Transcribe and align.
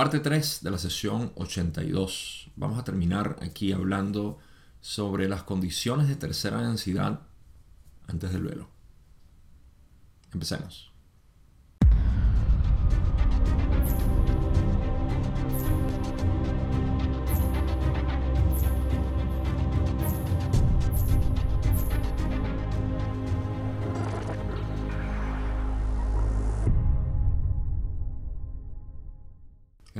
Parte 0.00 0.20
3 0.20 0.60
de 0.62 0.70
la 0.70 0.78
sesión 0.78 1.30
82. 1.34 2.52
Vamos 2.56 2.78
a 2.78 2.84
terminar 2.84 3.36
aquí 3.42 3.70
hablando 3.72 4.38
sobre 4.80 5.28
las 5.28 5.42
condiciones 5.42 6.08
de 6.08 6.16
tercera 6.16 6.62
densidad 6.62 7.20
antes 8.06 8.32
del 8.32 8.44
velo. 8.44 8.70
Empecemos. 10.32 10.89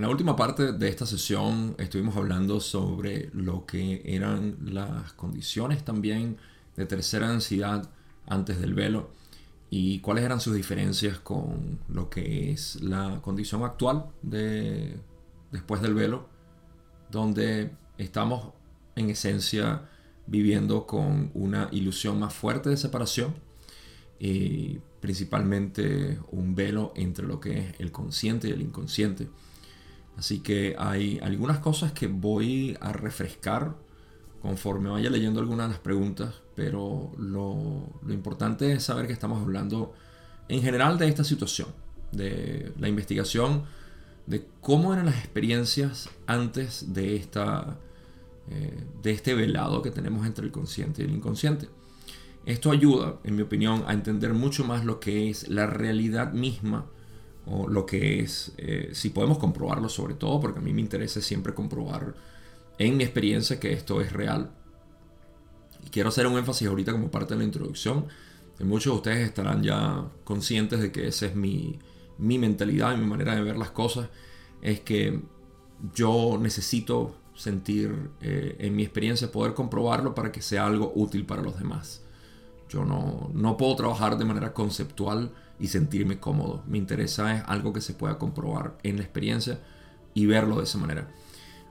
En 0.01 0.07
la 0.07 0.12
última 0.12 0.35
parte 0.35 0.73
de 0.73 0.89
esta 0.89 1.05
sesión 1.05 1.75
estuvimos 1.77 2.17
hablando 2.17 2.58
sobre 2.58 3.29
lo 3.35 3.67
que 3.67 4.00
eran 4.07 4.57
las 4.64 5.13
condiciones 5.13 5.85
también 5.85 6.39
de 6.75 6.86
tercera 6.86 7.29
densidad 7.29 7.91
antes 8.27 8.58
del 8.63 8.72
velo 8.72 9.11
y 9.68 9.99
cuáles 9.99 10.25
eran 10.25 10.41
sus 10.41 10.55
diferencias 10.55 11.18
con 11.18 11.81
lo 11.91 12.08
que 12.08 12.50
es 12.50 12.81
la 12.81 13.21
condición 13.21 13.63
actual 13.63 14.07
de 14.22 14.99
después 15.53 15.82
del 15.82 15.93
velo, 15.93 16.30
donde 17.11 17.71
estamos 17.99 18.55
en 18.96 19.11
esencia 19.11 19.82
viviendo 20.27 20.86
con 20.86 21.30
una 21.35 21.69
ilusión 21.72 22.19
más 22.19 22.32
fuerte 22.32 22.71
de 22.71 22.79
separación 22.79 23.35
y 24.19 24.79
principalmente 25.03 26.19
un 26.30 26.55
velo 26.55 26.94
entre 26.96 27.27
lo 27.27 27.39
que 27.39 27.58
es 27.58 27.80
el 27.80 27.93
consciente 27.93 28.49
y 28.49 28.53
el 28.53 28.63
inconsciente 28.63 29.29
Así 30.20 30.40
que 30.40 30.76
hay 30.79 31.18
algunas 31.22 31.60
cosas 31.60 31.92
que 31.92 32.06
voy 32.06 32.77
a 32.83 32.92
refrescar 32.92 33.74
conforme 34.42 34.90
vaya 34.90 35.08
leyendo 35.08 35.40
algunas 35.40 35.68
de 35.68 35.72
las 35.72 35.80
preguntas, 35.80 36.34
pero 36.54 37.10
lo, 37.16 37.88
importante 38.06 38.70
es 38.70 38.82
saber 38.82 39.06
que 39.06 39.14
estamos 39.14 39.40
hablando 39.40 39.94
en 40.48 40.60
general 40.60 40.98
de 40.98 41.08
esta 41.08 41.24
situación, 41.24 41.68
de 42.12 42.70
la 42.78 42.86
investigación, 42.86 43.62
de 44.27 44.44
cómo 44.60 44.92
eran 44.92 45.06
las 45.06 45.16
experiencias 45.16 46.10
antes 46.27 46.92
de, 46.92 47.16
esta, 47.16 47.78
eh, 48.50 48.84
de 49.02 49.12
este 49.12 49.32
velado 49.32 49.80
que 49.80 49.90
tenemos 49.90 50.27
entre 50.27 50.44
el 50.44 50.52
consciente 50.52 51.00
y 51.00 51.06
el 51.06 51.12
inconsciente. 51.12 51.70
Esto 52.44 52.72
ayuda, 52.72 53.16
en 53.24 53.36
mi 53.36 53.40
opinión, 53.40 53.84
a 53.86 53.94
entender 53.94 54.34
mucho 54.34 54.64
más 54.64 54.84
lo 54.84 55.00
que 55.00 55.30
es 55.30 55.48
la 55.48 55.66
realidad 55.66 56.34
misma 56.34 56.84
lo 57.68 57.86
que 57.86 58.20
es, 58.20 58.52
eh, 58.58 58.90
si 58.92 59.10
podemos 59.10 59.38
comprobarlo 59.38 59.88
sobre 59.88 60.14
todo, 60.14 60.40
porque 60.40 60.60
a 60.60 60.62
mí 60.62 60.72
me 60.72 60.80
interesa 60.80 61.20
siempre 61.20 61.54
comprobar 61.54 62.14
en 62.78 62.96
mi 62.96 63.04
experiencia 63.04 63.58
que 63.58 63.72
esto 63.72 64.00
es 64.00 64.12
real. 64.12 64.50
Y 65.84 65.90
quiero 65.90 66.10
hacer 66.10 66.26
un 66.26 66.38
énfasis 66.38 66.68
ahorita 66.68 66.92
como 66.92 67.10
parte 67.10 67.34
de 67.34 67.38
la 67.38 67.44
introducción, 67.44 68.06
que 68.56 68.64
muchos 68.64 68.92
de 68.92 68.96
ustedes 68.96 69.28
estarán 69.28 69.62
ya 69.62 70.04
conscientes 70.24 70.80
de 70.80 70.92
que 70.92 71.08
esa 71.08 71.26
es 71.26 71.34
mi, 71.34 71.78
mi 72.18 72.38
mentalidad 72.38 72.94
y 72.94 72.98
mi 72.98 73.06
manera 73.06 73.34
de 73.34 73.42
ver 73.42 73.56
las 73.56 73.70
cosas, 73.70 74.08
es 74.62 74.80
que 74.80 75.20
yo 75.94 76.38
necesito 76.40 77.16
sentir 77.34 78.10
eh, 78.20 78.56
en 78.58 78.76
mi 78.76 78.82
experiencia 78.82 79.32
poder 79.32 79.54
comprobarlo 79.54 80.14
para 80.14 80.30
que 80.30 80.42
sea 80.42 80.66
algo 80.66 80.92
útil 80.94 81.24
para 81.24 81.42
los 81.42 81.58
demás. 81.58 82.02
Yo 82.68 82.84
no, 82.84 83.30
no 83.34 83.56
puedo 83.56 83.74
trabajar 83.76 84.18
de 84.18 84.24
manera 84.24 84.52
conceptual 84.52 85.32
y 85.61 85.69
sentirme 85.69 86.19
cómodo. 86.19 86.64
Me 86.66 86.78
interesa 86.78 87.36
es 87.36 87.42
algo 87.47 87.72
que 87.72 87.80
se 87.80 87.94
pueda 87.94 88.19
comprobar 88.19 88.78
en 88.83 88.97
la 88.97 89.03
experiencia 89.03 89.61
y 90.14 90.27
verlo 90.27 90.56
de 90.56 90.64
esa 90.64 90.78
manera. 90.78 91.08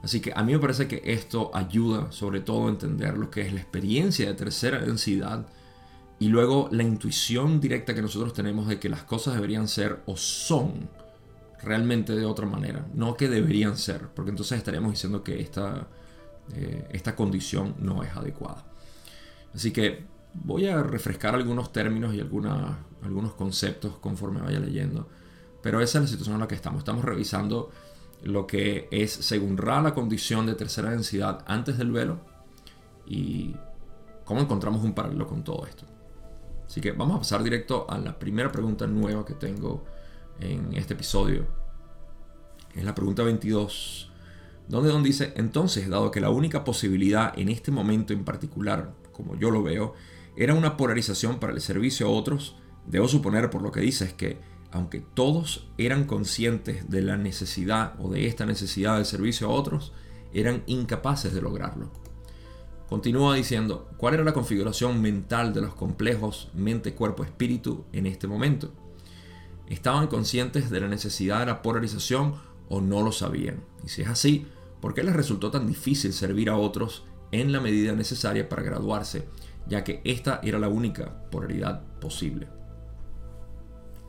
Así 0.02 0.22
que 0.22 0.32
a 0.34 0.44
mí 0.44 0.54
me 0.54 0.60
parece 0.60 0.88
que 0.88 1.02
esto 1.04 1.52
ayuda 1.54 2.12
sobre 2.12 2.40
todo 2.40 2.68
a 2.68 2.70
entender 2.70 3.18
lo 3.18 3.30
que 3.30 3.42
es 3.42 3.52
la 3.52 3.60
experiencia 3.60 4.28
de 4.28 4.34
tercera 4.34 4.80
densidad 4.80 5.46
y 6.20 6.28
luego 6.28 6.70
la 6.72 6.84
intuición 6.84 7.60
directa 7.60 7.94
que 7.94 8.02
nosotros 8.02 8.34
tenemos 8.34 8.68
de 8.68 8.80
que 8.80 8.90
las 8.90 9.04
cosas 9.04 9.36
deberían 9.36 9.68
ser 9.68 10.02
o 10.06 10.16
son 10.16 10.90
realmente 11.62 12.16
de 12.16 12.26
otra 12.26 12.46
manera, 12.46 12.86
no 12.94 13.18
que 13.18 13.28
deberían 13.28 13.78
ser, 13.78 14.08
porque 14.16 14.32
entonces 14.32 14.58
estaríamos 14.58 14.92
diciendo 14.92 15.24
que 15.24 15.42
esta, 15.42 15.88
eh, 16.54 16.88
esta 16.92 17.16
condición 17.16 17.76
no 17.80 18.04
es 18.04 18.16
adecuada. 18.16 18.66
Así 19.54 19.72
que 19.72 20.06
voy 20.34 20.68
a 20.68 20.82
refrescar 20.84 21.36
algunos 21.36 21.72
términos 21.72 22.14
y 22.14 22.20
algunos 22.20 23.34
conceptos 23.34 23.98
conforme 23.98 24.42
vaya 24.42 24.60
leyendo. 24.60 25.08
Pero 25.62 25.82
esa 25.82 26.00
es 26.00 26.04
la 26.04 26.08
situación 26.08 26.36
en 26.36 26.42
la 26.42 26.48
que 26.48 26.56
estamos. 26.56 26.80
Estamos 26.80 27.04
revisando 27.04 27.70
lo 28.24 28.48
que 28.48 28.88
es, 28.92 29.12
según 29.12 29.58
Ra, 29.58 29.82
la 29.82 29.94
condición 29.94 30.46
de 30.46 30.56
tercera 30.56 30.92
densidad 30.92 31.44
antes 31.48 31.78
del 31.78 31.92
velo 31.92 32.20
y 33.06 33.56
cómo 34.26 34.42
encontramos 34.42 34.84
un 34.84 34.94
paralelo 34.94 35.28
con 35.28 35.44
todo 35.44 35.66
esto. 35.66 35.86
Así 36.66 36.82
que 36.82 36.92
vamos 36.92 37.16
a 37.16 37.20
pasar 37.20 37.44
directo 37.44 37.88
a 37.90 37.98
la 37.98 38.18
primera 38.18 38.52
pregunta 38.52 38.86
nueva 38.86 39.26
que 39.26 39.34
tengo 39.34 39.84
en 40.40 40.74
este 40.76 40.94
episodio. 40.94 41.48
Es 42.76 42.84
la 42.84 42.94
pregunta 42.94 43.24
22, 43.24 44.12
donde 44.68 44.90
Don 44.90 45.02
dice, 45.02 45.34
entonces, 45.36 45.90
dado 45.90 46.12
que 46.12 46.22
la 46.22 46.30
única 46.30 46.64
posibilidad 46.64 47.38
en 47.38 47.50
este 47.50 47.72
momento 47.72 48.14
en 48.14 48.24
particular, 48.24 48.94
como 49.12 49.36
yo 49.36 49.50
lo 49.50 49.64
veo, 49.64 49.96
era 50.40 50.54
una 50.54 50.78
polarización 50.78 51.38
para 51.38 51.52
el 51.52 51.60
servicio 51.60 52.08
a 52.08 52.12
otros, 52.12 52.56
debo 52.88 53.10
suponer 53.10 53.50
por 53.50 53.62
lo 53.62 53.74
que 53.74 53.82
dice 53.82 54.06
es 54.06 54.14
que, 54.14 54.38
aunque 54.72 55.02
todos 55.02 55.68
eran 55.78 56.06
conscientes 56.06 56.90
de 56.90 57.02
la 57.02 57.18
necesidad 57.18 57.96
o 58.00 58.10
de 58.10 58.26
esta 58.26 58.46
necesidad 58.46 58.96
del 58.96 59.06
servicio 59.06 59.48
a 59.48 59.52
otros, 59.52 59.92
eran 60.34 60.64
incapaces 60.66 61.34
de 61.34 61.42
lograrlo. 61.42 61.92
Continúa 62.88 63.36
diciendo, 63.36 63.90
¿cuál 63.98 64.14
era 64.14 64.24
la 64.24 64.34
configuración 64.34 65.02
mental 65.02 65.54
de 65.54 65.60
los 65.60 65.76
complejos 65.76 66.50
mente, 66.54 66.94
cuerpo, 66.94 67.26
espíritu 67.26 67.84
en 67.92 68.06
este 68.06 68.26
momento? 68.26 68.72
¿Estaban 69.68 70.08
conscientes 70.08 70.70
de 70.70 70.80
la 70.80 70.88
necesidad 70.88 71.42
de 71.42 71.48
la 71.48 71.62
polarización 71.62 72.36
o 72.70 72.80
no 72.80 73.02
lo 73.02 73.12
sabían? 73.12 73.62
Y 73.84 73.90
si 73.90 74.04
es 74.04 74.08
así, 74.08 74.48
¿por 74.80 74.94
qué 74.94 75.04
les 75.04 75.18
resultó 75.18 75.52
tan 75.52 75.68
difícil 75.68 76.14
servir 76.14 76.50
a 76.50 76.56
otros 76.56 77.04
en 77.34 77.52
la 77.52 77.60
medida 77.60 77.92
necesaria 77.92 78.48
para 78.48 78.64
graduarse 78.64 79.28
ya 79.68 79.84
que 79.84 80.02
esta 80.04 80.40
era 80.44 80.60
la 80.60 80.68
única 80.68 81.30
polaridad 81.30 81.82
posible. 82.00 82.48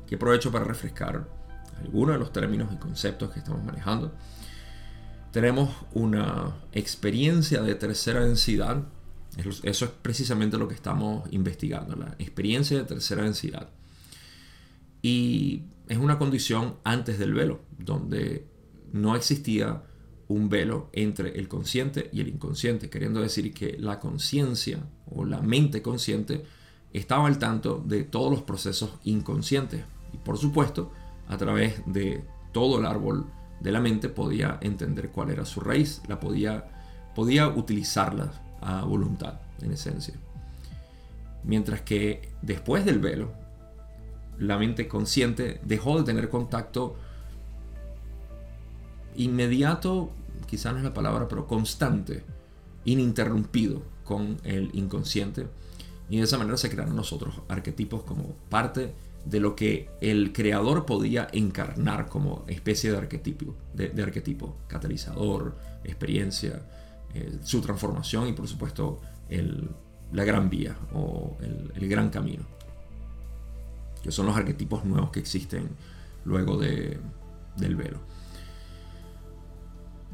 Aquí 0.04 0.14
aprovecho 0.14 0.50
para 0.50 0.64
refrescar 0.64 1.28
algunos 1.78 2.14
de 2.14 2.18
los 2.18 2.32
términos 2.32 2.72
y 2.72 2.76
conceptos 2.76 3.30
que 3.30 3.38
estamos 3.38 3.64
manejando. 3.64 4.12
Tenemos 5.32 5.70
una 5.92 6.56
experiencia 6.72 7.62
de 7.62 7.74
tercera 7.76 8.24
densidad, 8.24 8.82
eso 9.62 9.84
es 9.84 9.90
precisamente 10.02 10.58
lo 10.58 10.66
que 10.66 10.74
estamos 10.74 11.28
investigando, 11.30 11.94
la 11.94 12.16
experiencia 12.18 12.78
de 12.78 12.84
tercera 12.84 13.22
densidad. 13.22 13.68
Y 15.02 15.62
es 15.88 15.98
una 15.98 16.18
condición 16.18 16.76
antes 16.82 17.18
del 17.18 17.32
velo, 17.32 17.60
donde 17.78 18.46
no 18.92 19.14
existía 19.14 19.82
un 20.30 20.48
velo 20.48 20.90
entre 20.92 21.38
el 21.40 21.48
consciente 21.48 22.08
y 22.12 22.20
el 22.20 22.28
inconsciente, 22.28 22.88
queriendo 22.88 23.20
decir 23.20 23.52
que 23.52 23.76
la 23.78 23.98
conciencia 23.98 24.78
o 25.10 25.24
la 25.24 25.40
mente 25.40 25.82
consciente 25.82 26.44
estaba 26.92 27.26
al 27.26 27.38
tanto 27.38 27.82
de 27.84 28.04
todos 28.04 28.30
los 28.30 28.42
procesos 28.42 28.90
inconscientes 29.02 29.82
y 30.14 30.18
por 30.18 30.38
supuesto 30.38 30.92
a 31.28 31.36
través 31.36 31.82
de 31.86 32.22
todo 32.52 32.78
el 32.78 32.86
árbol 32.86 33.26
de 33.58 33.72
la 33.72 33.80
mente 33.80 34.08
podía 34.08 34.58
entender 34.60 35.10
cuál 35.10 35.30
era 35.30 35.44
su 35.44 35.60
raíz, 35.60 36.00
la 36.06 36.20
podía, 36.20 36.64
podía 37.16 37.48
utilizarla 37.48 38.30
a 38.60 38.84
voluntad 38.84 39.40
en 39.60 39.72
esencia. 39.72 40.14
Mientras 41.42 41.80
que 41.80 42.28
después 42.40 42.84
del 42.84 43.00
velo, 43.00 43.32
la 44.38 44.58
mente 44.58 44.86
consciente 44.86 45.60
dejó 45.64 45.98
de 45.98 46.04
tener 46.04 46.28
contacto 46.28 46.96
inmediato 49.16 50.12
quizás 50.46 50.72
no 50.72 50.78
es 50.78 50.84
la 50.84 50.94
palabra, 50.94 51.28
pero 51.28 51.46
constante, 51.46 52.24
ininterrumpido 52.84 53.82
con 54.04 54.38
el 54.44 54.70
inconsciente. 54.72 55.46
Y 56.08 56.18
de 56.18 56.24
esa 56.24 56.38
manera 56.38 56.56
se 56.56 56.70
crearon 56.70 56.96
nosotros 56.96 57.34
arquetipos 57.48 58.02
como 58.02 58.34
parte 58.48 58.92
de 59.24 59.40
lo 59.40 59.54
que 59.54 59.90
el 60.00 60.32
creador 60.32 60.86
podía 60.86 61.28
encarnar 61.32 62.08
como 62.08 62.44
especie 62.48 62.90
de 62.90 62.98
arquetipo, 62.98 63.54
de, 63.74 64.02
arquetipo 64.02 64.56
catalizador, 64.66 65.56
experiencia, 65.84 66.62
eh, 67.14 67.38
su 67.42 67.60
transformación 67.60 68.28
y 68.28 68.32
por 68.32 68.48
supuesto 68.48 69.00
la 70.12 70.24
gran 70.24 70.50
vía 70.50 70.76
o 70.92 71.36
el, 71.40 71.70
el, 71.76 71.88
gran 71.88 72.10
camino, 72.10 72.42
que 74.02 74.10
son 74.10 74.26
los 74.26 74.36
arquetipos 74.36 74.84
nuevos 74.84 75.10
que 75.10 75.20
existen 75.20 75.68
luego 76.24 76.56
de, 76.56 76.98
del 77.56 77.76
velo. 77.76 77.98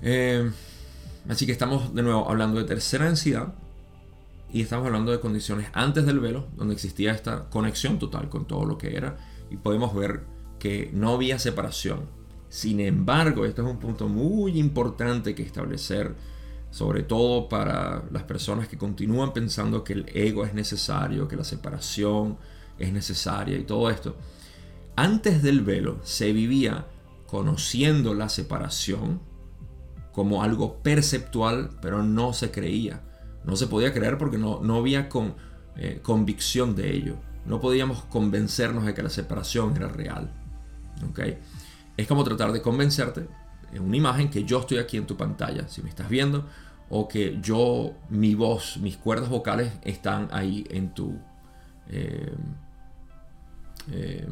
Eh, 0.09 0.53
así 1.29 1.47
que 1.47 1.53
estamos 1.53 1.93
de 1.93 2.01
nuevo 2.01 2.31
hablando 2.31 2.61
de 2.61 2.65
tercera 2.65 3.07
densidad 3.07 3.55
y 4.53 4.63
estamos 4.63 4.87
hablando 4.87 5.11
de 5.11 5.19
condiciones 5.19 5.67
antes 5.73 6.07
del 6.07 6.21
velo, 6.21 6.47
donde 6.57 6.75
existía 6.75 7.11
esta 7.11 7.51
conexión 7.51 7.99
total 7.99 8.29
con 8.29 8.47
todo 8.47 8.65
lo 8.67 8.79
que 8.79 8.97
era 8.97 9.17
y 9.51 9.57
podemos 9.57 9.93
ver 9.97 10.23
que 10.61 10.91
no 10.93 11.15
había 11.15 11.41
separación 11.41 12.09
Sin 12.49 12.79
embargo, 12.79 13.45
esto 13.45 13.63
es 13.63 13.69
un 13.69 13.81
punto 13.81 14.07
muy 14.07 14.61
importante 14.61 15.35
que 15.35 15.43
establecer, 15.43 16.15
sobre 16.71 17.03
todo 17.03 17.49
para 17.49 18.05
las 18.13 18.23
personas 18.23 18.69
que 18.69 18.79
continúan 18.79 19.33
pensando 19.33 19.83
que 19.83 19.95
el 19.95 20.07
ego 20.15 20.45
es 20.45 20.55
necesario, 20.55 21.27
que 21.27 21.35
la 21.35 21.43
separación 21.43 22.39
es 22.79 22.93
necesaria 22.93 23.59
y 23.59 23.65
todo 23.65 23.91
esto. 23.91 24.15
Antes 24.95 25.43
del 25.43 25.63
velo 25.63 25.99
se 26.05 26.33
vivía 26.33 26.87
conociendo 27.27 28.15
la 28.15 28.29
separación 28.29 29.21
como 30.17 30.43
algo 30.43 30.79
perceptual, 30.79 31.69
pero 31.83 32.03
no 32.03 32.33
se 32.33 32.51
creía. 32.51 33.03
No 33.45 33.55
se 33.55 33.67
podía 33.67 33.93
creer 33.93 34.17
porque 34.17 34.39
no, 34.39 34.61
no 34.63 34.77
había 34.77 35.11
con, 35.11 35.35
eh, 35.77 36.01
convicción 36.03 36.75
de 36.75 36.97
ello. 36.97 37.17
No 37.45 37.61
podíamos 37.61 38.03
convencernos 38.05 38.87
de 38.87 38.95
que 38.95 39.03
la 39.03 39.11
separación 39.11 39.77
era 39.77 39.89
real. 39.89 40.33
¿Okay? 41.11 41.37
Es 41.99 42.07
como 42.09 42.25
tratar 42.25 42.53
de 42.53 42.63
convencerte 42.63 43.29
en 43.75 43.83
una 43.83 43.99
imagen 43.99 44.31
que 44.31 44.45
yo 44.45 44.61
estoy 44.61 44.79
aquí 44.79 44.97
en 44.97 45.07
tu 45.07 45.19
pantalla, 45.19 45.69
si 45.69 45.83
me 45.83 45.91
estás 45.91 46.09
viendo, 46.09 46.47
o 46.89 47.09
que 47.09 47.39
yo, 47.43 47.93
mi 48.09 48.35
voz, 48.35 48.79
mis 48.79 48.97
cuerdas 48.97 49.29
vocales 49.29 49.71
están 49.83 50.29
ahí 50.33 50.67
en 50.71 50.95
tu... 50.95 51.15
Eh, 51.91 52.35
eh, 53.93 54.27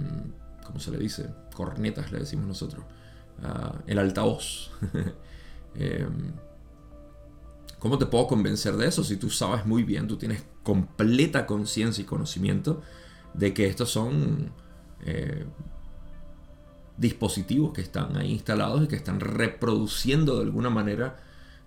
¿Cómo 0.64 0.80
se 0.80 0.90
le 0.90 0.96
dice? 0.96 1.28
Cornetas 1.54 2.10
le 2.10 2.20
decimos 2.20 2.46
nosotros. 2.46 2.87
Ah, 3.42 3.75
el 3.87 3.98
altavoz. 3.98 4.70
¿Cómo 7.85 7.99
te 7.99 8.06
puedo 8.06 8.26
convencer 8.26 8.76
de 8.76 8.88
eso 8.88 9.05
si 9.05 9.17
tú 9.17 9.29
sabes 9.29 9.67
muy 9.67 9.82
bien, 9.82 10.09
tú 10.09 10.17
tienes 10.17 10.43
completa 10.62 11.44
conciencia 11.44 12.00
y 12.00 12.06
conocimiento 12.06 12.81
de 13.35 13.53
que 13.53 13.67
estos 13.67 13.91
son 13.91 14.53
eh, 15.05 15.44
dispositivos 16.97 17.75
que 17.75 17.82
están 17.82 18.17
ahí 18.17 18.32
instalados 18.32 18.85
y 18.85 18.88
que 18.88 18.97
están 18.97 19.21
reproduciendo 19.21 20.37
de 20.37 20.44
alguna 20.44 20.71
manera 20.71 21.17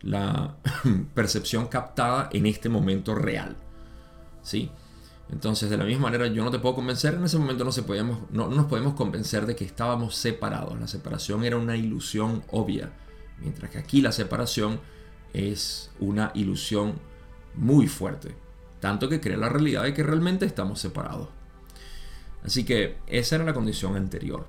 la 0.01 0.55
percepción 1.13 1.67
captada 1.67 2.29
en 2.31 2.47
este 2.47 2.67
momento 2.67 3.13
real. 3.13 3.55
¿Sí? 4.41 4.71
Entonces, 5.29 5.69
de 5.69 5.77
la 5.77 5.83
misma 5.83 6.03
manera, 6.03 6.25
yo 6.27 6.43
no 6.43 6.49
te 6.49 6.57
puedo 6.57 6.73
convencer, 6.73 7.13
en 7.13 7.25
ese 7.25 7.37
momento 7.37 7.63
no, 7.63 7.71
se 7.71 7.83
podíamos, 7.83 8.19
no 8.31 8.47
nos 8.47 8.65
podemos 8.65 8.93
convencer 8.93 9.45
de 9.45 9.55
que 9.55 9.65
estábamos 9.65 10.15
separados. 10.15 10.79
La 10.79 10.87
separación 10.87 11.43
era 11.43 11.57
una 11.57 11.75
ilusión 11.75 12.43
obvia, 12.49 12.91
mientras 13.39 13.71
que 13.71 13.77
aquí 13.77 14.01
la 14.01 14.11
separación 14.11 14.79
es 15.33 15.91
una 15.99 16.31
ilusión 16.33 16.95
muy 17.55 17.87
fuerte. 17.87 18.35
Tanto 18.79 19.09
que 19.09 19.19
crea 19.19 19.37
la 19.37 19.49
realidad 19.49 19.83
de 19.83 19.93
que 19.93 20.03
realmente 20.03 20.45
estamos 20.45 20.79
separados. 20.79 21.29
Así 22.43 22.63
que 22.63 22.97
esa 23.07 23.35
era 23.35 23.45
la 23.45 23.53
condición 23.53 23.95
anterior. 23.95 24.47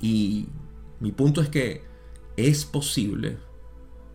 Y 0.00 0.48
mi 1.00 1.12
punto 1.12 1.40
es 1.40 1.48
que 1.48 1.82
es 2.36 2.64
posible, 2.64 3.38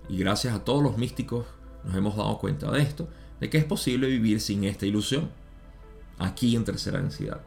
y 0.08 0.18
gracias 0.18 0.54
a 0.54 0.64
todos 0.64 0.84
los 0.84 0.98
místicos 0.98 1.46
nos 1.84 1.96
hemos 1.96 2.16
dado 2.16 2.38
cuenta 2.40 2.72
de 2.72 2.82
esto, 2.82 3.10
de 3.40 3.50
que 3.50 3.58
es 3.58 3.66
posible 3.66 4.08
vivir 4.08 4.42
sin 4.42 4.64
esta 4.64 4.86
ilusión, 4.86 5.30
aquí 6.18 6.56
en 6.56 6.66
tercera 6.66 7.02
densidad. 7.02 7.42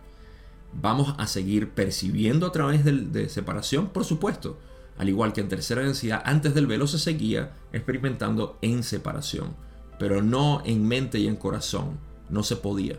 Vamos 0.72 1.14
a 1.18 1.26
seguir 1.26 1.70
percibiendo 1.70 2.46
a 2.46 2.52
través 2.52 2.84
de, 2.84 2.92
de 2.92 3.28
separación, 3.28 3.88
por 3.88 4.04
supuesto, 4.04 4.58
al 4.98 5.08
igual 5.08 5.32
que 5.32 5.40
en 5.40 5.48
tercera 5.48 5.82
densidad, 5.82 6.22
antes 6.24 6.54
del 6.54 6.66
velo 6.66 6.86
se 6.86 6.98
seguía 6.98 7.52
experimentando 7.72 8.58
en 8.62 8.82
separación, 8.82 9.54
pero 9.98 10.22
no 10.22 10.62
en 10.64 10.86
mente 10.86 11.18
y 11.18 11.28
en 11.28 11.36
corazón, 11.36 11.98
no 12.28 12.42
se 12.42 12.56
podía. 12.56 12.98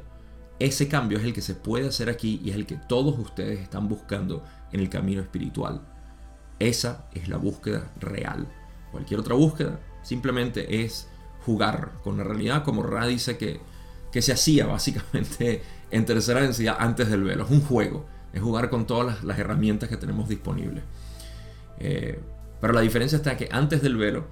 Ese 0.60 0.88
cambio 0.88 1.18
es 1.18 1.26
el 1.26 1.34
que 1.34 1.42
se 1.42 1.56
puede 1.56 1.88
hacer 1.88 2.10
aquí 2.10 2.40
y 2.44 2.52
es 2.52 2.56
el 2.56 2.66
que 2.66 2.80
todos 2.88 3.18
ustedes 3.18 3.60
están 3.60 3.90
buscando 3.90 4.44
en 4.72 4.80
el 4.80 4.90
camino 4.90 5.22
espiritual. 5.22 5.82
Esa 6.60 7.08
es 7.14 7.28
la 7.28 7.38
búsqueda 7.38 7.92
real. 8.00 8.48
Cualquier 8.92 9.20
otra 9.20 9.36
búsqueda 9.36 9.80
simplemente 10.04 10.84
es 10.84 11.08
jugar 11.46 11.94
con 12.04 12.18
la 12.18 12.24
realidad, 12.24 12.64
como 12.64 12.84
Ra 12.84 13.06
dice 13.08 13.38
que, 13.38 13.60
que 14.12 14.22
se 14.22 14.32
hacía 14.32 14.66
básicamente 14.66 15.64
en 15.92 16.06
tercera 16.06 16.42
densidad 16.42 16.78
antes 16.80 17.10
del 17.10 17.24
velo. 17.24 17.44
Es 17.44 17.52
un 17.52 17.62
juego, 17.62 18.06
es 18.32 18.42
jugar 18.42 18.70
con 18.70 18.86
todas 18.88 19.06
las, 19.06 19.24
las 19.24 19.40
herramientas 19.40 19.90
que 19.90 19.98
tenemos 19.98 20.30
disponibles. 20.30 20.84
Eh, 21.84 22.18
pero 22.62 22.74
la 22.74 22.80
diferencia 22.80 23.18
está 23.18 23.36
que 23.36 23.50
antes 23.52 23.82
del 23.82 23.98
velo 23.98 24.26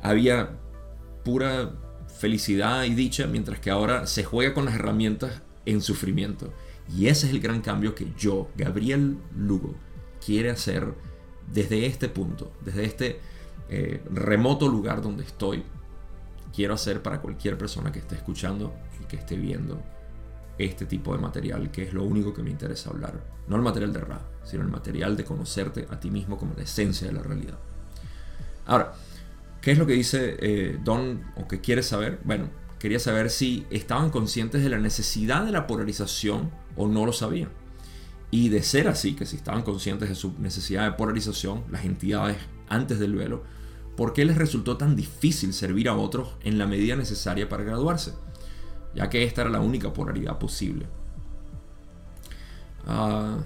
había 0.00 0.58
pura 1.22 1.74
felicidad 2.18 2.84
y 2.84 2.94
dicha, 2.94 3.26
mientras 3.26 3.60
que 3.60 3.70
ahora 3.70 4.06
se 4.06 4.24
juega 4.24 4.54
con 4.54 4.64
las 4.64 4.74
herramientas 4.74 5.42
en 5.66 5.82
sufrimiento. 5.82 6.52
Y 6.96 7.08
ese 7.08 7.26
es 7.26 7.32
el 7.32 7.40
gran 7.40 7.60
cambio 7.60 7.94
que 7.94 8.08
yo, 8.18 8.48
Gabriel 8.56 9.18
Lugo, 9.36 9.74
quiere 10.24 10.50
hacer 10.50 10.94
desde 11.52 11.84
este 11.86 12.08
punto, 12.08 12.52
desde 12.64 12.84
este 12.84 13.20
eh, 13.68 14.02
remoto 14.10 14.66
lugar 14.66 15.02
donde 15.02 15.22
estoy. 15.22 15.62
Quiero 16.54 16.74
hacer 16.74 17.02
para 17.02 17.20
cualquier 17.20 17.58
persona 17.58 17.92
que 17.92 17.98
esté 17.98 18.14
escuchando 18.14 18.74
y 19.02 19.04
que 19.04 19.16
esté 19.16 19.36
viendo 19.36 19.82
este 20.58 20.86
tipo 20.86 21.14
de 21.14 21.20
material, 21.20 21.70
que 21.70 21.82
es 21.82 21.92
lo 21.92 22.04
único 22.04 22.32
que 22.32 22.42
me 22.42 22.50
interesa 22.50 22.90
hablar. 22.90 23.22
No 23.48 23.56
el 23.56 23.62
material 23.62 23.92
de 23.92 24.00
Ra, 24.00 24.20
sino 24.44 24.62
el 24.62 24.68
material 24.68 25.16
de 25.16 25.24
conocerte 25.24 25.86
a 25.90 25.98
ti 25.98 26.10
mismo 26.10 26.36
como 26.36 26.54
la 26.54 26.62
esencia 26.62 27.06
de 27.06 27.12
la 27.12 27.22
realidad. 27.22 27.58
Ahora, 28.66 28.92
¿qué 29.60 29.72
es 29.72 29.78
lo 29.78 29.86
que 29.86 29.94
dice 29.94 30.36
eh, 30.38 30.78
Don 30.82 31.22
o 31.36 31.48
que 31.48 31.60
quiere 31.60 31.82
saber? 31.82 32.20
Bueno, 32.24 32.48
quería 32.78 32.98
saber 32.98 33.30
si 33.30 33.66
estaban 33.70 34.10
conscientes 34.10 34.62
de 34.62 34.68
la 34.68 34.78
necesidad 34.78 35.44
de 35.44 35.52
la 35.52 35.66
polarización 35.66 36.50
o 36.76 36.88
no 36.88 37.06
lo 37.06 37.12
sabían. 37.12 37.50
Y 38.30 38.48
de 38.48 38.62
ser 38.62 38.88
así, 38.88 39.14
que 39.14 39.26
si 39.26 39.36
estaban 39.36 39.62
conscientes 39.62 40.08
de 40.08 40.14
su 40.14 40.32
necesidad 40.38 40.84
de 40.84 40.96
polarización, 40.96 41.64
las 41.70 41.84
entidades 41.84 42.38
antes 42.68 42.98
del 42.98 43.14
velo, 43.14 43.42
¿por 43.96 44.14
qué 44.14 44.24
les 44.24 44.38
resultó 44.38 44.78
tan 44.78 44.96
difícil 44.96 45.52
servir 45.52 45.88
a 45.88 45.96
otros 45.96 46.36
en 46.42 46.56
la 46.56 46.66
medida 46.66 46.96
necesaria 46.96 47.48
para 47.48 47.64
graduarse? 47.64 48.14
Ya 48.94 49.08
que 49.08 49.24
esta 49.24 49.42
era 49.42 49.50
la 49.50 49.60
única 49.60 49.92
polaridad 49.92 50.38
posible. 50.38 50.86
Ah, 52.86 53.38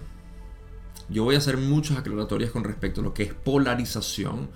yo 1.09 1.25
voy 1.25 1.35
a 1.35 1.39
hacer 1.39 1.57
muchas 1.57 1.99
aclaratorias 1.99 2.51
con 2.51 2.65
respecto 2.65 3.01
a 3.01 3.05
lo 3.05 3.15
que 3.15 3.23
es 3.25 3.35
polarización 3.35 4.51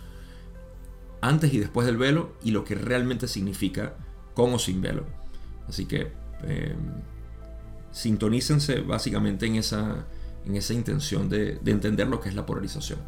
antes 1.21 1.53
y 1.53 1.59
después 1.59 1.87
del 1.87 1.97
velo 1.97 2.33
y 2.43 2.51
lo 2.51 2.65
que 2.65 2.75
realmente 2.75 3.29
significa 3.29 3.95
con 4.35 4.53
o 4.55 4.59
sin 4.59 4.81
velo. 4.81 5.05
Así 5.69 5.87
que 5.87 6.13
eh, 6.45 6.75
sintonícense 7.93 8.81
básicamente 8.81 9.47
en 9.47 9.57
esa, 9.57 10.07
en 10.45 10.57
esa 10.57 10.75
intención 10.75 11.29
de, 11.29 11.57
de 11.57 11.71
entender 11.71 12.09
lo 12.09 12.21
que 12.21 12.29
es 12.29 12.35
la 12.35 12.47
polarización. 12.47 12.99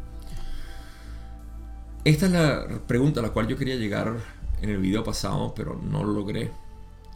Esta 2.05 2.25
es 2.25 2.31
la 2.31 2.67
pregunta 2.85 3.19
a 3.19 3.23
la 3.23 3.29
cual 3.29 3.47
yo 3.47 3.57
quería 3.57 3.75
llegar 3.75 4.17
en 4.61 4.69
el 4.69 4.77
video 4.77 5.03
pasado, 5.03 5.53
pero 5.55 5.79
no 5.81 6.03
lo 6.03 6.13
logré. 6.13 6.51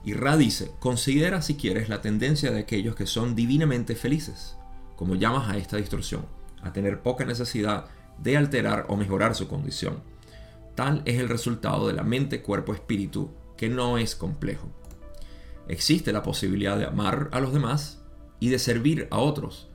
Y 0.07 0.13
Ra 0.13 0.37
dice, 0.37 0.71
considera 0.79 1.41
si 1.41 1.55
quieres 1.55 1.89
la 1.89 1.99
tendencia 1.99 2.49
de 2.49 2.59
aquellos 2.59 2.95
que 2.95 3.05
son 3.05 3.35
divinamente 3.35 3.93
felices, 3.93 4.55
como 4.95 5.15
llamas 5.15 5.49
a 5.49 5.57
esta 5.57 5.75
distorsión, 5.75 6.25
a 6.61 6.71
tener 6.71 7.01
poca 7.01 7.25
necesidad 7.25 7.87
de 8.17 8.37
alterar 8.37 8.85
o 8.87 8.95
mejorar 8.95 9.35
su 9.35 9.49
condición. 9.49 10.01
Tal 10.75 11.01
es 11.03 11.19
el 11.19 11.27
resultado 11.27 11.89
de 11.89 11.93
la 11.93 12.03
mente, 12.03 12.41
cuerpo, 12.41 12.73
espíritu, 12.73 13.31
que 13.57 13.67
no 13.67 13.97
es 13.97 14.15
complejo. 14.15 14.69
Existe 15.67 16.13
la 16.13 16.23
posibilidad 16.23 16.77
de 16.77 16.85
amar 16.85 17.27
a 17.33 17.41
los 17.41 17.51
demás 17.51 18.01
y 18.39 18.47
de 18.47 18.59
servir 18.59 19.09
a 19.11 19.17
otros, 19.17 19.67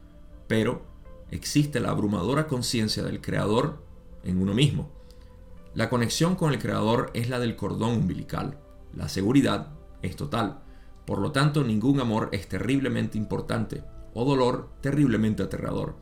pero 0.48 0.86
existe 1.30 1.78
la 1.78 1.90
abrumadora 1.90 2.46
conciencia 2.46 3.02
del 3.02 3.20
Creador 3.20 3.84
en 4.24 4.40
uno 4.40 4.54
mismo. 4.54 4.88
La 5.74 5.90
conexión 5.90 6.36
con 6.36 6.54
el 6.54 6.58
Creador 6.58 7.10
es 7.12 7.28
la 7.28 7.38
del 7.38 7.54
cordón 7.54 7.98
umbilical, 7.98 8.56
la 8.94 9.10
seguridad 9.10 9.81
es 10.02 10.16
total. 10.16 10.60
Por 11.06 11.18
lo 11.20 11.32
tanto, 11.32 11.64
ningún 11.64 12.00
amor 12.00 12.28
es 12.32 12.48
terriblemente 12.48 13.18
importante 13.18 13.82
o 14.14 14.24
dolor 14.24 14.70
terriblemente 14.80 15.42
aterrador. 15.42 15.96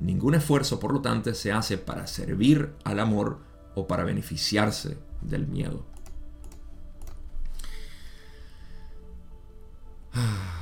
Ningún 0.00 0.34
esfuerzo, 0.34 0.80
por 0.80 0.92
lo 0.92 1.00
tanto, 1.00 1.32
se 1.34 1.52
hace 1.52 1.78
para 1.78 2.06
servir 2.06 2.74
al 2.84 2.98
amor 3.00 3.40
o 3.74 3.86
para 3.86 4.04
beneficiarse 4.04 4.98
del 5.20 5.46
miedo. 5.46 5.86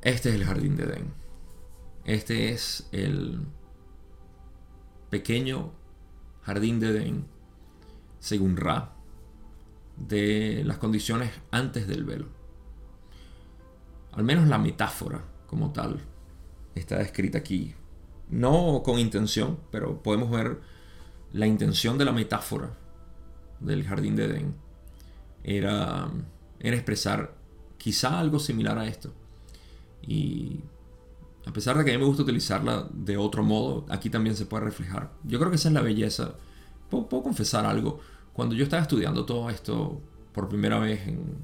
Este 0.00 0.28
es 0.28 0.36
el 0.36 0.44
jardín 0.44 0.76
de 0.76 0.84
Edén. 0.84 1.12
Este 2.04 2.50
es 2.50 2.88
el 2.92 3.40
pequeño 5.10 5.72
jardín 6.42 6.78
de 6.78 6.90
Edén, 6.90 7.26
según 8.20 8.56
Ra 8.56 8.97
de 10.06 10.62
las 10.64 10.78
condiciones 10.78 11.30
antes 11.50 11.86
del 11.86 12.04
velo. 12.04 12.26
Al 14.12 14.24
menos 14.24 14.48
la 14.48 14.58
metáfora 14.58 15.24
como 15.46 15.72
tal 15.72 16.00
está 16.74 17.00
escrita 17.00 17.38
aquí. 17.38 17.74
No 18.30 18.82
con 18.84 18.98
intención, 18.98 19.58
pero 19.70 20.02
podemos 20.02 20.30
ver 20.30 20.60
la 21.32 21.46
intención 21.46 21.98
de 21.98 22.04
la 22.04 22.12
metáfora 22.12 22.70
del 23.60 23.84
jardín 23.84 24.16
de 24.16 24.24
Edén. 24.24 24.54
Era, 25.44 26.10
era 26.60 26.76
expresar 26.76 27.34
quizá 27.78 28.18
algo 28.18 28.38
similar 28.38 28.78
a 28.78 28.86
esto. 28.86 29.12
Y 30.02 30.60
a 31.46 31.52
pesar 31.52 31.78
de 31.78 31.84
que 31.84 31.90
a 31.90 31.94
mí 31.94 31.98
me 31.98 32.06
gusta 32.06 32.22
utilizarla 32.22 32.88
de 32.92 33.16
otro 33.16 33.42
modo, 33.42 33.86
aquí 33.88 34.10
también 34.10 34.36
se 34.36 34.46
puede 34.46 34.64
reflejar. 34.64 35.12
Yo 35.24 35.38
creo 35.38 35.50
que 35.50 35.56
esa 35.56 35.68
es 35.68 35.74
la 35.74 35.80
belleza. 35.80 36.34
Puedo 36.90 37.22
confesar 37.22 37.64
algo. 37.64 38.00
Cuando 38.38 38.54
yo 38.54 38.62
estaba 38.62 38.82
estudiando 38.82 39.26
todo 39.26 39.50
esto 39.50 40.00
por 40.32 40.48
primera 40.48 40.78
vez 40.78 41.08
en 41.08 41.38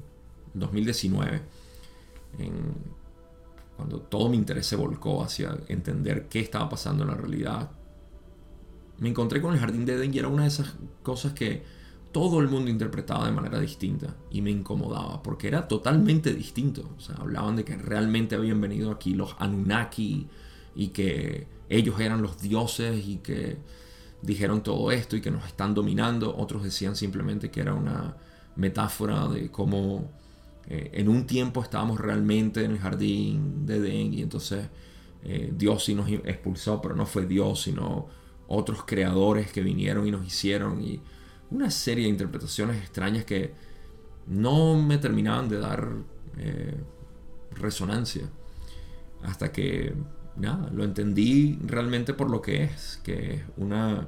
2019, 0.53 1.41
cuando 3.75 3.99
todo 3.99 4.29
mi 4.29 4.37
interés 4.37 4.65
se 4.65 4.77
volcó 4.77 5.21
hacia 5.21 5.57
entender 5.67 6.29
qué 6.29 6.39
estaba 6.39 6.69
pasando 6.69 7.03
en 7.03 7.09
la 7.09 7.17
realidad, 7.17 7.69
me 8.99 9.09
encontré 9.09 9.41
con 9.41 9.53
el 9.53 9.59
Jardín 9.59 9.83
de 9.83 9.95
Eden 9.95 10.13
y 10.13 10.19
era 10.19 10.29
una 10.29 10.43
de 10.43 10.47
esas 10.47 10.73
cosas 11.03 11.33
que 11.33 11.63
todo 12.13 12.39
el 12.39 12.47
mundo 12.47 12.71
interpretaba 12.71 13.25
de 13.25 13.33
manera 13.33 13.59
distinta 13.59 14.15
y 14.31 14.41
me 14.41 14.51
incomodaba 14.51 15.21
porque 15.21 15.49
era 15.49 15.67
totalmente 15.67 16.33
distinto. 16.33 16.91
O 16.97 17.01
sea, 17.01 17.15
hablaban 17.15 17.57
de 17.57 17.65
que 17.65 17.75
realmente 17.75 18.35
habían 18.35 18.61
venido 18.61 18.89
aquí 18.89 19.15
los 19.15 19.35
Anunnaki 19.39 20.29
y 20.77 20.87
que 20.87 21.45
ellos 21.67 21.99
eran 21.99 22.21
los 22.21 22.41
dioses 22.41 23.05
y 23.05 23.17
que 23.17 23.57
dijeron 24.25 24.63
todo 24.63 24.91
esto 24.91 25.15
y 25.15 25.21
que 25.21 25.31
nos 25.31 25.45
están 25.45 25.73
dominando. 25.73 26.35
Otros 26.35 26.63
decían 26.63 26.95
simplemente 26.95 27.51
que 27.51 27.61
era 27.61 27.73
una 27.73 28.15
metáfora 28.55 29.27
de 29.27 29.51
cómo 29.51 30.11
eh, 30.67 30.91
en 30.93 31.09
un 31.09 31.27
tiempo 31.27 31.61
estábamos 31.61 31.99
realmente 31.99 32.63
en 32.63 32.71
el 32.71 32.79
jardín 32.79 33.65
de 33.65 33.77
Edén 33.77 34.13
y 34.13 34.21
entonces 34.21 34.67
eh, 35.23 35.51
Dios 35.55 35.83
sí 35.83 35.95
nos 35.95 36.09
expulsó, 36.09 36.81
pero 36.81 36.95
no 36.95 37.05
fue 37.05 37.25
Dios, 37.25 37.63
sino 37.63 38.07
otros 38.47 38.83
creadores 38.85 39.51
que 39.51 39.61
vinieron 39.61 40.07
y 40.07 40.11
nos 40.11 40.25
hicieron 40.25 40.81
y 40.81 41.01
una 41.51 41.69
serie 41.71 42.05
de 42.05 42.09
interpretaciones 42.11 42.77
extrañas 42.77 43.25
que 43.25 43.53
no 44.27 44.81
me 44.81 44.97
terminaban 44.97 45.49
de 45.49 45.59
dar 45.59 45.87
eh, 46.37 46.75
resonancia 47.51 48.29
hasta 49.23 49.51
que 49.51 49.93
nada, 50.35 50.69
lo 50.71 50.83
entendí 50.83 51.57
realmente 51.63 52.13
por 52.13 52.29
lo 52.29 52.41
que 52.41 52.63
es, 52.63 52.99
que 53.03 53.35
es 53.35 53.41
una 53.57 54.07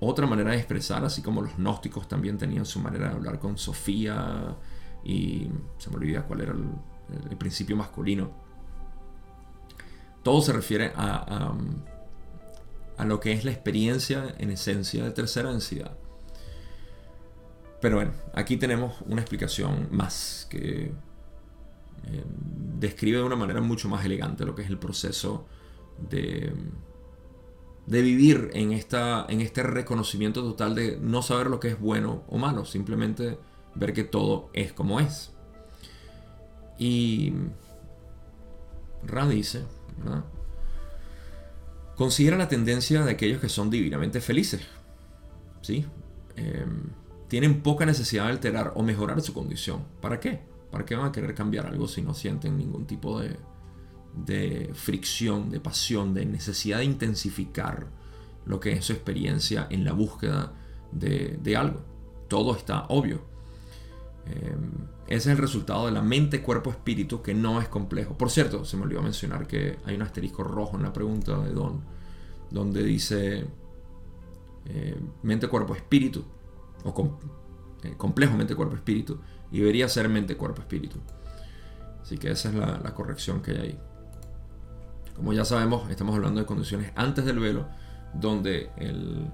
otra 0.00 0.26
manera 0.26 0.52
de 0.52 0.56
expresar, 0.56 1.04
así 1.04 1.22
como 1.22 1.42
los 1.42 1.56
gnósticos 1.56 2.08
también 2.08 2.38
tenían 2.38 2.64
su 2.64 2.80
manera 2.80 3.08
de 3.08 3.14
hablar 3.14 3.38
con 3.38 3.58
Sofía 3.58 4.56
y 5.04 5.48
se 5.78 5.90
me 5.90 5.96
olvida 5.96 6.22
cuál 6.26 6.40
era 6.40 6.52
el, 6.52 7.36
principio 7.36 7.76
masculino. 7.76 8.30
Todo 10.22 10.40
se 10.40 10.52
refiere 10.52 10.92
a, 10.94 11.54
a, 12.96 13.04
lo 13.04 13.20
que 13.20 13.32
es 13.32 13.44
la 13.44 13.50
experiencia 13.50 14.34
en 14.38 14.50
esencia 14.50 15.04
de 15.04 15.10
tercera 15.10 15.50
densidad. 15.50 15.96
Pero 17.80 17.96
bueno, 17.96 18.12
aquí 18.34 18.56
tenemos 18.56 19.00
una 19.06 19.22
explicación 19.22 19.88
más 19.90 20.46
que 20.50 20.92
eh, 22.06 22.24
describe 22.78 23.18
de 23.18 23.24
una 23.24 23.36
manera 23.36 23.60
mucho 23.60 23.88
más 23.88 24.04
elegante 24.04 24.44
lo 24.44 24.54
que 24.54 24.62
es 24.62 24.70
el 24.70 24.78
proceso 24.78 25.46
de, 26.08 26.52
de 27.86 28.02
vivir 28.02 28.50
en, 28.54 28.72
esta, 28.72 29.26
en 29.28 29.40
este 29.40 29.62
reconocimiento 29.62 30.42
total 30.42 30.74
de 30.74 30.98
no 31.00 31.22
saber 31.22 31.48
lo 31.48 31.60
que 31.60 31.68
es 31.68 31.80
bueno 31.80 32.22
o 32.28 32.38
malo, 32.38 32.64
simplemente 32.64 33.38
ver 33.74 33.92
que 33.92 34.04
todo 34.04 34.50
es 34.52 34.72
como 34.72 35.00
es. 35.00 35.32
Y 36.78 37.32
Ra 39.04 39.28
dice, 39.28 39.64
Considera 41.96 42.38
la 42.38 42.48
tendencia 42.48 43.04
de 43.04 43.10
aquellos 43.10 43.40
que 43.40 43.50
son 43.50 43.68
divinamente 43.68 44.22
felices. 44.22 44.62
¿Sí? 45.60 45.84
Em, 46.36 46.84
tienen 47.28 47.62
poca 47.62 47.84
necesidad 47.84 48.24
de 48.24 48.30
alterar 48.30 48.72
o 48.74 48.82
mejorar 48.82 49.20
su 49.20 49.34
condición. 49.34 49.84
¿Para 50.00 50.18
qué? 50.18 50.40
¿Para 50.70 50.86
qué 50.86 50.96
van 50.96 51.08
a 51.08 51.12
querer 51.12 51.34
cambiar 51.34 51.66
algo 51.66 51.86
si 51.86 52.00
no 52.00 52.14
sienten 52.14 52.56
ningún 52.56 52.86
tipo 52.86 53.20
de, 53.20 53.36
de 54.14 54.70
fricción, 54.74 55.50
de 55.50 55.60
pasión, 55.60 56.14
de 56.14 56.26
necesidad 56.26 56.78
de 56.78 56.84
intensificar 56.84 57.86
lo 58.46 58.58
que 58.60 58.72
es 58.72 58.84
su 58.84 58.92
experiencia 58.92 59.66
en 59.70 59.84
la 59.84 59.92
búsqueda 59.92 60.52
de, 60.92 61.38
de 61.42 61.56
algo? 61.56 61.80
Todo 62.28 62.56
está 62.56 62.86
obvio. 62.88 63.22
Em, 64.26 64.70
ese 65.06 65.16
es 65.16 65.26
el 65.26 65.38
resultado 65.38 65.86
de 65.86 65.92
la 65.92 66.02
mente, 66.02 66.42
cuerpo, 66.42 66.70
espíritu, 66.70 67.22
que 67.22 67.34
no 67.34 67.60
es 67.60 67.68
complejo. 67.68 68.16
Por 68.16 68.30
cierto, 68.30 68.64
se 68.64 68.76
me 68.76 68.84
olvidó 68.84 69.02
mencionar 69.02 69.46
que 69.46 69.78
hay 69.84 69.96
un 69.96 70.02
asterisco 70.02 70.44
rojo 70.44 70.76
en 70.76 70.84
la 70.84 70.92
pregunta 70.92 71.38
de 71.38 71.52
Don, 71.52 71.80
donde 72.50 72.84
dice 72.84 73.46
eh, 74.66 75.00
mente, 75.22 75.48
cuerpo, 75.48 75.74
espíritu, 75.74 76.24
o 76.84 77.18
eh, 77.82 77.94
complejo 77.96 78.36
mente, 78.36 78.54
cuerpo, 78.54 78.76
espíritu, 78.76 79.18
y 79.50 79.58
debería 79.58 79.88
ser 79.88 80.08
mente, 80.08 80.36
cuerpo, 80.36 80.60
espíritu. 80.60 80.98
Así 82.02 82.16
que 82.16 82.30
esa 82.30 82.50
es 82.50 82.54
la, 82.54 82.94
corrección 82.94 83.42
que 83.42 83.52
hay 83.52 83.58
ahí. 83.58 83.78
Como 85.20 85.34
ya 85.34 85.44
sabemos, 85.44 85.90
estamos 85.90 86.16
hablando 86.16 86.40
de 86.40 86.46
condiciones 86.46 86.92
antes 86.96 87.26
del 87.26 87.38
velo, 87.38 87.66
donde 88.14 88.70
el, 88.78 89.26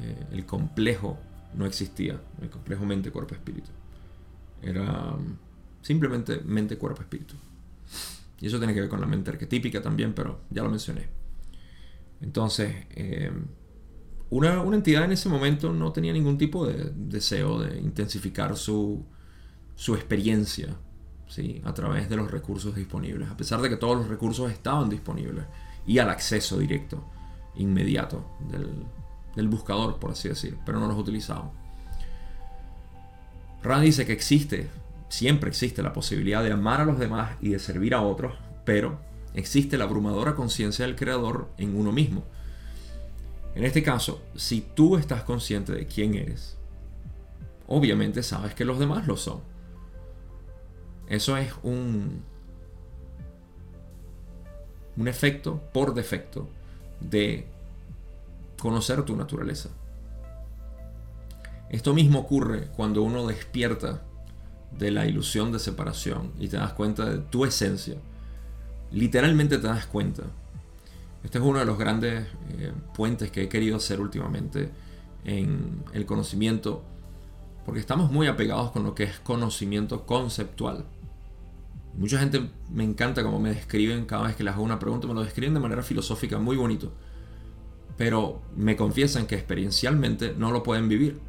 eh, 0.00 0.26
el 0.30 0.46
complejo 0.46 1.18
no 1.56 1.66
existía, 1.66 2.20
el 2.40 2.48
complejo 2.48 2.86
mente, 2.86 3.10
cuerpo, 3.10 3.34
espíritu. 3.34 3.70
Era 4.62 5.14
um, 5.14 5.34
simplemente 5.82 6.42
mente, 6.44 6.78
cuerpo, 6.78 7.02
espíritu. 7.02 7.34
Y 8.40 8.46
eso 8.46 8.58
tiene 8.58 8.72
que 8.72 8.82
ver 8.82 8.88
con 8.88 9.00
la 9.00 9.08
mente 9.08 9.32
arquetípica 9.32 9.82
también, 9.82 10.12
pero 10.12 10.42
ya 10.48 10.62
lo 10.62 10.70
mencioné. 10.70 11.08
Entonces, 12.20 12.72
eh, 12.90 13.32
una, 14.30 14.62
entidad 14.62 15.06
en 15.06 15.10
ese 15.10 15.28
momento 15.28 15.72
no 15.72 15.90
tenía 15.90 16.12
ningún 16.12 16.38
tipo 16.38 16.68
de 16.68 16.92
deseo 16.94 17.58
de 17.58 17.80
intensificar 17.80 18.56
su, 18.56 19.04
su 19.74 19.96
experiencia 19.96 20.76
¿sí? 21.28 21.62
a 21.64 21.72
través 21.74 22.08
de 22.08 22.16
los 22.16 22.30
recursos 22.30 22.74
disponibles, 22.74 23.30
a 23.30 23.36
pesar 23.36 23.60
de 23.60 23.68
que 23.68 23.76
todos 23.76 23.96
los 23.96 24.08
recursos 24.08 24.50
estaban 24.50 24.88
disponibles 24.88 25.44
y 25.86 25.98
al 25.98 26.10
acceso 26.10 26.58
directo, 26.58 27.04
inmediato 27.56 28.24
del, 28.48 28.84
del 29.36 29.48
buscador, 29.48 29.98
por 29.98 30.10
así 30.10 30.28
decir, 30.28 30.58
pero 30.64 30.80
no 30.80 30.88
los 30.88 30.98
utilizaban. 30.98 31.50
Rand 33.62 33.84
dice 33.84 34.06
que 34.06 34.12
existe, 34.12 34.68
siempre 35.08 35.48
existe 35.48 35.82
la 35.82 35.92
posibilidad 35.92 36.42
de 36.42 36.52
amar 36.52 36.80
a 36.80 36.84
los 36.84 36.98
demás 36.98 37.36
y 37.40 37.50
de 37.50 37.58
servir 37.58 37.94
a 37.94 38.02
otros, 38.02 38.34
pero 38.64 39.00
existe 39.34 39.78
la 39.78 39.84
abrumadora 39.84 40.34
conciencia 40.34 40.86
del 40.86 40.96
creador 40.96 41.50
en 41.58 41.76
uno 41.76 41.92
mismo. 41.92 42.24
En 43.54 43.64
este 43.64 43.82
caso, 43.82 44.22
si 44.36 44.60
tú 44.60 44.96
estás 44.96 45.24
consciente 45.24 45.72
de 45.72 45.86
quién 45.86 46.14
eres, 46.14 46.56
obviamente 47.66 48.22
sabes 48.22 48.54
que 48.54 48.64
los 48.64 48.78
demás 48.78 49.06
lo 49.06 49.16
son. 49.16 49.40
Eso 51.08 51.36
es 51.36 51.52
un, 51.62 52.22
un 54.96 55.08
efecto 55.08 55.60
por 55.72 55.94
defecto 55.94 56.48
de 57.00 57.46
conocer 58.58 59.04
tu 59.04 59.16
naturaleza. 59.16 59.70
Esto 61.70 61.94
mismo 61.94 62.20
ocurre 62.20 62.68
cuando 62.76 63.02
uno 63.02 63.26
despierta 63.26 64.02
de 64.76 64.90
la 64.90 65.06
ilusión 65.06 65.52
de 65.52 65.58
separación 65.58 66.32
y 66.38 66.48
te 66.48 66.56
das 66.56 66.72
cuenta 66.72 67.04
de 67.06 67.18
tu 67.18 67.44
esencia. 67.44 67.96
Literalmente 68.90 69.58
te 69.58 69.66
das 69.66 69.86
cuenta. 69.86 70.24
Este 71.24 71.38
es 71.38 71.44
uno 71.44 71.58
de 71.58 71.64
los 71.64 71.78
grandes 71.78 72.26
eh, 72.58 72.72
puentes 72.94 73.30
que 73.30 73.42
he 73.42 73.48
querido 73.48 73.76
hacer 73.76 74.00
últimamente 74.00 74.70
en 75.24 75.82
el 75.92 76.06
conocimiento, 76.06 76.82
porque 77.66 77.80
estamos 77.80 78.10
muy 78.10 78.28
apegados 78.28 78.70
con 78.70 78.84
lo 78.84 78.94
que 78.94 79.04
es 79.04 79.18
conocimiento 79.18 80.06
conceptual. 80.06 80.84
Mucha 81.98 82.18
gente 82.18 82.48
me 82.70 82.84
encanta 82.84 83.22
cómo 83.22 83.38
me 83.38 83.50
describen 83.50 84.06
cada 84.06 84.28
vez 84.28 84.36
que 84.36 84.44
les 84.44 84.54
hago 84.54 84.62
una 84.62 84.78
pregunta, 84.78 85.06
me 85.06 85.14
lo 85.14 85.22
describen 85.22 85.52
de 85.52 85.60
manera 85.60 85.82
filosófica, 85.82 86.38
muy 86.38 86.56
bonito 86.56 86.92
pero 87.98 88.40
me 88.56 88.76
confiesan 88.76 89.26
que 89.26 89.34
experiencialmente 89.34 90.32
no 90.38 90.52
lo 90.52 90.62
pueden 90.62 90.88
vivir. 90.88 91.20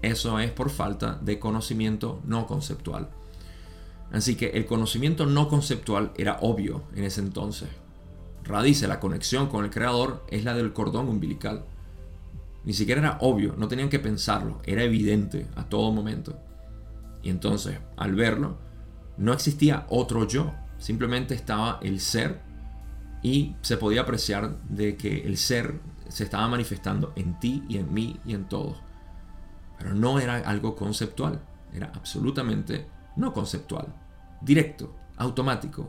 Eso 0.00 0.40
es 0.40 0.50
por 0.50 0.70
falta 0.70 1.20
de 1.20 1.38
conocimiento 1.38 2.20
no 2.24 2.46
conceptual. 2.46 3.10
Así 4.10 4.34
que 4.34 4.46
el 4.50 4.64
conocimiento 4.64 5.26
no 5.26 5.48
conceptual 5.48 6.12
era 6.16 6.38
obvio 6.40 6.84
en 6.94 7.04
ese 7.04 7.20
entonces. 7.20 7.68
Radice, 8.44 8.88
la 8.88 8.98
conexión 8.98 9.48
con 9.48 9.64
el 9.64 9.70
creador 9.70 10.24
es 10.30 10.44
la 10.44 10.54
del 10.54 10.72
cordón 10.72 11.08
umbilical. 11.08 11.66
Ni 12.64 12.72
siquiera 12.72 13.02
era 13.02 13.18
obvio, 13.20 13.54
no 13.58 13.68
tenían 13.68 13.90
que 13.90 13.98
pensarlo, 13.98 14.62
era 14.64 14.84
evidente 14.84 15.46
a 15.54 15.68
todo 15.68 15.92
momento. 15.92 16.38
Y 17.22 17.28
entonces, 17.28 17.78
al 17.96 18.14
verlo, 18.14 18.56
no 19.16 19.32
existía 19.32 19.86
otro 19.88 20.26
yo, 20.26 20.52
simplemente 20.78 21.34
estaba 21.34 21.78
el 21.82 22.00
ser 22.00 22.40
y 23.22 23.56
se 23.62 23.76
podía 23.76 24.02
apreciar 24.02 24.56
de 24.64 24.96
que 24.96 25.22
el 25.26 25.36
ser 25.36 25.80
se 26.08 26.24
estaba 26.24 26.46
manifestando 26.48 27.12
en 27.16 27.38
ti 27.40 27.64
y 27.68 27.78
en 27.78 27.92
mí 27.92 28.20
y 28.24 28.34
en 28.34 28.44
todos. 28.48 28.78
Pero 29.78 29.94
no 29.94 30.20
era 30.20 30.36
algo 30.36 30.76
conceptual, 30.76 31.40
era 31.72 31.90
absolutamente 31.94 32.86
no 33.16 33.32
conceptual, 33.32 33.86
directo, 34.40 34.94
automático. 35.16 35.88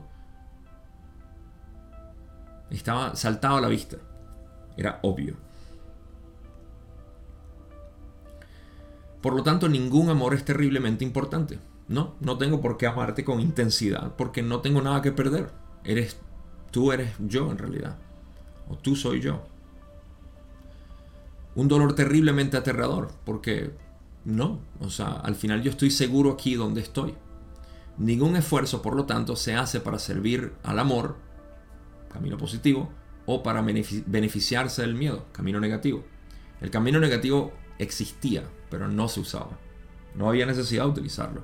Estaba 2.69 3.15
saltado 3.15 3.57
a 3.57 3.61
la 3.61 3.67
vista, 3.67 3.97
era 4.75 4.99
obvio. 5.03 5.37
Por 9.21 9.35
lo 9.35 9.43
tanto, 9.43 9.67
ningún 9.67 10.09
amor 10.09 10.33
es 10.33 10.45
terriblemente 10.45 11.03
importante. 11.03 11.59
No, 11.87 12.15
no 12.19 12.37
tengo 12.37 12.61
por 12.61 12.77
qué 12.77 12.87
amarte 12.87 13.23
con 13.23 13.39
intensidad, 13.39 14.15
porque 14.15 14.41
no 14.41 14.59
tengo 14.61 14.81
nada 14.81 15.01
que 15.01 15.11
perder. 15.11 15.51
Eres 15.83 16.17
tú 16.71 16.91
eres 16.91 17.11
yo 17.19 17.49
en 17.51 17.57
realidad. 17.57 17.97
O 18.69 18.77
tú 18.77 18.95
soy 18.95 19.21
yo. 19.21 19.43
Un 21.55 21.67
dolor 21.67 21.95
terriblemente 21.95 22.57
aterrador, 22.57 23.11
porque 23.25 23.71
no, 24.25 24.59
o 24.79 24.89
sea, 24.89 25.07
al 25.07 25.35
final 25.35 25.63
yo 25.63 25.71
estoy 25.71 25.89
seguro 25.89 26.33
aquí 26.33 26.55
donde 26.55 26.81
estoy. 26.81 27.15
Ningún 27.97 28.35
esfuerzo, 28.35 28.81
por 28.81 28.95
lo 28.95 29.05
tanto, 29.05 29.35
se 29.35 29.55
hace 29.55 29.79
para 29.79 29.97
servir 29.97 30.53
al 30.63 30.77
amor, 30.77 31.15
camino 32.11 32.37
positivo, 32.37 32.91
o 33.25 33.41
para 33.41 33.61
beneficiarse 33.61 34.83
del 34.83 34.93
miedo, 34.93 35.25
camino 35.31 35.59
negativo. 35.59 36.03
El 36.61 36.69
camino 36.69 36.99
negativo 36.99 37.53
existía, 37.79 38.43
pero 38.69 38.87
no 38.87 39.07
se 39.07 39.21
usaba. 39.21 39.57
No 40.13 40.29
había 40.29 40.45
necesidad 40.45 40.83
de 40.83 40.91
utilizarlo. 40.91 41.43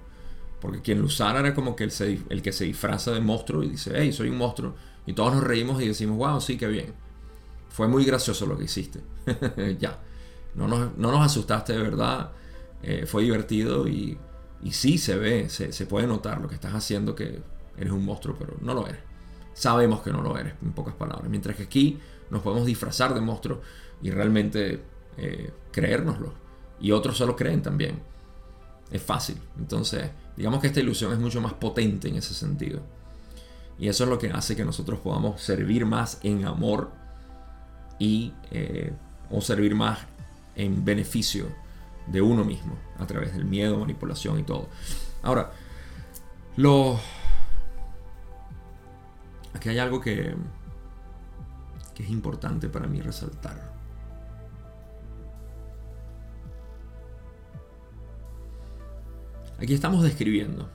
Porque 0.63 0.81
quien 0.81 0.99
lo 0.99 1.07
usara 1.07 1.41
era 1.41 1.53
como 1.53 1.75
que 1.75 1.83
el, 1.83 2.25
el 2.29 2.41
que 2.41 2.53
se 2.53 2.63
disfraza 2.63 3.11
de 3.11 3.19
monstruo 3.19 3.63
y 3.63 3.69
dice, 3.71 3.91
hey, 3.97 4.13
soy 4.13 4.29
un 4.29 4.37
monstruo. 4.37 4.73
Y 5.05 5.11
todos 5.11 5.33
nos 5.33 5.43
reímos 5.43 5.81
y 5.81 5.89
decimos, 5.89 6.15
wow, 6.15 6.39
sí, 6.39 6.55
qué 6.55 6.67
bien. 6.67 6.93
Fue 7.67 7.89
muy 7.89 8.05
gracioso 8.05 8.45
lo 8.45 8.57
que 8.57 8.63
hiciste. 8.63 9.01
ya. 9.77 9.99
No 10.55 10.69
nos, 10.69 10.97
no 10.97 11.11
nos, 11.11 11.25
asustaste 11.25 11.73
de 11.73 11.79
verdad. 11.79 12.31
Eh, 12.81 13.05
fue 13.05 13.23
divertido 13.23 13.89
y, 13.89 14.17
y 14.63 14.71
sí 14.71 14.97
se 14.97 15.17
ve, 15.17 15.49
se, 15.49 15.73
se, 15.73 15.85
puede 15.85 16.07
notar 16.07 16.39
lo 16.39 16.47
que 16.47 16.55
estás 16.55 16.73
haciendo 16.73 17.13
que 17.13 17.41
eres 17.75 17.91
un 17.91 18.05
monstruo, 18.05 18.37
pero 18.39 18.55
no 18.61 18.73
lo 18.73 18.87
eres. 18.87 19.01
Sabemos 19.53 19.99
que 19.99 20.13
no 20.13 20.21
lo 20.21 20.37
eres, 20.37 20.53
en 20.61 20.71
pocas 20.71 20.95
palabras. 20.95 21.29
Mientras 21.29 21.57
que 21.57 21.63
aquí 21.63 21.99
nos 22.29 22.41
podemos 22.41 22.65
disfrazar 22.65 23.13
de 23.13 23.19
monstruo 23.19 23.59
y 24.01 24.11
realmente 24.11 24.81
eh, 25.17 25.51
creérnoslo. 25.73 26.33
Y 26.79 26.91
otros 26.93 27.17
se 27.17 27.25
lo 27.25 27.35
creen 27.35 27.61
también. 27.61 28.01
Es 28.89 29.01
fácil. 29.01 29.41
Entonces, 29.59 30.09
digamos 30.35 30.61
que 30.61 30.67
esta 30.67 30.79
ilusión 30.79 31.13
es 31.13 31.19
mucho 31.19 31.41
más 31.41 31.53
potente 31.53 32.07
en 32.07 32.15
ese 32.15 32.33
sentido. 32.33 32.81
Y 33.79 33.87
eso 33.87 34.03
es 34.03 34.09
lo 34.09 34.19
que 34.19 34.29
hace 34.29 34.55
que 34.55 34.65
nosotros 34.65 34.99
podamos 34.99 35.41
servir 35.41 35.85
más 35.85 36.19
en 36.23 36.45
amor 36.45 36.91
y 37.99 38.33
eh, 38.51 38.93
o 39.29 39.41
servir 39.41 39.75
más 39.75 39.99
en 40.55 40.85
beneficio 40.85 41.47
de 42.07 42.21
uno 42.21 42.43
mismo 42.43 42.77
a 42.99 43.07
través 43.07 43.33
del 43.33 43.45
miedo, 43.45 43.79
manipulación 43.79 44.39
y 44.39 44.43
todo. 44.43 44.69
Ahora, 45.23 45.51
lo 46.57 46.99
aquí 49.53 49.69
hay 49.69 49.79
algo 49.79 49.99
que 49.99 50.35
que 51.93 52.03
es 52.03 52.09
importante 52.09 52.69
para 52.69 52.87
mí 52.87 53.01
resaltar. 53.01 53.72
Aquí 59.63 59.73
estamos 59.73 60.03
describiendo, 60.03 60.69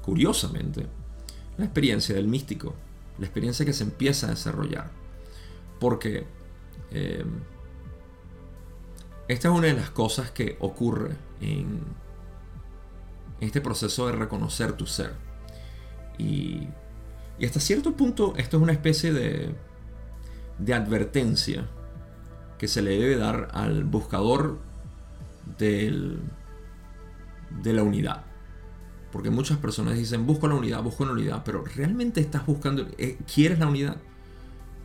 curiosamente, 0.00 0.86
la 1.56 1.64
experiencia 1.64 2.14
del 2.14 2.28
místico, 2.28 2.72
la 3.18 3.26
experiencia 3.26 3.66
que 3.66 3.72
se 3.72 3.82
empieza 3.82 4.28
a 4.28 4.30
desarrollar. 4.30 4.92
Porque 5.80 6.24
eh, 6.92 7.24
esta 9.26 9.48
es 9.48 9.54
una 9.54 9.66
de 9.66 9.72
las 9.72 9.90
cosas 9.90 10.30
que 10.30 10.56
ocurre 10.60 11.16
en 11.40 11.80
este 13.40 13.60
proceso 13.60 14.06
de 14.06 14.12
reconocer 14.12 14.74
tu 14.74 14.86
ser. 14.86 15.14
Y, 16.16 16.68
hasta 17.44 17.58
cierto 17.58 17.96
punto 17.96 18.34
esto 18.36 18.58
es 18.58 18.62
una 18.62 18.72
especie 18.72 19.12
de, 19.12 19.52
advertencia 20.72 21.68
que 22.56 22.68
se 22.68 22.82
le 22.82 23.00
debe 23.00 23.16
dar 23.16 23.48
al 23.50 23.82
buscador 23.82 24.60
de 25.58 26.20
la 27.64 27.82
unidad. 27.82 28.27
Porque 29.18 29.30
muchas 29.30 29.58
personas 29.58 29.96
dicen, 29.96 30.28
busco 30.28 30.46
la 30.46 30.54
unidad, 30.54 30.80
busco 30.80 31.04
la 31.04 31.10
unidad, 31.10 31.42
pero 31.44 31.64
realmente 31.64 32.20
estás 32.20 32.46
buscando, 32.46 32.86
eh, 32.98 33.18
¿quieres 33.34 33.58
la 33.58 33.66
unidad? 33.66 33.96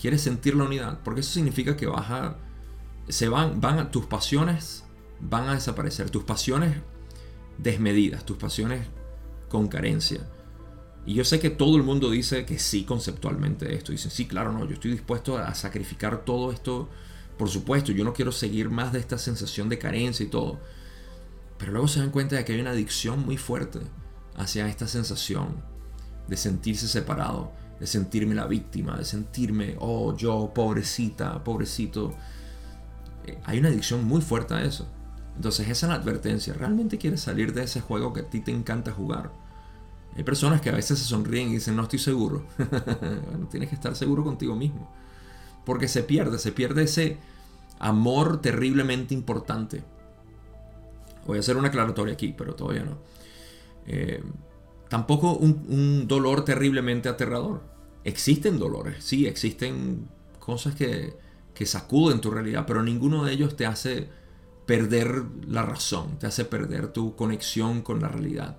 ¿Quieres 0.01 0.21
sentir 0.21 0.55
la 0.55 0.63
unidad? 0.63 1.01
Porque 1.03 1.21
eso 1.21 1.31
significa 1.33 1.77
que 1.77 1.85
vas 1.85 2.09
a 2.09 2.37
se 3.07 3.29
van, 3.29 3.61
van 3.61 3.77
a, 3.77 3.91
tus 3.91 4.07
pasiones 4.07 4.85
van 5.19 5.47
a 5.49 5.53
desaparecer, 5.53 6.09
tus 6.09 6.23
pasiones 6.23 6.77
desmedidas, 7.59 8.25
tus 8.25 8.37
pasiones 8.37 8.87
con 9.49 9.67
carencia. 9.67 10.27
Y 11.05 11.13
yo 11.13 11.25
sé 11.25 11.39
que 11.39 11.51
todo 11.51 11.77
el 11.77 11.83
mundo 11.83 12.09
dice 12.09 12.43
que 12.43 12.57
sí 12.57 12.85
conceptualmente 12.85 13.75
esto. 13.75 13.91
Dicen, 13.91 14.09
sí, 14.09 14.25
claro, 14.25 14.51
no, 14.51 14.65
yo 14.65 14.73
estoy 14.73 14.89
dispuesto 14.89 15.37
a 15.37 15.53
sacrificar 15.53 16.25
todo 16.25 16.51
esto. 16.51 16.89
Por 17.37 17.49
supuesto, 17.49 17.91
yo 17.91 18.03
no 18.03 18.13
quiero 18.13 18.31
seguir 18.31 18.71
más 18.71 18.93
de 18.93 18.99
esta 18.99 19.19
sensación 19.19 19.69
de 19.69 19.77
carencia 19.77 20.25
y 20.25 20.29
todo. 20.29 20.59
Pero 21.59 21.73
luego 21.73 21.87
se 21.87 21.99
dan 21.99 22.09
cuenta 22.09 22.35
de 22.35 22.43
que 22.43 22.53
hay 22.53 22.61
una 22.61 22.71
adicción 22.71 23.23
muy 23.23 23.37
fuerte 23.37 23.79
hacia 24.37 24.67
esta 24.67 24.87
sensación 24.87 25.55
de 26.27 26.37
sentirse 26.37 26.87
separado, 26.87 27.51
de 27.79 27.87
sentirme 27.87 28.35
la 28.35 28.47
víctima, 28.47 28.97
de 28.97 29.05
sentirme, 29.05 29.75
oh, 29.79 30.15
yo, 30.15 30.51
pobrecita, 30.53 31.43
pobrecito. 31.43 32.13
Eh, 33.25 33.39
hay 33.45 33.59
una 33.59 33.69
adicción 33.69 34.05
muy 34.05 34.21
fuerte 34.21 34.53
a 34.53 34.63
eso. 34.63 34.87
Entonces 35.35 35.67
esa 35.67 35.87
es 35.87 35.89
la 35.89 35.95
advertencia. 35.95 36.53
¿Realmente 36.53 36.97
quieres 36.97 37.21
salir 37.21 37.53
de 37.53 37.63
ese 37.63 37.81
juego 37.81 38.13
que 38.13 38.21
a 38.21 38.29
ti 38.29 38.39
te 38.39 38.51
encanta 38.51 38.91
jugar? 38.91 39.31
Hay 40.15 40.23
personas 40.23 40.61
que 40.61 40.69
a 40.69 40.73
veces 40.73 40.99
se 40.99 41.05
sonríen 41.05 41.49
y 41.49 41.53
dicen, 41.53 41.75
no 41.75 41.83
estoy 41.83 41.99
seguro. 41.99 42.45
bueno, 42.57 43.47
tienes 43.49 43.69
que 43.69 43.75
estar 43.75 43.95
seguro 43.95 44.23
contigo 44.23 44.55
mismo. 44.55 44.91
Porque 45.65 45.87
se 45.87 46.03
pierde, 46.03 46.37
se 46.37 46.51
pierde 46.51 46.83
ese 46.83 47.17
amor 47.79 48.41
terriblemente 48.41 49.13
importante. 49.13 49.83
Voy 51.25 51.37
a 51.37 51.39
hacer 51.39 51.57
una 51.57 51.69
aclaratoria 51.69 52.13
aquí, 52.13 52.33
pero 52.37 52.53
todavía 52.53 52.83
no. 52.83 52.97
Eh, 53.87 54.23
tampoco 54.89 55.33
un, 55.33 56.07
dolor 56.07 56.45
terriblemente 56.45 57.09
aterrador. 57.09 57.61
Existen 58.03 58.59
dolores, 58.59 59.03
sí, 59.03 59.27
existen 59.27 60.09
cosas 60.39 60.75
que, 60.75 61.15
que 61.53 61.65
sacuden 61.65 62.21
tu 62.21 62.31
realidad, 62.31 62.65
pero 62.67 62.83
ninguno 62.83 63.23
de 63.23 63.33
ellos 63.33 63.55
te 63.55 63.65
hace 63.65 64.09
perder 64.65 65.23
la 65.47 65.63
razón, 65.63 66.17
te 66.19 66.27
hace 66.27 66.45
perder 66.45 66.89
tu 66.89 67.15
conexión 67.15 67.81
con 67.81 68.01
la 68.01 68.09
realidad. 68.09 68.57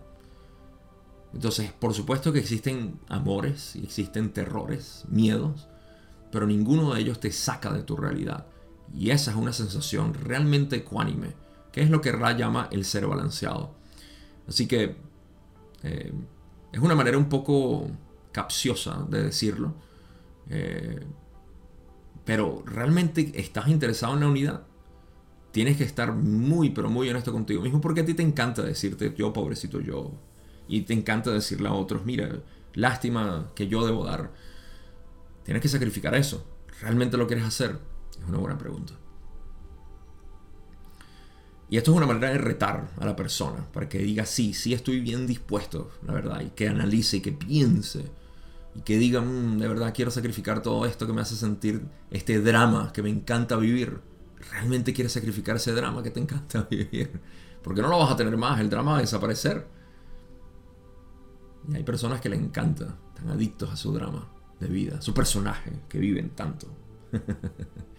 Entonces, 1.35 1.73
por 1.73 1.95
supuesto 1.95 2.33
que 2.33 2.39
existen 2.39 3.01
amores 3.09 3.77
existen 3.77 4.33
terrores, 4.33 5.05
miedos, 5.09 5.69
pero 6.31 6.47
ninguno 6.47 6.95
de 6.95 7.01
ellos 7.01 7.21
te 7.21 7.33
saca 7.33 7.73
de 7.73 7.83
tu 7.83 7.97
realidad. 7.97 8.47
Y 8.95 9.11
esa 9.11 9.33
es 9.33 9.37
una 9.37 9.53
sensación 9.53 10.15
realmente 10.15 10.77
ecuánime, 10.77 11.35
que 11.73 11.83
es 11.83 11.91
lo 11.91 12.01
que 12.01 12.13
Ra 12.13 12.37
llama 12.37 12.69
el 12.71 12.85
ser 12.85 13.07
balanceado. 13.07 13.75
Así 14.47 14.69
que 14.69 14.97
eh, 15.85 16.13
es 16.73 16.81
una 16.81 16.95
manera 16.95 17.17
un 17.17 17.29
poco 17.29 17.89
capciosa 18.33 19.07
de 19.09 19.23
decirlo. 19.23 19.75
Eh, 20.51 21.01
pero 22.25 22.63
realmente 22.67 23.33
estás 23.35 23.69
interesado 23.69 24.15
en 24.15 24.21
la 24.21 24.29
unidad. 24.29 24.67
Tienes 25.53 25.77
que 25.77 25.85
estar 25.85 26.13
muy, 26.13 26.71
pero 26.71 26.91
muy 26.91 27.09
honesto 27.09 27.31
contigo 27.31 27.63
mismo 27.63 27.81
porque 27.81 28.01
a 28.01 28.05
ti 28.05 28.15
te 28.15 28.23
encanta 28.23 28.63
decirte 28.63 29.15
yo, 29.17 29.33
pobrecito 29.33 29.81
yo. 29.81 30.11
Y 30.67 30.83
te 30.83 30.95
encanta 30.95 31.31
decirle 31.31 31.69
a 31.69 31.75
otros, 31.75 32.05
mira, 32.05 32.41
lástima 32.73 33.53
que 33.55 33.69
yo 33.69 33.87
debo 33.87 34.05
dar. 34.05 34.33
Tienes 35.45 35.63
que 35.63 35.69
sacrificar 35.69 36.15
eso. 36.15 36.45
¿Realmente 36.81 37.17
lo 37.17 37.27
quieres 37.27 37.45
hacer? 37.45 37.79
Es 38.21 38.29
una 38.29 38.39
buena 38.39 38.59
pregunta. 38.59 38.95
Y 41.75 41.77
esto 41.77 41.91
es 41.91 41.97
una 41.97 42.07
manera 42.07 42.31
de 42.31 42.39
retar 42.39 42.89
a 43.01 43.05
la 43.05 43.17
persona 43.17 43.67
para 43.73 43.89
que 43.89 43.99
diga 43.99 44.25
sí, 44.25 44.55
sí 44.55 44.73
estoy 44.73 45.01
bien 45.01 45.27
dispuesto, 45.27 45.91
la 46.07 46.13
verdad, 46.13 46.41
y 46.41 46.51
que 46.51 46.69
analice 46.69 47.17
y 47.17 47.21
que 47.21 47.33
piense 47.33 48.13
y 48.77 48.83
que 48.83 48.97
digan, 48.97 49.57
mm, 49.57 49.59
de 49.59 49.67
verdad 49.67 49.93
quiero 49.93 50.13
sacrificar 50.13 50.63
todo 50.63 50.87
esto 50.87 51.05
que 51.05 51.13
me 51.13 51.23
hace 51.23 51.35
sentir 51.35 51.83
este 52.13 52.41
drama 52.41 52.93
que 52.93 53.03
me 53.03 53.11
encanta 53.11 53.57
vivir. 53.57 53.99
¿Realmente 54.53 54.93
quieres 54.93 55.11
sacrificar 55.11 55.57
ese 55.57 55.73
drama 55.73 56.01
que 56.05 56.13
te 56.13 56.21
encanta 56.21 56.63
vivir? 56.71 57.11
Porque 57.61 57.83
no 57.83 57.89
lo 57.89 57.99
vas 57.99 58.13
a 58.13 58.17
tener 58.17 58.37
más, 58.37 58.61
el 58.61 58.71
drama 58.71 58.93
va 58.93 58.99
a 58.99 59.01
desaparecer. 59.01 59.67
Y 61.69 61.75
hay 61.75 61.83
personas 61.83 62.21
que 62.21 62.29
le 62.29 62.37
encanta, 62.37 62.97
están 63.09 63.31
adictos 63.31 63.73
a 63.73 63.77
su 63.77 63.93
drama 63.93 64.31
de 64.61 64.69
vida, 64.69 65.03
su 65.03 65.13
personaje, 65.13 65.73
que 65.89 65.99
viven 65.99 66.37
tanto. 66.37 66.69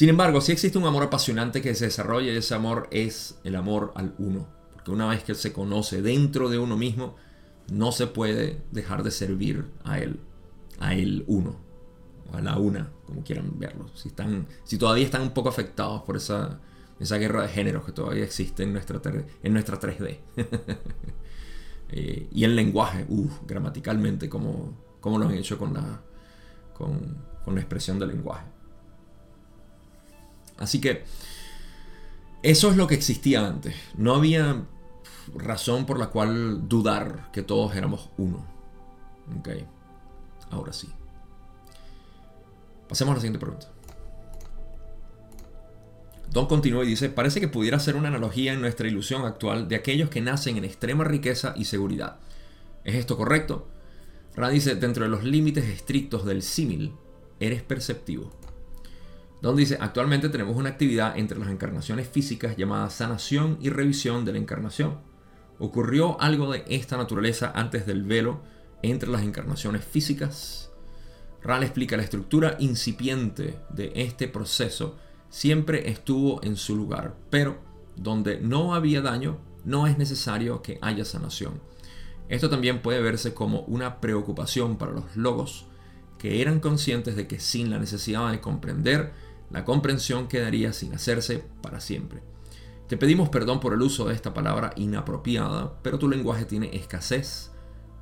Sin 0.00 0.08
embargo, 0.08 0.40
sí 0.40 0.50
existe 0.50 0.78
un 0.78 0.86
amor 0.86 1.02
apasionante 1.02 1.60
que 1.60 1.74
se 1.74 1.84
desarrolla 1.84 2.32
ese 2.32 2.54
amor 2.54 2.88
es 2.90 3.38
el 3.44 3.54
amor 3.54 3.92
al 3.94 4.14
uno. 4.16 4.48
Porque 4.72 4.92
una 4.92 5.06
vez 5.06 5.22
que 5.24 5.34
se 5.34 5.52
conoce 5.52 6.00
dentro 6.00 6.48
de 6.48 6.58
uno 6.58 6.74
mismo, 6.78 7.16
no 7.70 7.92
se 7.92 8.06
puede 8.06 8.62
dejar 8.70 9.02
de 9.02 9.10
servir 9.10 9.66
a 9.84 9.98
él, 9.98 10.18
a 10.78 10.94
él 10.94 11.24
uno, 11.26 11.54
o 12.32 12.34
a 12.34 12.40
la 12.40 12.56
una, 12.56 12.90
como 13.04 13.22
quieran 13.22 13.58
verlo. 13.58 13.88
Si, 13.94 14.08
están, 14.08 14.46
si 14.64 14.78
todavía 14.78 15.04
están 15.04 15.20
un 15.20 15.34
poco 15.34 15.50
afectados 15.50 16.00
por 16.04 16.16
esa, 16.16 16.60
esa 16.98 17.18
guerra 17.18 17.42
de 17.42 17.48
géneros 17.48 17.84
que 17.84 17.92
todavía 17.92 18.24
existe 18.24 18.62
en 18.62 18.72
nuestra, 18.72 19.02
en 19.42 19.52
nuestra 19.52 19.78
3D. 19.78 20.18
Eh, 21.92 22.28
y 22.30 22.44
el 22.44 22.54
lenguaje, 22.54 23.04
gramaticalmente, 23.48 24.28
como, 24.28 24.78
como 25.00 25.18
lo 25.18 25.26
han 25.26 25.34
hecho 25.34 25.58
con 25.58 25.74
la, 25.74 26.00
con, 26.72 27.18
con 27.44 27.56
la 27.56 27.60
expresión 27.60 27.98
del 27.98 28.10
lenguaje. 28.10 28.46
Así 30.60 30.80
que 30.80 31.04
eso 32.42 32.70
es 32.70 32.76
lo 32.76 32.86
que 32.86 32.94
existía 32.94 33.44
antes. 33.46 33.74
No 33.96 34.14
había 34.14 34.62
razón 35.34 35.86
por 35.86 35.98
la 35.98 36.10
cual 36.10 36.68
dudar 36.68 37.30
que 37.32 37.42
todos 37.42 37.74
éramos 37.74 38.10
uno. 38.16 38.46
Ok, 39.38 39.48
ahora 40.50 40.72
sí. 40.72 40.88
Pasemos 42.88 43.12
a 43.12 43.14
la 43.16 43.20
siguiente 43.20 43.38
pregunta. 43.38 43.68
Don 46.30 46.46
continúa 46.46 46.84
y 46.84 46.88
dice, 46.88 47.08
parece 47.08 47.40
que 47.40 47.48
pudiera 47.48 47.80
ser 47.80 47.96
una 47.96 48.08
analogía 48.08 48.52
en 48.52 48.60
nuestra 48.60 48.86
ilusión 48.86 49.24
actual 49.24 49.66
de 49.68 49.76
aquellos 49.76 50.10
que 50.10 50.20
nacen 50.20 50.56
en 50.56 50.64
extrema 50.64 51.04
riqueza 51.04 51.54
y 51.56 51.64
seguridad. 51.64 52.18
¿Es 52.84 52.94
esto 52.94 53.16
correcto? 53.16 53.68
Ra 54.36 54.48
dice, 54.48 54.76
dentro 54.76 55.04
de 55.04 55.10
los 55.10 55.24
límites 55.24 55.64
estrictos 55.64 56.24
del 56.24 56.42
símil, 56.42 56.94
eres 57.40 57.62
perceptivo. 57.62 58.30
Don 59.42 59.56
dice, 59.56 59.78
actualmente 59.80 60.28
tenemos 60.28 60.56
una 60.56 60.68
actividad 60.68 61.16
entre 61.16 61.38
las 61.38 61.48
encarnaciones 61.48 62.08
físicas 62.08 62.56
llamada 62.56 62.90
sanación 62.90 63.58
y 63.60 63.70
revisión 63.70 64.24
de 64.24 64.32
la 64.32 64.38
encarnación. 64.38 64.98
¿Ocurrió 65.58 66.20
algo 66.20 66.52
de 66.52 66.64
esta 66.68 66.96
naturaleza 66.96 67.52
antes 67.54 67.86
del 67.86 68.02
velo 68.02 68.42
entre 68.82 69.08
las 69.10 69.22
encarnaciones 69.22 69.84
físicas? 69.84 70.70
Ral 71.42 71.62
explica 71.62 71.96
la 71.96 72.02
estructura 72.02 72.56
incipiente 72.58 73.58
de 73.70 73.92
este 73.94 74.28
proceso 74.28 74.98
siempre 75.30 75.88
estuvo 75.88 76.42
en 76.42 76.56
su 76.56 76.76
lugar, 76.76 77.14
pero 77.30 77.58
donde 77.96 78.40
no 78.40 78.74
había 78.74 79.00
daño, 79.00 79.38
no 79.64 79.86
es 79.86 79.96
necesario 79.96 80.62
que 80.62 80.78
haya 80.82 81.04
sanación. 81.04 81.60
Esto 82.28 82.50
también 82.50 82.82
puede 82.82 83.00
verse 83.00 83.32
como 83.32 83.60
una 83.62 84.00
preocupación 84.00 84.76
para 84.76 84.92
los 84.92 85.16
logos, 85.16 85.66
que 86.18 86.42
eran 86.42 86.60
conscientes 86.60 87.16
de 87.16 87.26
que 87.26 87.40
sin 87.40 87.70
la 87.70 87.78
necesidad 87.78 88.30
de 88.30 88.40
comprender, 88.40 89.12
la 89.50 89.64
comprensión 89.64 90.28
quedaría 90.28 90.72
sin 90.72 90.94
hacerse 90.94 91.44
para 91.62 91.80
siempre. 91.80 92.22
Te 92.88 92.96
pedimos 92.96 93.28
perdón 93.28 93.60
por 93.60 93.72
el 93.72 93.82
uso 93.82 94.08
de 94.08 94.14
esta 94.14 94.34
palabra 94.34 94.72
inapropiada, 94.76 95.80
pero 95.82 95.98
tu 95.98 96.08
lenguaje 96.08 96.44
tiene 96.44 96.74
escasez 96.74 97.50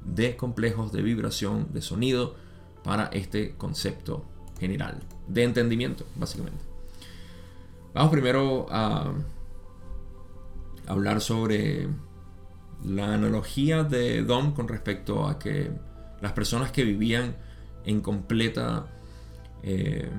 de 0.04 0.36
complejos 0.36 0.92
de 0.92 1.02
vibración, 1.02 1.68
de 1.72 1.82
sonido, 1.82 2.36
para 2.84 3.06
este 3.06 3.54
concepto 3.56 4.24
general, 4.58 5.00
de 5.26 5.44
entendimiento, 5.44 6.06
básicamente. 6.16 6.64
Vamos 7.92 8.10
primero 8.10 8.66
a 8.70 9.12
hablar 10.86 11.20
sobre 11.20 11.88
la 12.84 13.14
analogía 13.14 13.84
de 13.84 14.22
Dom 14.22 14.54
con 14.54 14.68
respecto 14.68 15.26
a 15.26 15.38
que 15.38 15.70
las 16.20 16.32
personas 16.32 16.72
que 16.72 16.84
vivían 16.84 17.36
en 17.84 18.00
completa 18.00 18.86
eh, 19.62 20.10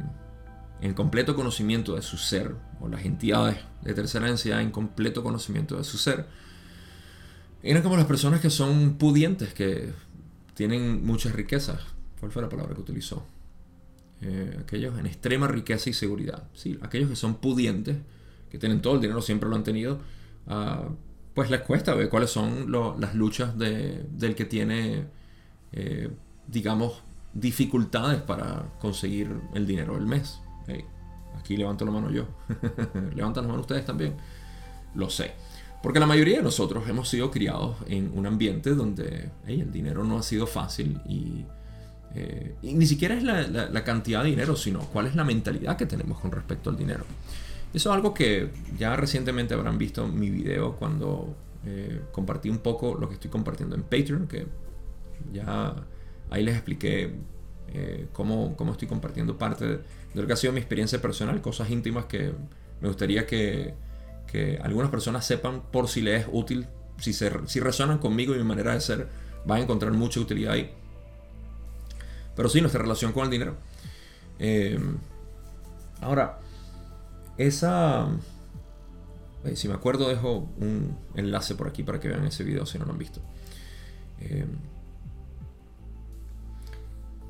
en 0.81 0.93
completo 0.93 1.35
conocimiento 1.35 1.95
de 1.95 2.01
su 2.01 2.17
ser, 2.17 2.55
o 2.79 2.87
las 2.87 3.05
entidades 3.05 3.57
de 3.81 3.93
tercera 3.93 4.27
densidad 4.27 4.61
en 4.61 4.71
completo 4.71 5.23
conocimiento 5.23 5.77
de 5.77 5.83
su 5.83 5.97
ser, 5.97 6.27
eran 7.61 7.83
como 7.83 7.97
las 7.97 8.05
personas 8.05 8.39
que 8.39 8.49
son 8.49 8.95
pudientes, 8.95 9.53
que 9.53 9.91
tienen 10.53 11.05
muchas 11.05 11.33
riquezas. 11.33 11.81
¿Cuál 12.19 12.31
fue 12.31 12.41
la 12.41 12.49
palabra 12.49 12.73
que 12.73 12.81
utilizó? 12.81 13.25
Eh, 14.21 14.57
aquellos 14.61 14.97
en 14.97 15.05
extrema 15.05 15.47
riqueza 15.47 15.89
y 15.89 15.93
seguridad. 15.93 16.43
Sí, 16.53 16.77
aquellos 16.81 17.09
que 17.09 17.15
son 17.15 17.35
pudientes, 17.35 17.97
que 18.49 18.57
tienen 18.57 18.81
todo 18.81 18.95
el 18.95 19.01
dinero, 19.01 19.21
siempre 19.21 19.49
lo 19.49 19.55
han 19.55 19.63
tenido, 19.63 19.99
ah, 20.47 20.87
pues 21.33 21.49
les 21.49 21.61
cuesta 21.61 21.93
ver 21.93 22.09
cuáles 22.09 22.29
son 22.29 22.71
las 22.71 23.15
luchas 23.15 23.57
del 23.57 24.35
que 24.35 24.45
tiene, 24.45 25.05
eh, 25.71 26.09
digamos, 26.47 27.03
dificultades 27.33 28.21
para 28.21 28.73
conseguir 28.79 29.29
el 29.53 29.67
dinero 29.67 29.93
del 29.95 30.05
mes 30.07 30.41
aquí 31.37 31.57
levanto 31.57 31.85
la 31.85 31.91
mano 31.91 32.09
yo. 32.11 32.25
Levantan 33.15 33.43
la 33.43 33.49
mano 33.49 33.61
ustedes 33.61 33.85
también. 33.85 34.15
Lo 34.95 35.09
sé. 35.09 35.33
Porque 35.81 35.99
la 35.99 36.05
mayoría 36.05 36.37
de 36.37 36.43
nosotros 36.43 36.87
hemos 36.89 37.07
sido 37.07 37.31
criados 37.31 37.77
en 37.87 38.11
un 38.13 38.25
ambiente 38.25 38.75
donde 38.75 39.29
el 39.47 39.71
dinero 39.71 40.03
no 40.03 40.17
ha 40.17 40.23
sido 40.23 40.45
fácil 40.45 40.99
y, 41.07 41.45
eh, 42.15 42.55
ni 42.63 42.85
siquiera 42.85 43.15
es 43.15 43.23
la, 43.23 43.83
cantidad 43.83 44.23
de 44.23 44.31
dinero, 44.31 44.55
sino 44.55 44.79
cuál 44.79 45.07
es 45.07 45.15
la 45.15 45.23
mentalidad 45.23 45.77
que 45.77 45.85
tenemos 45.85 46.19
con 46.19 46.31
respecto 46.31 46.69
al 46.69 46.75
dinero. 46.75 47.05
Eso 47.73 47.89
es 47.89 47.95
algo 47.95 48.13
que 48.13 48.49
ya 48.77 48.95
recientemente 48.95 49.53
habrán 49.53 49.77
visto 49.77 50.05
en 50.05 50.19
mi 50.19 50.29
video 50.29 50.75
cuando 50.75 51.35
eh, 51.65 52.01
compartí 52.11 52.49
un 52.49 52.57
poco 52.57 52.95
lo 52.95 53.07
que 53.07 53.13
estoy 53.13 53.29
compartiendo 53.29 53.75
en 53.75 53.83
Patreon, 53.83 54.27
que 54.27 54.47
ya 55.31 55.75
ahí 56.29 56.43
les 56.43 56.55
expliqué 56.55 57.13
eh, 57.73 58.07
cómo, 58.13 58.55
cómo, 58.55 58.71
estoy 58.71 58.87
compartiendo 58.87 59.37
parte 59.37 59.65
de, 59.65 59.79
lo 60.13 60.27
que 60.27 60.33
ha 60.33 60.35
sido 60.35 60.53
mi 60.53 60.59
experiencia 60.59 61.01
personal, 61.01 61.41
cosas 61.41 61.69
íntimas 61.69 62.05
que 62.05 62.33
me 62.81 62.87
gustaría 62.87 63.25
que, 63.25 63.73
que 64.27 64.59
algunas 64.61 64.89
personas 64.89 65.25
sepan 65.25 65.61
por 65.71 65.87
si 65.87 66.01
les 66.01 66.21
es 66.21 66.29
útil, 66.31 66.67
si, 66.97 67.13
se, 67.13 67.31
si 67.47 67.59
resuenan 67.59 67.97
conmigo 67.99 68.33
y 68.35 68.37
mi 68.37 68.43
manera 68.43 68.73
de 68.73 68.81
ser, 68.81 69.07
van 69.45 69.59
a 69.59 69.63
encontrar 69.63 69.91
mucha 69.93 70.19
utilidad 70.19 70.53
ahí. 70.53 70.73
Pero 72.35 72.49
sí, 72.49 72.61
nuestra 72.61 72.81
relación 72.81 73.11
con 73.11 73.25
el 73.25 73.29
dinero. 73.29 73.55
Eh, 74.39 74.79
ahora, 76.01 76.39
esa... 77.37 78.07
Eh, 79.45 79.55
si 79.55 79.67
me 79.67 79.73
acuerdo, 79.73 80.09
dejo 80.09 80.49
un 80.59 80.97
enlace 81.15 81.55
por 81.55 81.67
aquí 81.67 81.83
para 81.83 81.99
que 81.99 82.07
vean 82.07 82.25
ese 82.25 82.43
video 82.43 82.65
si 82.65 82.77
no 82.77 82.85
lo 82.85 82.91
han 82.91 82.97
visto. 82.97 83.21
Eh, 84.21 84.45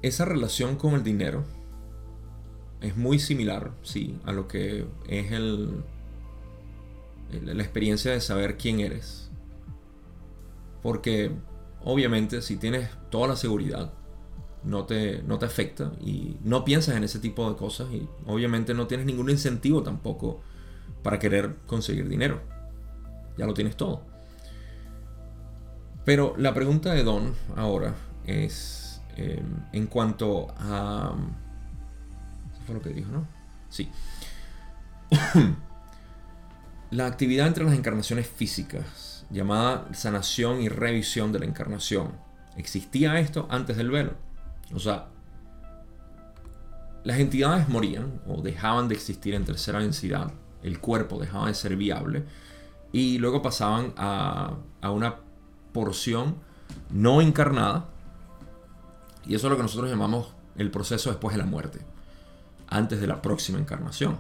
esa 0.01 0.25
relación 0.25 0.75
con 0.75 0.93
el 0.93 1.03
dinero 1.03 1.43
es 2.81 2.95
muy 2.95 3.19
similar, 3.19 3.71
sí, 3.83 4.17
a 4.25 4.31
lo 4.31 4.47
que 4.47 4.85
es 5.07 5.31
el, 5.31 5.83
la 7.43 7.61
experiencia 7.61 8.11
de 8.11 8.21
saber 8.21 8.57
quién 8.57 8.79
eres. 8.79 9.29
Porque 10.81 11.31
obviamente 11.83 12.41
si 12.41 12.55
tienes 12.55 12.89
toda 13.09 13.27
la 13.27 13.35
seguridad, 13.35 13.93
no 14.63 14.85
te, 14.85 15.21
no 15.23 15.39
te 15.39 15.45
afecta 15.45 15.91
y 16.01 16.37
no 16.43 16.65
piensas 16.65 16.95
en 16.95 17.03
ese 17.03 17.19
tipo 17.19 17.49
de 17.49 17.55
cosas 17.55 17.91
y 17.91 18.07
obviamente 18.25 18.73
no 18.73 18.87
tienes 18.87 19.05
ningún 19.05 19.29
incentivo 19.29 19.83
tampoco 19.83 20.41
para 21.03 21.19
querer 21.19 21.55
conseguir 21.65 22.07
dinero. 22.07 22.41
Ya 23.37 23.45
lo 23.45 23.53
tienes 23.53 23.75
todo. 23.77 24.03
Pero 26.05 26.33
la 26.37 26.53
pregunta 26.53 26.93
de 26.93 27.03
Don 27.03 27.33
ahora 27.55 27.95
es 28.25 28.88
eh, 29.21 29.43
en 29.73 29.87
cuanto 29.87 30.47
a 30.57 31.13
lo 32.73 32.81
que 32.81 32.89
dijo, 32.89 33.11
¿no? 33.11 33.27
Sí. 33.67 33.89
la 36.91 37.05
actividad 37.05 37.47
entre 37.47 37.65
las 37.65 37.73
encarnaciones 37.73 38.29
físicas, 38.29 39.25
llamada 39.29 39.87
sanación 39.93 40.61
y 40.61 40.69
revisión 40.69 41.33
de 41.33 41.39
la 41.39 41.45
encarnación, 41.45 42.13
¿existía 42.55 43.19
esto 43.19 43.45
antes 43.49 43.75
del 43.75 43.91
velo? 43.91 44.13
O 44.73 44.79
sea, 44.79 45.07
las 47.03 47.19
entidades 47.19 47.67
morían 47.67 48.21
o 48.25 48.41
dejaban 48.41 48.87
de 48.87 48.95
existir 48.95 49.33
en 49.33 49.43
tercera 49.43 49.79
densidad, 49.79 50.31
el 50.63 50.79
cuerpo 50.79 51.19
dejaba 51.19 51.47
de 51.47 51.55
ser 51.55 51.75
viable 51.75 52.23
y 52.93 53.17
luego 53.17 53.41
pasaban 53.41 53.93
a, 53.97 54.55
a 54.79 54.91
una 54.91 55.17
porción 55.73 56.35
no 56.89 57.21
encarnada 57.21 57.89
y 59.29 59.35
eso 59.35 59.45
es 59.45 59.51
lo 59.51 59.57
que 59.57 59.63
nosotros 59.63 59.91
llamamos 59.91 60.33
el 60.57 60.71
proceso 60.71 61.11
después 61.11 61.35
de 61.35 61.37
la 61.37 61.45
muerte 61.45 61.79
antes 62.67 62.99
de 62.99 63.05
la 63.05 63.21
próxima 63.21 63.59
encarnación. 63.59 64.17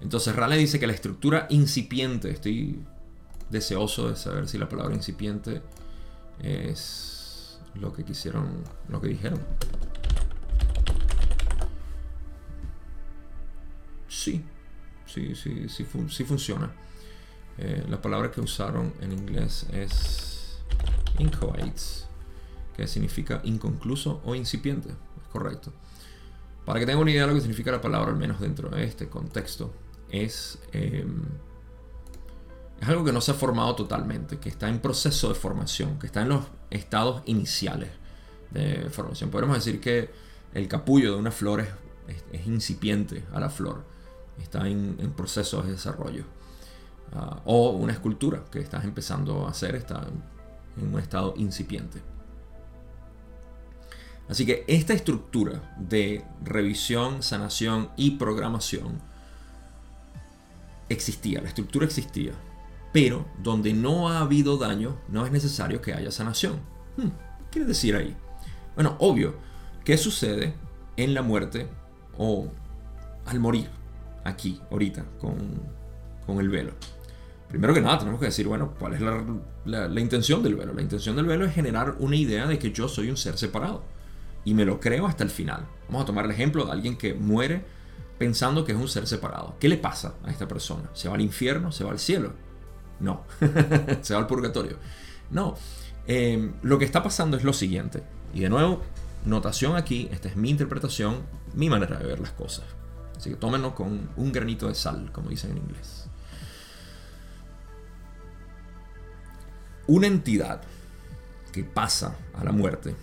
Entonces 0.00 0.34
Raleigh 0.34 0.58
dice 0.58 0.80
que 0.80 0.88
la 0.88 0.92
estructura 0.92 1.46
incipiente, 1.48 2.28
estoy 2.28 2.84
deseoso 3.50 4.08
de 4.08 4.16
saber 4.16 4.48
si 4.48 4.58
la 4.58 4.68
palabra 4.68 4.96
incipiente 4.96 5.62
es 6.40 7.60
lo 7.74 7.92
que 7.92 8.04
quisieron, 8.04 8.64
lo 8.88 9.00
que 9.00 9.08
dijeron. 9.08 9.40
Sí, 14.08 14.44
sí, 15.06 15.36
sí, 15.36 15.68
sí, 15.68 15.86
sí 16.08 16.24
funciona. 16.24 16.72
Eh, 17.58 17.84
la 17.88 18.02
palabra 18.02 18.32
que 18.32 18.40
usaron 18.40 18.92
en 19.00 19.12
inglés 19.12 19.68
es 19.72 20.58
inchoate, 21.20 22.09
significa 22.86 23.40
inconcluso 23.44 24.20
o 24.24 24.34
incipiente, 24.34 24.90
es 24.90 25.28
correcto. 25.32 25.72
Para 26.64 26.78
que 26.78 26.86
tengan 26.86 27.02
una 27.02 27.10
idea 27.10 27.22
de 27.22 27.28
lo 27.28 27.34
que 27.34 27.40
significa 27.40 27.70
la 27.70 27.80
palabra, 27.80 28.10
al 28.10 28.18
menos 28.18 28.40
dentro 28.40 28.68
de 28.68 28.84
este 28.84 29.08
contexto, 29.08 29.72
es, 30.10 30.58
em, 30.72 31.22
es 32.80 32.88
algo 32.88 33.04
que 33.04 33.12
no 33.12 33.20
se 33.20 33.32
ha 33.32 33.34
formado 33.34 33.74
totalmente, 33.74 34.38
que 34.38 34.48
está 34.48 34.68
en 34.68 34.80
proceso 34.80 35.28
de 35.28 35.34
formación, 35.34 35.98
que 35.98 36.06
está 36.06 36.22
en 36.22 36.28
los 36.30 36.44
estados 36.70 37.22
iniciales 37.26 37.90
de 38.50 38.88
formación. 38.90 39.30
Podemos 39.30 39.56
decir 39.56 39.80
que 39.80 40.10
el 40.54 40.68
capullo 40.68 41.12
de 41.12 41.18
una 41.18 41.30
flor 41.30 41.60
es, 41.60 42.46
incipiente 42.46 43.24
a 43.32 43.40
la 43.40 43.50
flor, 43.50 43.84
está 44.42 44.68
en, 44.68 44.96
proceso 45.16 45.62
de 45.62 45.72
desarrollo. 45.72 46.24
Ah, 47.12 47.40
o 47.44 47.70
una 47.70 47.92
escultura 47.92 48.44
que 48.50 48.60
estás 48.60 48.84
empezando 48.84 49.46
a 49.46 49.50
hacer 49.50 49.74
está 49.74 50.06
en 50.76 50.94
un 50.94 51.00
estado 51.00 51.34
incipiente. 51.36 52.00
Así 54.30 54.46
que 54.46 54.64
esta 54.68 54.94
estructura 54.94 55.74
de 55.76 56.24
revisión, 56.44 57.20
sanación 57.20 57.90
y 57.96 58.12
programación 58.12 59.00
existía, 60.88 61.40
la 61.40 61.48
estructura 61.48 61.84
existía, 61.84 62.32
pero 62.92 63.26
donde 63.42 63.72
no 63.72 64.08
ha 64.08 64.20
habido 64.20 64.56
daño 64.56 64.96
no 65.08 65.26
es 65.26 65.32
necesario 65.32 65.82
que 65.82 65.94
haya 65.94 66.12
sanación. 66.12 66.60
Hmm, 66.96 67.08
¿Qué 67.08 67.44
quiere 67.50 67.66
decir 67.66 67.96
ahí? 67.96 68.16
Bueno, 68.76 68.94
obvio, 69.00 69.34
¿qué 69.84 69.98
sucede 69.98 70.54
en 70.96 71.12
la 71.12 71.22
muerte 71.22 71.66
o 72.16 72.52
al 73.26 73.40
morir 73.40 73.68
aquí, 74.22 74.60
ahorita, 74.70 75.06
con, 75.18 75.36
con 76.24 76.38
el 76.38 76.48
velo? 76.50 76.72
Primero 77.48 77.74
que 77.74 77.80
nada, 77.80 77.98
tenemos 77.98 78.20
que 78.20 78.26
decir, 78.26 78.46
bueno, 78.46 78.74
¿cuál 78.78 78.94
es 78.94 79.00
la, 79.00 79.88
la, 79.88 80.00
intención 80.00 80.40
del 80.40 80.54
velo? 80.54 80.72
La 80.72 80.82
intención 80.82 81.16
del 81.16 81.26
velo 81.26 81.44
es 81.44 81.52
generar 81.52 81.96
una 81.98 82.14
idea 82.14 82.46
de 82.46 82.60
que 82.60 82.70
yo 82.70 82.86
soy 82.86 83.10
un 83.10 83.16
ser 83.16 83.36
separado. 83.36 83.82
Y 84.44 84.54
me 84.54 84.64
lo 84.64 84.80
creo 84.80 85.06
hasta 85.06 85.24
el 85.24 85.30
final. 85.30 85.66
Vamos 85.88 86.02
a 86.02 86.06
tomar 86.06 86.24
el 86.24 86.30
ejemplo 86.30 86.64
de 86.64 86.72
alguien 86.72 86.96
que 86.96 87.14
muere 87.14 87.64
pensando 88.18 88.64
que 88.64 88.72
es 88.72 88.78
un 88.78 88.88
ser 88.88 89.06
separado. 89.06 89.56
¿Qué 89.58 89.68
le 89.68 89.78
pasa 89.78 90.14
a 90.24 90.30
esta 90.30 90.46
persona? 90.46 90.90
¿Se 90.92 91.08
va 91.08 91.14
al 91.14 91.20
infierno? 91.20 91.72
¿Se 91.72 91.84
va 91.84 91.90
al 91.90 91.98
cielo? 91.98 92.34
No. 93.00 93.24
¿Se 94.02 94.14
va 94.14 94.20
al 94.20 94.26
purgatorio? 94.26 94.76
No. 95.30 95.56
Em, 96.06 96.52
lo 96.62 96.78
que 96.78 96.84
está 96.84 97.02
pasando 97.02 97.36
es 97.36 97.44
lo 97.44 97.52
siguiente. 97.52 98.02
Y 98.34 98.40
de 98.40 98.48
nuevo, 98.48 98.82
notación 99.24 99.76
aquí, 99.76 100.08
esta 100.12 100.28
es 100.28 100.36
mi 100.36 100.50
interpretación, 100.50 101.22
mi 101.54 101.68
manera 101.70 101.98
de 101.98 102.06
ver 102.06 102.20
las 102.20 102.32
cosas. 102.32 102.64
Así 103.16 103.30
que 103.30 103.36
tómenlo 103.36 103.74
con 103.74 104.10
un 104.16 104.32
granito 104.32 104.68
de 104.68 104.74
sal, 104.74 105.10
como 105.12 105.30
dicen 105.30 105.52
en 105.52 105.58
inglés. 105.58 106.06
Una 109.86 110.06
entidad 110.06 110.62
que 111.52 111.64
pasa 111.64 112.16
a 112.34 112.44
la 112.44 112.52
muerte, 112.52 112.94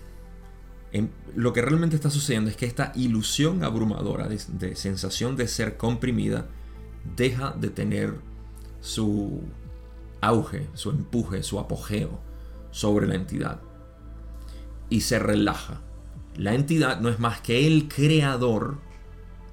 lo 1.36 1.54
que 1.54 1.62
realmente 1.62 1.96
está 1.96 2.10
sucediendo 2.10 2.50
es 2.50 2.56
que 2.56 2.66
esta 2.66 2.92
ilusión 2.96 3.64
abrumadora 3.64 4.28
de, 4.28 4.76
sensación 4.76 5.36
de 5.36 5.48
ser 5.48 5.78
comprimida 5.78 6.48
deja 7.16 7.52
de 7.52 7.70
tener 7.70 8.16
su 8.82 9.42
auge, 10.22 10.68
su 10.74 10.90
empuje, 10.90 11.44
su 11.44 11.60
apogeo 11.60 12.20
sobre 12.72 13.08
la 13.08 13.16
entidad 13.16 13.62
y 14.90 15.02
se 15.02 15.20
relaja. 15.20 15.82
La 16.36 16.54
entidad 16.54 17.00
no 17.00 17.10
es 17.10 17.20
más 17.20 17.42
que 17.42 17.68
el 17.68 17.88
creador 17.88 18.78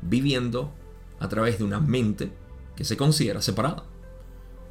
viviendo 0.02 0.72
a 1.20 1.28
través 1.28 1.58
de 1.58 1.64
una 1.64 1.80
mente 1.80 2.32
que 2.76 2.84
se 2.84 2.96
considera 2.96 3.40
separada 3.40 3.84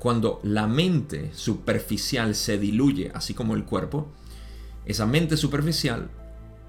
cuando 0.03 0.41
la 0.43 0.67
mente 0.67 1.31
superficial 1.33 2.35
se 2.35 2.57
diluye, 2.57 3.09
así 3.13 3.33
como 3.33 3.55
el 3.55 3.63
cuerpo, 3.63 4.09
esa 4.85 5.05
mente 5.05 5.37
superficial 5.37 6.09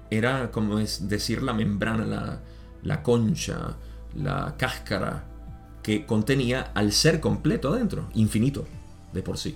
era 0.09 0.51
como 0.51 0.79
es 0.79 1.07
decir 1.09 1.41
la 1.41 1.53
membrana, 1.53 2.39
la, 2.83 3.03
concha, 3.03 3.75
la 4.15 4.55
cáscara 4.57 5.25
que 5.81 6.05
contenía 6.05 6.71
al 6.73 6.91
ser 6.91 7.19
completo 7.19 7.73
adentro, 7.73 8.09
infinito 8.13 8.65
de 9.13 9.21
por 9.21 9.37
sí. 9.37 9.55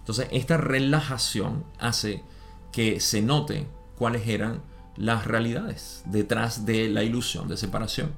Entonces 0.00 0.28
esta 0.30 0.56
relajación 0.56 1.64
hace 1.78 2.22
que 2.72 3.00
se 3.00 3.22
note 3.22 3.66
cuáles 3.96 4.26
eran 4.28 4.62
las 4.96 5.26
realidades 5.26 6.02
detrás 6.06 6.66
de 6.66 6.88
la 6.88 7.02
ilusión 7.02 7.48
de 7.48 7.56
separación. 7.56 8.12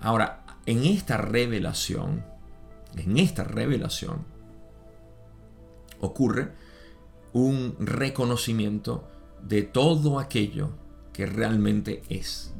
Ahora, 0.00 0.44
en 0.66 0.84
esta 0.84 1.16
revelación, 1.16 2.24
en 2.96 3.18
esta 3.18 3.44
revelación 3.44 4.24
ocurre 6.00 6.52
un 7.32 7.76
reconocimiento 7.78 9.08
de 9.48 9.62
todo 9.62 10.18
aquello 10.18 10.70
que 11.12 11.26
realmente 11.26 12.02
es. 12.08 12.52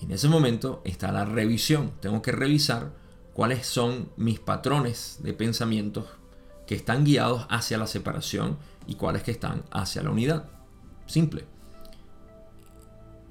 Y 0.00 0.04
en 0.06 0.12
ese 0.12 0.28
momento 0.28 0.82
está 0.84 1.12
la 1.12 1.24
revisión. 1.24 1.92
Tengo 2.00 2.22
que 2.22 2.32
revisar 2.32 2.92
cuáles 3.34 3.66
son 3.66 4.10
mis 4.16 4.38
patrones 4.38 5.18
de 5.22 5.32
pensamientos 5.32 6.06
que 6.66 6.74
están 6.74 7.04
guiados 7.04 7.46
hacia 7.50 7.78
la 7.78 7.86
separación 7.86 8.56
y 8.86 8.94
cuáles 8.94 9.22
que 9.22 9.32
están 9.32 9.64
hacia 9.70 10.02
la 10.02 10.10
unidad. 10.10 10.48
Simple. 11.06 11.44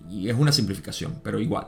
Y 0.10 0.30
es 0.30 0.38
una 0.38 0.52
simplificación, 0.52 1.22
pero 1.24 1.40
igual. 1.40 1.68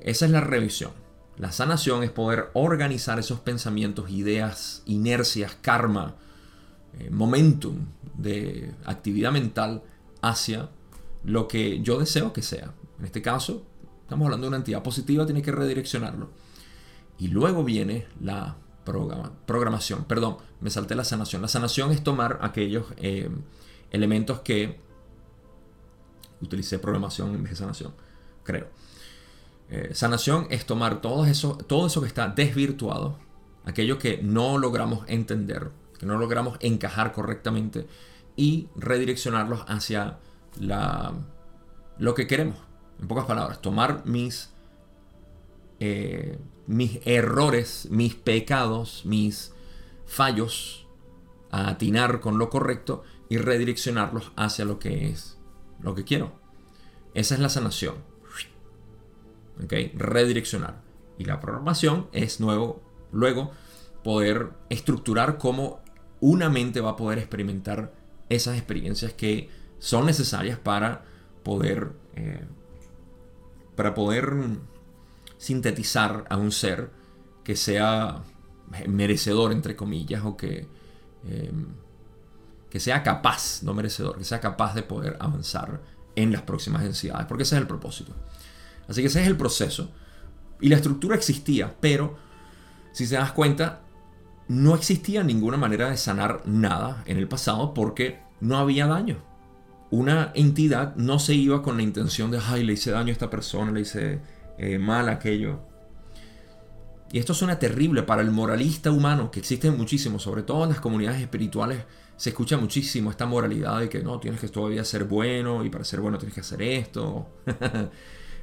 Esa 0.00 0.26
es 0.26 0.30
la 0.30 0.40
revisión. 0.40 0.92
La 1.36 1.50
sanación 1.50 2.04
es 2.04 2.10
poder 2.10 2.50
organizar 2.52 3.18
esos 3.18 3.40
pensamientos, 3.40 4.10
ideas, 4.10 4.82
inercias, 4.86 5.56
karma, 5.60 6.14
eh, 6.98 7.10
momentum 7.10 7.86
de 8.16 8.72
actividad 8.84 9.32
mental 9.32 9.82
hacia 10.28 10.70
lo 11.24 11.48
que 11.48 11.80
yo 11.80 11.98
deseo 11.98 12.32
que 12.32 12.42
sea. 12.42 12.74
En 12.98 13.04
este 13.04 13.22
caso, 13.22 13.64
estamos 14.02 14.26
hablando 14.26 14.46
de 14.46 14.48
una 14.48 14.56
entidad 14.58 14.82
positiva, 14.82 15.26
tiene 15.26 15.42
que 15.42 15.52
redireccionarlo. 15.52 16.30
Y 17.18 17.28
luego 17.28 17.64
viene 17.64 18.06
la 18.20 18.56
programación. 18.84 20.04
Perdón, 20.04 20.36
me 20.60 20.70
salté 20.70 20.94
la 20.94 21.04
sanación. 21.04 21.42
La 21.42 21.48
sanación 21.48 21.90
es 21.90 22.02
tomar 22.02 22.38
aquellos 22.42 22.86
eh, 22.96 23.30
elementos 23.90 24.40
que 24.40 24.78
utilicé 26.40 26.78
programación 26.78 27.34
en 27.34 27.42
vez 27.42 27.52
de 27.52 27.56
sanación, 27.56 27.94
creo 28.42 28.68
eh, 29.70 29.90
sanación 29.94 30.46
es 30.50 30.66
tomar 30.66 31.00
todo 31.00 31.24
eso, 31.24 31.56
todo 31.56 31.86
eso 31.86 32.00
que 32.00 32.06
está 32.06 32.28
desvirtuado, 32.28 33.18
aquello 33.64 33.98
que 33.98 34.20
no 34.22 34.58
logramos 34.58 35.04
entender, 35.08 35.70
que 35.98 36.06
no 36.06 36.18
logramos 36.18 36.58
encajar 36.60 37.12
correctamente 37.12 37.86
y 38.36 38.68
redireccionarlos 38.76 39.64
hacia 39.68 40.18
la, 40.58 41.14
lo 41.98 42.14
que 42.14 42.26
queremos. 42.26 42.58
En 43.00 43.08
pocas 43.08 43.24
palabras, 43.24 43.60
tomar 43.60 44.06
mis, 44.06 44.50
eh, 45.80 46.38
mis 46.66 47.00
errores, 47.04 47.88
mis 47.90 48.14
pecados, 48.14 49.02
mis 49.04 49.52
fallos, 50.06 50.86
a 51.50 51.68
atinar 51.68 52.20
con 52.20 52.38
lo 52.38 52.50
correcto 52.50 53.04
y 53.28 53.38
redireccionarlos 53.38 54.32
hacia 54.36 54.64
lo 54.64 54.78
que 54.78 55.08
es, 55.08 55.38
lo 55.80 55.94
que 55.94 56.04
quiero. 56.04 56.32
Esa 57.14 57.34
es 57.34 57.40
la 57.40 57.48
sanación. 57.48 57.94
Redireccionar. 59.94 60.82
Y 61.16 61.24
la 61.26 61.38
programación 61.38 62.08
es 62.12 62.40
nuevo, 62.40 62.82
luego 63.12 63.52
poder 64.02 64.50
estructurar 64.68 65.38
cómo 65.38 65.80
una 66.20 66.50
mente 66.50 66.80
va 66.80 66.90
a 66.90 66.96
poder 66.96 67.18
experimentar 67.18 67.92
esas 68.28 68.56
experiencias 68.56 69.12
que 69.12 69.50
son 69.78 70.06
necesarias 70.06 70.58
para 70.58 71.04
poder, 71.42 71.92
eh, 72.14 72.44
para 73.76 73.94
poder 73.94 74.32
sintetizar 75.36 76.24
a 76.30 76.36
un 76.36 76.52
ser 76.52 76.90
que 77.42 77.56
sea 77.56 78.22
merecedor, 78.88 79.52
entre 79.52 79.76
comillas, 79.76 80.24
o 80.24 80.36
que, 80.36 80.66
em, 81.28 81.66
que 82.70 82.80
sea 82.80 83.02
capaz, 83.02 83.62
no 83.62 83.74
merecedor, 83.74 84.18
que 84.18 84.24
sea 84.24 84.40
capaz 84.40 84.74
de 84.74 84.82
poder 84.82 85.16
avanzar 85.20 85.80
en 86.16 86.32
las 86.32 86.42
próximas 86.42 86.82
densidades, 86.82 87.26
porque 87.26 87.42
ese 87.42 87.56
es 87.56 87.60
el 87.60 87.66
propósito. 87.66 88.14
Así 88.88 89.00
que 89.00 89.08
ese 89.08 89.22
es 89.22 89.28
el 89.28 89.36
proceso. 89.36 89.90
Y 90.60 90.68
la 90.68 90.76
estructura 90.76 91.16
existía, 91.16 91.74
pero 91.80 92.16
si 92.92 93.06
se 93.06 93.16
das 93.16 93.32
cuenta, 93.32 93.83
no 94.48 94.74
existía 94.74 95.22
ninguna 95.22 95.56
manera 95.56 95.90
de 95.90 95.96
sanar 95.96 96.42
nada 96.46 97.02
en 97.06 97.18
el 97.18 97.28
pasado 97.28 97.74
porque 97.74 98.20
no 98.40 98.58
había 98.58 98.86
daño. 98.86 99.18
Una 99.90 100.32
entidad 100.34 100.96
no 100.96 101.18
se 101.18 101.34
iba 101.34 101.62
con 101.62 101.76
la 101.76 101.82
intención 101.82 102.30
de, 102.30 102.40
ay, 102.44 102.64
le 102.64 102.72
hice 102.72 102.90
daño 102.90 103.08
a 103.10 103.12
esta 103.12 103.30
persona, 103.30 103.72
le 103.72 103.82
hice 103.82 104.20
eh, 104.58 104.78
mal 104.78 105.08
aquello. 105.08 105.60
Y 107.12 107.18
esto 107.18 107.32
suena 107.32 107.58
terrible 107.58 108.02
para 108.02 108.22
el 108.22 108.30
moralista 108.30 108.90
humano, 108.90 109.30
que 109.30 109.38
existe 109.38 109.70
muchísimo, 109.70 110.18
sobre 110.18 110.42
todo 110.42 110.64
en 110.64 110.70
las 110.70 110.80
comunidades 110.80 111.20
espirituales, 111.20 111.84
se 112.16 112.30
escucha 112.30 112.56
muchísimo 112.56 113.10
esta 113.10 113.26
moralidad 113.26 113.80
de 113.80 113.88
que 113.88 114.02
no, 114.02 114.18
tienes 114.20 114.40
que 114.40 114.48
todavía 114.48 114.84
ser 114.84 115.04
bueno 115.04 115.64
y 115.64 115.70
para 115.70 115.84
ser 115.84 116.00
bueno 116.00 116.18
tienes 116.18 116.34
que 116.34 116.40
hacer 116.40 116.62
esto. 116.62 117.28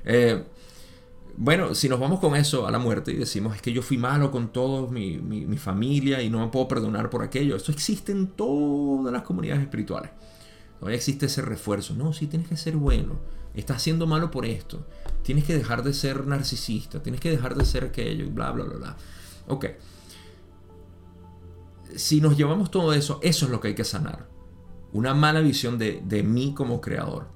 Eh, 0.03 0.45
bueno, 1.37 1.75
si 1.75 1.89
nos 1.89 1.99
vamos 1.99 2.19
con 2.19 2.35
eso 2.35 2.67
a 2.67 2.71
la 2.71 2.79
muerte 2.79 3.11
y 3.11 3.15
decimos 3.15 3.55
es 3.55 3.61
que 3.61 3.71
yo 3.71 3.81
fui 3.81 3.97
malo 3.97 4.31
con 4.31 4.51
toda 4.51 4.91
mi, 4.91 5.17
mi, 5.17 5.57
familia 5.57 6.21
y 6.21 6.29
no 6.29 6.39
me 6.39 6.47
puedo 6.47 6.67
perdonar 6.67 7.09
por 7.09 7.23
aquello, 7.23 7.55
esto 7.55 7.71
existe 7.71 8.11
en 8.11 8.27
todas 8.27 9.11
las 9.13 9.23
comunidades 9.23 9.63
espirituales. 9.63 10.11
Todavía 10.79 10.97
existe 10.97 11.27
ese 11.27 11.41
refuerzo. 11.43 11.93
No, 11.93 12.11
sí, 12.11 12.27
tienes 12.27 12.47
que 12.47 12.57
ser 12.57 12.75
bueno. 12.75 13.19
Estás 13.53 13.83
siendo 13.83 14.07
malo 14.07 14.31
por 14.31 14.45
esto. 14.45 14.87
Tienes 15.21 15.43
que 15.43 15.55
dejar 15.55 15.83
de 15.83 15.93
ser 15.93 16.25
narcisista. 16.25 17.03
Tienes 17.03 17.21
que 17.21 17.29
dejar 17.29 17.55
de 17.55 17.65
ser 17.65 17.83
aquello 17.83 18.25
y 18.25 18.29
bla, 18.29 18.51
bla, 18.51 18.63
bla, 18.63 18.77
bla. 18.77 18.97
Ok. 19.47 19.65
Si 21.95 22.19
nos 22.19 22.35
llevamos 22.35 22.71
todo 22.71 22.93
eso, 22.93 23.19
eso 23.21 23.45
es 23.45 23.51
lo 23.51 23.59
que 23.59 23.69
hay 23.69 23.75
que 23.75 23.83
sanar. 23.83 24.27
Una 24.91 25.13
mala 25.13 25.41
visión 25.41 25.77
de, 25.77 26.01
de 26.03 26.23
mí 26.23 26.53
como 26.55 26.81
creador 26.81 27.27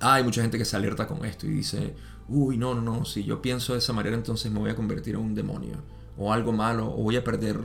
hay 0.00 0.24
mucha 0.24 0.40
gente 0.40 0.56
que 0.58 0.64
se 0.64 0.76
alerta 0.76 1.06
con 1.06 1.24
esto 1.24 1.46
y 1.46 1.50
dice, 1.50 1.94
uy, 2.30 2.56
no, 2.56 2.74
no, 2.74 2.80
no, 2.80 3.04
si 3.04 3.24
yo 3.24 3.42
pienso 3.42 3.72
de 3.72 3.80
esa 3.80 3.92
manera 3.92 4.16
entonces 4.16 4.50
me 4.50 4.58
voy 4.58 4.70
a 4.70 4.76
convertir 4.76 5.14
en 5.14 5.20
un 5.20 5.34
demonio 5.34 5.76
o 6.16 6.32
algo 6.32 6.52
malo 6.52 6.86
o 6.86 7.02
voy 7.02 7.16
a 7.16 7.24
perder, 7.24 7.58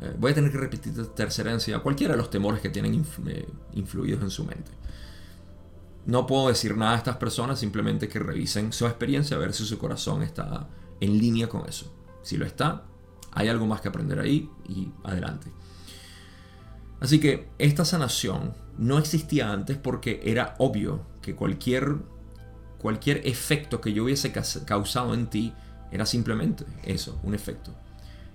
eh, 0.00 0.14
voy 0.18 0.32
a 0.32 0.34
tener 0.34 0.50
que 0.50 0.58
repetir 0.58 0.94
tercera 1.14 1.50
densidad, 1.50 1.82
cualquiera 1.82 2.14
de 2.14 2.18
los 2.18 2.30
temores 2.30 2.60
que 2.60 2.68
tienen 2.68 3.04
eh, 3.26 3.48
influidos 3.74 4.22
en 4.22 4.30
su 4.30 4.44
mente. 4.44 4.70
No 6.04 6.26
puedo 6.26 6.48
decir 6.48 6.76
nada 6.76 6.94
a 6.94 6.96
estas 6.96 7.16
personas, 7.16 7.60
simplemente 7.60 8.08
que 8.08 8.18
revisen 8.18 8.72
su 8.72 8.86
experiencia 8.86 9.36
a 9.36 9.40
ver 9.40 9.52
si 9.52 9.64
su 9.64 9.78
corazón 9.78 10.22
está 10.22 10.68
en 11.00 11.18
línea 11.18 11.48
con 11.48 11.68
eso. 11.68 11.92
Si 12.22 12.36
lo 12.36 12.44
está, 12.44 12.84
hay 13.30 13.48
algo 13.48 13.66
más 13.66 13.80
que 13.80 13.88
aprender 13.88 14.18
ahí 14.18 14.50
y 14.68 14.90
adelante. 15.04 15.52
Así 17.00 17.18
que 17.18 17.48
esta 17.58 17.84
sanación 17.84 18.54
no 18.78 18.98
existía 18.98 19.52
antes 19.52 19.76
porque 19.76 20.20
era 20.24 20.54
obvio 20.58 21.02
que 21.20 21.34
cualquier, 21.34 21.96
cualquier 22.82 23.26
efecto 23.26 23.80
que 23.80 23.92
yo 23.92 24.04
hubiese 24.04 24.32
causado 24.66 25.14
en 25.14 25.28
ti 25.28 25.54
era 25.92 26.04
simplemente 26.04 26.64
eso, 26.82 27.18
un 27.22 27.34
efecto. 27.34 27.72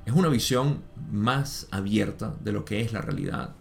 Es 0.05 0.13
una 0.13 0.29
visión 0.29 0.83
más 1.11 1.67
abierta 1.69 2.33
de 2.39 2.53
lo 2.53 2.63
que 2.63 2.79
es 2.79 2.93
la 2.93 3.01
realidad, 3.01 3.53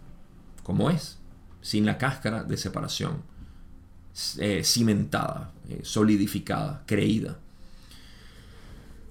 como 0.63 0.89
es, 0.89 1.17
sin 1.61 1.85
la 1.85 1.97
cáscara 1.97 2.43
de 2.43 2.55
separación, 2.55 3.21
eh, 4.37 4.63
cimentada, 4.63 5.51
eh, 5.67 5.81
solidificada, 5.83 6.83
creída. 6.85 7.37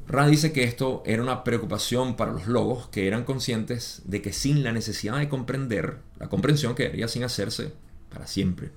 Ra 0.08 0.26
dice 0.28 0.52
que 0.52 0.64
esto 0.64 1.02
era 1.04 1.22
una 1.22 1.44
preocupación 1.44 2.16
para 2.16 2.32
los 2.32 2.46
logos 2.46 2.88
que 2.88 3.06
eran 3.06 3.24
conscientes 3.24 4.02
de 4.04 4.22
que 4.22 4.32
sin 4.32 4.62
la 4.62 4.72
necesidad 4.72 5.18
de 5.18 5.28
comprender, 5.28 5.98
la 6.18 6.28
comprensión 6.28 6.74
quedaría 6.74 7.08
sin 7.08 7.24
hacerse 7.24 7.72
para 8.08 8.26
siempre. 8.26 8.70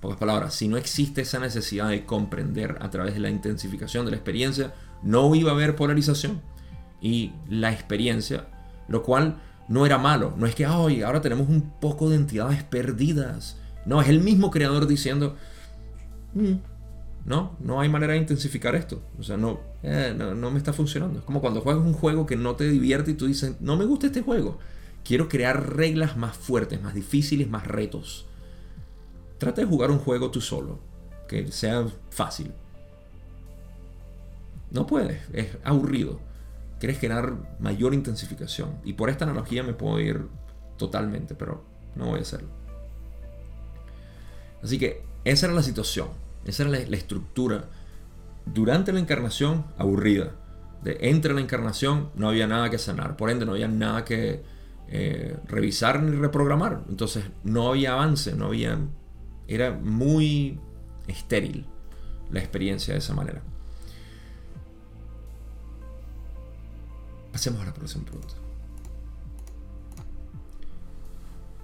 Pocas 0.00 0.18
palabras, 0.18 0.54
si 0.54 0.68
no 0.68 0.76
existe 0.76 1.22
esa 1.22 1.38
necesidad 1.38 1.88
de 1.88 2.04
comprender 2.04 2.76
a 2.80 2.90
través 2.90 3.14
de 3.14 3.20
la 3.20 3.30
intensificación 3.30 4.04
de 4.04 4.10
la 4.10 4.16
experiencia, 4.16 4.74
no 5.02 5.34
iba 5.34 5.50
a 5.50 5.54
haber 5.54 5.76
polarización. 5.76 6.42
Y 7.00 7.32
la 7.48 7.72
experiencia, 7.72 8.46
lo 8.88 9.02
cual 9.02 9.36
no 9.68 9.86
era 9.86 9.98
malo, 9.98 10.34
no 10.36 10.46
es 10.46 10.54
que 10.54 10.66
hoy 10.66 11.02
ahora 11.02 11.20
tenemos 11.20 11.48
un 11.48 11.72
poco 11.80 12.10
de 12.10 12.16
entidades 12.16 12.62
perdidas. 12.62 13.56
No, 13.84 14.00
es 14.00 14.08
el 14.08 14.20
mismo 14.20 14.50
creador 14.50 14.86
diciendo, 14.86 15.36
mm, 16.34 16.54
no, 17.24 17.56
no 17.60 17.80
hay 17.80 17.88
manera 17.88 18.12
de 18.12 18.20
intensificar 18.20 18.76
esto. 18.76 19.02
O 19.18 19.22
sea, 19.22 19.36
eh, 19.82 20.14
no, 20.16 20.34
no, 20.34 20.50
me 20.50 20.58
está 20.58 20.72
funcionando. 20.72 21.18
Es 21.18 21.24
como 21.24 21.40
cuando 21.40 21.60
juegas 21.60 21.84
un 21.84 21.92
juego 21.92 22.26
que 22.26 22.36
no 22.36 22.54
te 22.54 22.68
divierte 22.68 23.12
y 23.12 23.14
tú 23.14 23.26
dices, 23.26 23.56
no 23.60 23.76
me 23.76 23.84
gusta 23.84 24.06
este 24.06 24.22
juego. 24.22 24.58
Quiero 25.04 25.28
crear 25.28 25.76
reglas 25.76 26.16
más 26.16 26.36
fuertes, 26.36 26.80
más 26.82 26.94
difíciles, 26.94 27.48
más 27.48 27.66
retos. 27.66 28.26
Trata 29.38 29.60
de 29.60 29.66
jugar 29.66 29.90
un 29.90 29.98
juego 29.98 30.30
tú 30.30 30.40
solo, 30.40 30.78
que 31.28 31.50
sea 31.52 31.86
fácil. 32.10 32.52
No 34.70 34.86
puedes, 34.86 35.20
es 35.32 35.56
aburrido. 35.64 36.20
Quieres 36.78 36.98
crear 36.98 37.34
mayor 37.58 37.94
intensificación. 37.94 38.78
Y 38.84 38.94
por 38.94 39.10
esta 39.10 39.24
analogía 39.24 39.62
me 39.62 39.72
puedo 39.72 40.00
ir 40.00 40.26
totalmente, 40.76 41.34
pero 41.34 41.64
no 41.94 42.06
voy 42.06 42.18
a 42.18 42.22
hacerlo. 42.22 42.48
Así 44.62 44.78
que 44.78 45.02
esa 45.24 45.46
era 45.46 45.54
la 45.54 45.62
situación. 45.62 46.08
Esa 46.44 46.64
era 46.64 46.72
la, 46.72 46.96
estructura. 46.96 47.64
Durante 48.44 48.92
la 48.92 49.00
encarnación, 49.00 49.64
aburrida. 49.78 50.32
De 50.82 50.98
entre 51.00 51.34
la 51.34 51.40
encarnación 51.40 52.10
no 52.14 52.28
había 52.28 52.46
nada 52.46 52.70
que 52.70 52.78
sanar. 52.78 53.16
Por 53.16 53.30
ende, 53.30 53.46
no 53.46 53.52
había 53.52 53.68
nada 53.68 54.04
que 54.04 54.42
eh, 54.88 55.36
revisar 55.46 56.02
ni 56.02 56.16
reprogramar. 56.16 56.82
Entonces, 56.88 57.24
no 57.44 57.68
había 57.68 57.94
avance, 57.94 58.34
no 58.34 58.46
había. 58.46 58.78
Era 59.48 59.72
muy 59.72 60.58
estéril 61.06 61.66
la 62.30 62.40
experiencia 62.40 62.94
de 62.94 62.98
esa 62.98 63.14
manera. 63.14 63.42
Pasemos 67.32 67.60
a 67.60 67.66
la 67.66 67.74
próxima 67.74 68.04
pregunta. 68.04 68.34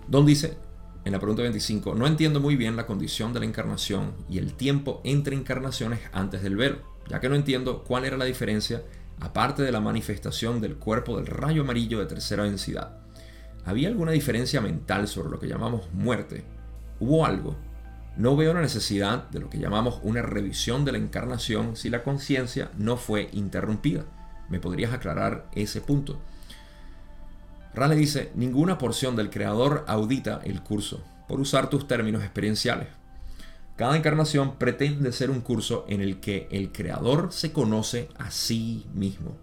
Don 0.07 0.27
dice, 0.27 0.57
en 1.05 1.13
la 1.13 1.19
pregunta 1.19 1.43
25, 1.43 1.95
no 1.95 2.07
entiendo 2.07 2.41
muy 2.41 2.57
bien 2.57 2.77
la 2.77 2.87
condición 2.87 3.33
de 3.33 3.41
la 3.41 3.47
encarnación 3.47 4.13
y 4.29 4.39
el 4.39 4.55
tiempo 4.55 5.01
entre 5.05 5.35
encarnaciones 5.35 6.01
antes 6.13 6.43
del 6.43 6.57
velo, 6.57 6.79
ya 7.09 7.21
que 7.21 7.29
no 7.29 7.35
entiendo 7.35 7.83
cuál 7.85 8.05
era 8.05 8.17
la 8.17 8.27
diferencia 8.27 8.83
aparte 9.21 9.63
de 9.63 9.73
la 9.73 9.81
manifestación 9.81 10.61
del 10.61 10.77
cuerpo 10.77 11.17
del 11.17 11.27
rayo 11.27 11.63
amarillo 11.63 12.01
de 12.01 12.07
tercera 12.07 12.45
densidad. 12.45 12.99
¿Había 13.65 13.89
alguna 13.89 14.13
diferencia 14.13 14.61
mental 14.61 15.09
sobre 15.09 15.31
lo 15.31 15.39
que 15.39 15.49
llamamos 15.49 15.91
muerte? 15.93 16.45
¿Hubo 17.01 17.25
algo? 17.25 17.57
No 18.17 18.37
veo 18.37 18.53
la 18.53 18.61
necesidad 18.61 19.29
de 19.31 19.41
lo 19.41 19.49
que 19.49 19.59
llamamos 19.59 20.01
una 20.03 20.21
revisión 20.21 20.85
de 20.85 20.93
la 20.93 20.99
encarnación 20.99 21.77
si 21.77 21.89
la 21.89 22.03
conciencia 22.03 22.71
no 22.77 22.97
fue 22.97 23.31
interrumpida. 23.33 24.05
¿Me 24.51 24.61
podrías 24.61 24.93
aclarar 24.93 25.47
ese 25.55 25.81
punto? 25.81 26.21
Rale 27.75 27.97
dice, 27.97 28.31
ninguna 28.35 28.77
porción 28.77 29.17
del 29.17 29.31
creador 29.31 29.85
audita 29.89 30.43
el 30.45 30.63
curso, 30.63 31.03
por 31.27 31.41
usar 31.41 31.71
tus 31.71 31.89
términos 31.89 32.23
experienciales. 32.23 32.89
Cada 33.77 33.97
encarnación 33.97 34.57
pretende 34.57 35.11
ser 35.13 35.31
un 35.31 35.41
curso 35.41 35.87
en 35.89 36.03
el 36.03 36.21
que 36.21 36.49
el 36.51 36.71
creador 36.71 37.33
se 37.33 37.53
conoce 37.53 38.11
a 38.19 38.31
sí 38.31 38.87
mismo. 38.93 39.37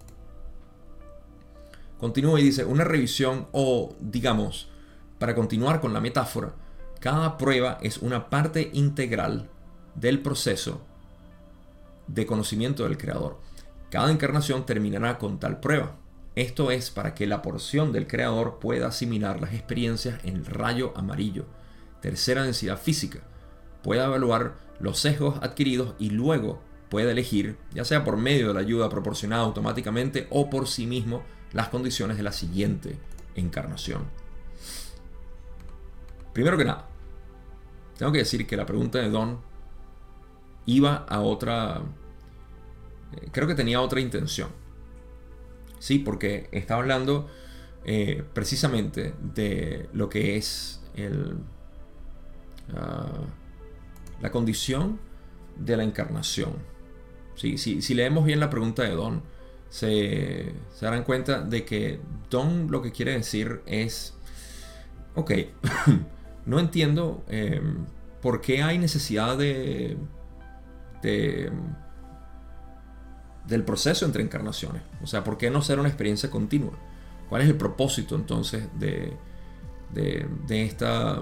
Continúa 1.99 2.39
y 2.39 2.43
dice, 2.43 2.65
una 2.65 2.83
revisión 2.83 3.47
o, 3.51 3.95
digamos, 3.99 4.69
para 5.17 5.33
continuar 5.33 5.81
con 5.81 5.91
la 5.91 5.99
metáfora, 5.99 6.53
cada 6.99 7.37
prueba 7.37 7.77
es 7.81 7.99
una 7.99 8.29
parte 8.29 8.71
integral 8.73 9.49
del 9.95 10.21
proceso 10.21 10.81
de 12.07 12.25
conocimiento 12.25 12.83
del 12.83 12.97
creador. 12.97 13.39
Cada 13.89 14.11
encarnación 14.11 14.65
terminará 14.65 15.17
con 15.17 15.39
tal 15.39 15.59
prueba. 15.59 15.95
Esto 16.35 16.71
es 16.71 16.91
para 16.91 17.15
que 17.15 17.25
la 17.25 17.41
porción 17.41 17.91
del 17.91 18.07
creador 18.07 18.59
pueda 18.59 18.87
asimilar 18.87 19.39
las 19.39 19.53
experiencias 19.53 20.23
en 20.23 20.37
el 20.37 20.45
rayo 20.45 20.93
amarillo, 20.95 21.45
tercera 22.01 22.43
densidad 22.43 22.77
física, 22.77 23.19
pueda 23.81 24.05
evaluar 24.05 24.55
los 24.79 24.99
sesgos 24.99 25.39
adquiridos 25.41 25.95
y 25.99 26.11
luego 26.11 26.61
pueda 26.89 27.11
elegir, 27.11 27.57
ya 27.73 27.85
sea 27.85 28.03
por 28.03 28.17
medio 28.17 28.49
de 28.49 28.53
la 28.53 28.59
ayuda 28.59 28.89
proporcionada 28.89 29.43
automáticamente 29.43 30.27
o 30.29 30.49
por 30.49 30.67
sí 30.67 30.85
mismo, 30.85 31.23
las 31.53 31.69
condiciones 31.69 32.17
de 32.17 32.23
la 32.23 32.31
siguiente 32.31 32.97
encarnación. 33.35 34.03
Primero 36.33 36.57
que 36.57 36.65
nada, 36.65 36.88
tengo 37.99 38.13
que 38.13 38.19
decir 38.19 38.47
que 38.47 38.55
la 38.55 38.65
pregunta 38.65 38.99
de 38.99 39.09
Don 39.09 39.41
iba 40.65 40.95
a 40.95 41.19
otra... 41.19 41.81
Eh, 43.11 43.27
creo 43.31 43.45
que 43.45 43.55
tenía 43.55 43.81
otra 43.81 43.99
intención. 43.99 44.47
Sí, 45.79 45.99
porque 45.99 46.47
está 46.53 46.75
hablando 46.75 47.27
eh, 47.83 48.23
precisamente 48.33 49.13
de 49.21 49.89
lo 49.91 50.09
que 50.09 50.37
es 50.37 50.81
el, 50.95 51.39
ah, 52.73 53.25
la 54.21 54.31
condición 54.31 54.97
de 55.57 55.75
la 55.75 55.83
encarnación. 55.83 56.53
Sí, 57.35 57.57
si 57.57 57.93
leemos 57.93 58.23
bien 58.23 58.39
la 58.39 58.49
pregunta 58.49 58.83
de 58.83 58.91
Don, 58.91 59.23
se, 59.69 60.53
darán 60.79 61.03
cuenta 61.03 61.41
de 61.41 61.65
que 61.65 61.99
Don 62.29 62.71
lo 62.71 62.81
que 62.81 62.91
quiere 62.91 63.11
decir 63.13 63.61
es, 63.65 64.15
ok, 65.15 65.31
no 66.45 66.59
entiendo 66.59 67.23
em, 67.27 67.85
por 68.21 68.41
qué 68.41 68.63
hay 68.63 68.77
necesidad 68.77 69.37
de, 69.37 69.97
de 71.01 71.51
del 73.47 73.63
proceso 73.63 74.05
entre 74.05 74.23
encarnaciones. 74.23 74.83
O 75.01 75.07
sea, 75.07 75.23
¿por 75.23 75.37
qué 75.37 75.49
no 75.49 75.61
ser 75.61 75.79
una 75.79 75.89
experiencia 75.89 76.29
continua? 76.29 76.73
¿Cuál 77.27 77.41
es 77.41 77.49
el 77.49 77.55
propósito 77.55 78.15
entonces 78.15 78.67
de, 78.79 79.13
de, 79.93 80.65
esta 80.65 81.21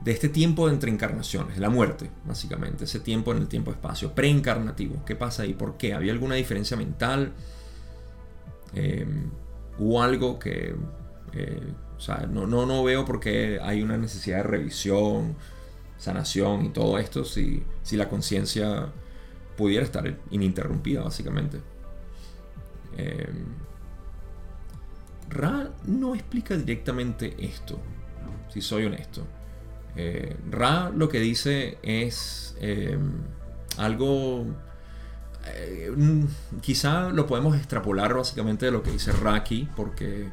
de 0.00 0.12
este 0.12 0.28
tiempo 0.28 0.68
entre 0.68 0.90
encarnaciones, 0.90 1.58
la 1.58 1.70
muerte, 1.70 2.10
básicamente, 2.24 2.84
ese 2.84 3.00
tiempo 3.00 3.32
en 3.32 3.38
el 3.38 3.48
tiempo-espacio, 3.48 4.14
preencarnativo. 4.14 5.04
¿Qué 5.04 5.16
pasa 5.16 5.42
ahí? 5.42 5.54
¿Por 5.54 5.76
qué? 5.76 5.92
¿Había 5.92 6.12
alguna 6.12 6.36
diferencia 6.36 6.76
mental? 6.76 7.32
Eh, 8.74 9.06
¿Hubo 9.78 10.02
algo 10.02 10.38
que... 10.38 10.74
Eh, 11.32 11.72
o 11.96 12.00
sea, 12.00 12.26
no, 12.30 12.46
no, 12.46 12.64
no 12.66 12.82
veo 12.84 13.04
por 13.04 13.20
qué 13.20 13.58
hay 13.60 13.82
una 13.82 13.96
necesidad 13.96 14.38
de 14.38 14.42
revisión, 14.44 15.36
sanación 15.98 16.66
y 16.66 16.68
todo 16.70 16.98
esto 16.98 17.24
si, 17.24 17.62
si 17.82 17.96
la 17.96 18.08
conciencia 18.08 18.86
pudiera 19.56 19.84
estar 19.84 20.16
ininterrumpida, 20.30 21.02
básicamente. 21.02 21.60
Eh, 22.96 23.32
Ra 25.28 25.70
no 25.84 26.14
explica 26.14 26.56
directamente 26.56 27.34
esto, 27.38 27.78
si 28.48 28.60
soy 28.60 28.84
honesto. 28.84 29.26
Eh, 29.96 30.36
Ra 30.50 30.90
lo 30.90 31.08
que 31.08 31.20
dice 31.20 31.78
es 31.82 32.56
algo... 33.76 34.46
quizá 36.62 37.10
lo 37.10 37.26
podemos 37.26 37.56
extrapolar 37.56 38.14
básicamente 38.14 38.66
de 38.66 38.72
lo 38.72 38.82
que 38.82 38.92
dice 38.92 39.12
Ra 39.12 39.34
aquí, 39.34 39.68
porque 39.76 40.28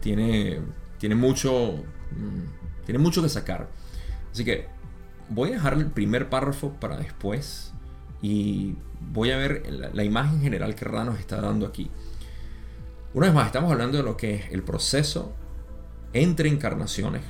tiene, 0.00 0.60
tiene, 0.98 1.14
mucho, 1.14 1.82
mm, 2.10 2.84
tiene 2.84 2.98
mucho 2.98 3.22
que 3.22 3.28
sacar. 3.28 3.68
Así 4.30 4.44
que 4.44 4.66
voy 5.28 5.50
a 5.50 5.52
dejar 5.54 5.74
el 5.74 5.86
primer 5.86 6.28
párrafo 6.28 6.72
para 6.80 6.96
después 6.96 7.72
y 8.20 8.76
voy 9.00 9.30
a 9.30 9.36
ver 9.36 9.62
la, 9.92 10.04
imagen 10.04 10.40
general 10.40 10.74
que 10.74 10.84
Ra 10.84 11.04
nos 11.04 11.18
está 11.18 11.40
dando 11.40 11.66
aquí. 11.66 11.90
Una 13.14 13.26
vez 13.26 13.34
más, 13.34 13.46
estamos 13.46 13.70
hablando 13.70 13.98
de 13.98 14.04
lo 14.04 14.16
que 14.16 14.34
es 14.34 14.52
el 14.52 14.62
proceso 14.62 15.32
entre 16.12 16.48
encarnaciones, 16.48 17.22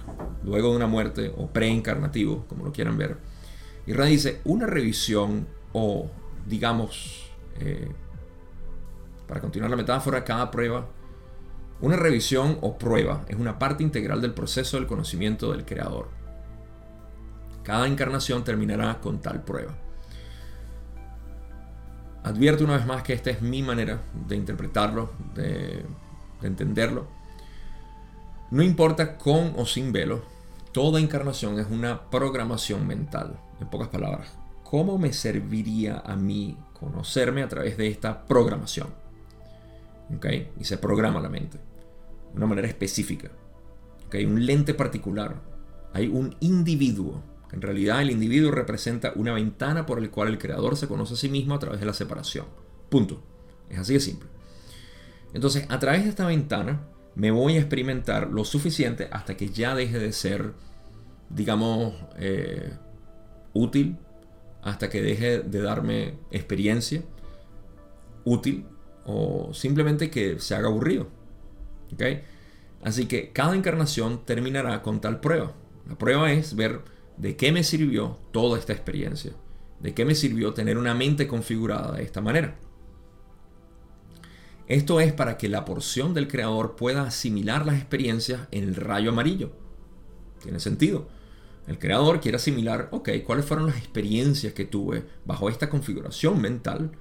luego 0.44 0.70
de 0.70 0.76
una 0.76 0.86
muerte 0.86 1.32
o 1.36 1.48
preencarnativo, 1.48 2.44
como 2.48 2.64
lo 2.64 2.72
quieran 2.72 2.96
ver. 2.98 3.16
Y 3.86 3.92
Ra 3.92 4.05
dice, 4.05 4.40
una 4.44 4.66
revisión 4.66 5.46
o, 5.72 6.11
digamos, 6.46 7.30
eh, 7.59 7.90
para 9.26 9.40
continuar 9.40 9.70
la 9.70 9.76
metáfora, 9.76 10.24
cada 10.24 10.50
prueba, 10.50 10.86
una 11.82 11.96
revisión 11.96 12.58
o 12.60 12.78
prueba 12.78 13.24
es 13.28 13.36
una 13.36 13.58
parte 13.58 13.82
integral 13.82 14.20
del 14.20 14.32
proceso 14.32 14.76
del 14.76 14.86
conocimiento 14.86 15.50
del 15.50 15.64
creador. 15.64 16.10
Cada 17.64 17.88
encarnación 17.88 18.44
terminará 18.44 19.00
con 19.00 19.20
tal 19.20 19.42
prueba. 19.42 19.74
Advierto 22.22 22.64
una 22.64 22.76
vez 22.76 22.86
más 22.86 23.02
que 23.02 23.12
esta 23.12 23.30
es 23.30 23.42
mi 23.42 23.62
manera 23.62 24.00
de 24.28 24.36
interpretarlo, 24.36 25.10
de, 25.34 25.84
entenderlo. 26.42 27.08
No 28.52 28.62
importa 28.62 29.18
con 29.18 29.54
o 29.56 29.66
sin 29.66 29.90
velo, 29.90 30.22
toda 30.70 31.00
encarnación 31.00 31.58
es 31.58 31.66
una 31.68 32.10
programación 32.10 32.86
mental. 32.86 33.40
En 33.60 33.68
pocas 33.68 33.88
palabras, 33.88 34.38
¿cómo 34.62 34.98
me 34.98 35.12
serviría 35.12 36.00
a 36.06 36.14
mí 36.14 36.56
conocerme 36.78 37.42
a 37.42 37.48
través 37.48 37.76
de 37.76 37.88
esta 37.88 38.24
programación? 38.24 38.86
Y 40.60 40.64
se 40.64 40.78
programa 40.78 41.20
la 41.20 41.28
mente 41.28 41.71
de 42.32 42.36
una 42.36 42.46
manera 42.46 42.68
específica. 42.68 43.30
Hay 44.12 44.24
un 44.24 44.44
lente 44.44 44.74
particular. 44.74 45.40
Hay 45.94 46.08
un 46.08 46.36
individuo 46.40 47.22
en 47.52 47.60
realidad 47.60 48.00
el 48.00 48.10
individuo 48.10 48.50
representa 48.50 49.12
una 49.14 49.34
ventana 49.34 49.84
por 49.84 49.98
el 49.98 50.10
cual 50.10 50.28
el 50.28 50.38
creador 50.38 50.76
se 50.76 50.88
conoce 50.88 51.14
a 51.14 51.18
sí 51.18 51.28
mismo 51.28 51.54
a 51.54 51.58
través 51.58 51.80
de 51.80 51.86
la 51.86 51.92
separación. 51.92 52.46
Punto. 52.88 53.22
Es 53.68 53.78
así 53.78 53.92
de 53.92 54.00
simple. 54.00 54.28
Entonces, 55.34 55.66
a 55.68 55.78
través 55.78 56.04
de 56.04 56.10
esta 56.10 56.26
ventana 56.26 56.80
me 57.14 57.30
voy 57.30 57.56
a 57.56 57.60
experimentar 57.60 58.30
lo 58.30 58.44
suficiente 58.44 59.08
hasta 59.12 59.36
que 59.36 59.50
ya 59.50 59.74
deje 59.74 59.98
de 59.98 60.12
ser, 60.12 60.54
digamos, 61.28 61.94
eh, 62.16 62.72
útil, 63.52 63.98
hasta 64.62 64.88
que 64.88 65.02
deje 65.02 65.40
de 65.40 65.60
darme 65.60 66.14
experiencia 66.30 67.02
útil 68.24 68.64
o 69.04 69.52
simplemente 69.52 70.10
que 70.10 70.38
se 70.38 70.54
haga 70.54 70.68
aburrido. 70.68 71.08
Así 72.82 73.07
que 73.07 73.30
cada 73.32 73.55
encarnación 73.55 74.24
terminará 74.24 74.82
con 74.82 75.01
tal 75.01 75.20
prueba. 75.20 75.53
La 75.88 75.97
prueba 75.97 76.32
es 76.32 76.57
ver 76.57 76.82
¿De 77.16 77.36
qué 77.36 77.53
me 77.53 77.62
sirvió 77.62 78.18
toda 78.32 78.59
esta 78.59 78.72
experiencia? 78.72 79.32
¿De 79.80 79.95
qué 79.95 80.05
me 80.05 80.14
sirvió 80.14 80.55
tener 80.55 80.78
una 80.78 80.95
mente 80.95 81.26
configurada 81.26 81.97
de 81.97 82.03
esta 82.03 82.20
manera? 82.20 82.57
Esto 84.66 85.01
es 85.01 85.12
para 85.12 85.36
que 85.36 85.49
la 85.49 85.64
porción 85.64 86.14
del 86.14 86.28
creador 86.28 86.76
pueda 86.76 87.03
asimilar 87.03 87.66
las 87.66 87.76
experiencias 87.76 88.49
en 88.51 88.64
el 88.64 88.74
rayo 88.74 89.11
amarillo. 89.11 89.53
Tiene 90.43 90.61
sentido. 90.61 91.09
El 91.66 91.78
creador 91.78 92.20
quiere 92.20 92.36
asimilar, 92.36 92.88
ok, 92.90 93.11
cuáles 93.24 93.45
fueron 93.45 93.66
las 93.66 93.76
experiencias 93.76 94.53
que 94.53 94.64
tuve 94.64 95.05
bajo 95.24 95.49
esta 95.49 95.68
configuración 95.68 96.40
mental 96.40 96.93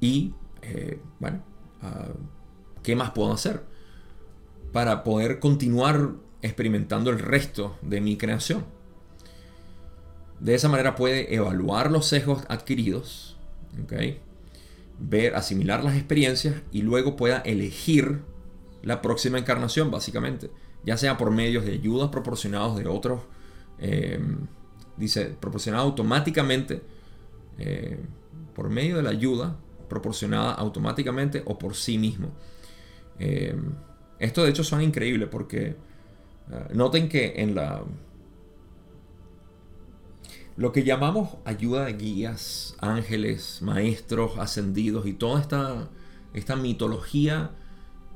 y, 0.00 0.32
eh, 0.62 1.00
bueno, 1.20 1.42
ah, 1.82 2.08
¿qué 2.82 2.96
más 2.96 3.10
puedo 3.10 3.32
hacer 3.32 3.64
para 4.72 5.04
poder 5.04 5.38
continuar 5.40 6.12
experimentando 6.42 7.10
el 7.10 7.18
resto 7.18 7.76
de 7.82 8.00
mi 8.00 8.16
creación? 8.16 8.64
De 10.40 10.54
esa 10.54 10.68
manera 10.68 10.94
puede 10.94 11.34
evaluar 11.34 11.90
los 11.90 12.06
sesgos 12.06 12.44
adquiridos, 12.48 13.36
ver, 14.98 15.34
asimilar 15.34 15.82
las 15.82 15.96
experiencias 15.96 16.56
y 16.72 16.82
luego 16.82 17.16
pueda 17.16 17.38
elegir 17.38 18.20
la 18.82 19.02
próxima 19.02 19.38
encarnación, 19.38 19.90
básicamente, 19.90 20.50
ya 20.84 20.96
sea 20.96 21.16
por 21.16 21.30
medios 21.30 21.64
de 21.64 21.72
ayudas 21.72 22.10
proporcionados 22.10 22.76
de 22.76 22.86
otros, 22.86 23.22
eh, 23.78 24.20
dice, 24.96 25.36
proporcionada 25.40 25.84
automáticamente, 25.84 26.82
eh, 27.58 27.98
por 28.54 28.68
medio 28.70 28.96
de 28.96 29.02
la 29.02 29.10
ayuda 29.10 29.56
proporcionada 29.88 30.52
automáticamente 30.52 31.42
o 31.46 31.58
por 31.58 31.74
sí 31.74 31.98
mismo. 31.98 32.30
Eh, 33.18 33.56
esto 34.18 34.44
de 34.44 34.50
hecho 34.50 34.64
suena 34.64 34.84
increíble 34.84 35.26
porque 35.26 35.76
noten 36.72 37.08
que 37.08 37.34
en 37.36 37.54
la 37.54 37.82
lo 40.56 40.72
que 40.72 40.84
llamamos 40.84 41.36
ayuda 41.44 41.84
de 41.84 41.92
guías, 41.94 42.76
ángeles, 42.80 43.60
maestros 43.60 44.38
ascendidos 44.38 45.06
y 45.06 45.12
toda 45.12 45.40
esta, 45.40 45.90
esta 46.32 46.56
mitología 46.56 47.50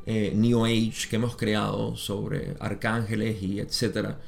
eh, 0.06 0.32
New 0.34 0.64
Age 0.64 1.08
que 1.10 1.16
hemos 1.16 1.36
creado 1.36 1.96
sobre 1.96 2.56
arcángeles 2.58 3.42
y 3.42 3.60
etcétera, 3.60 4.18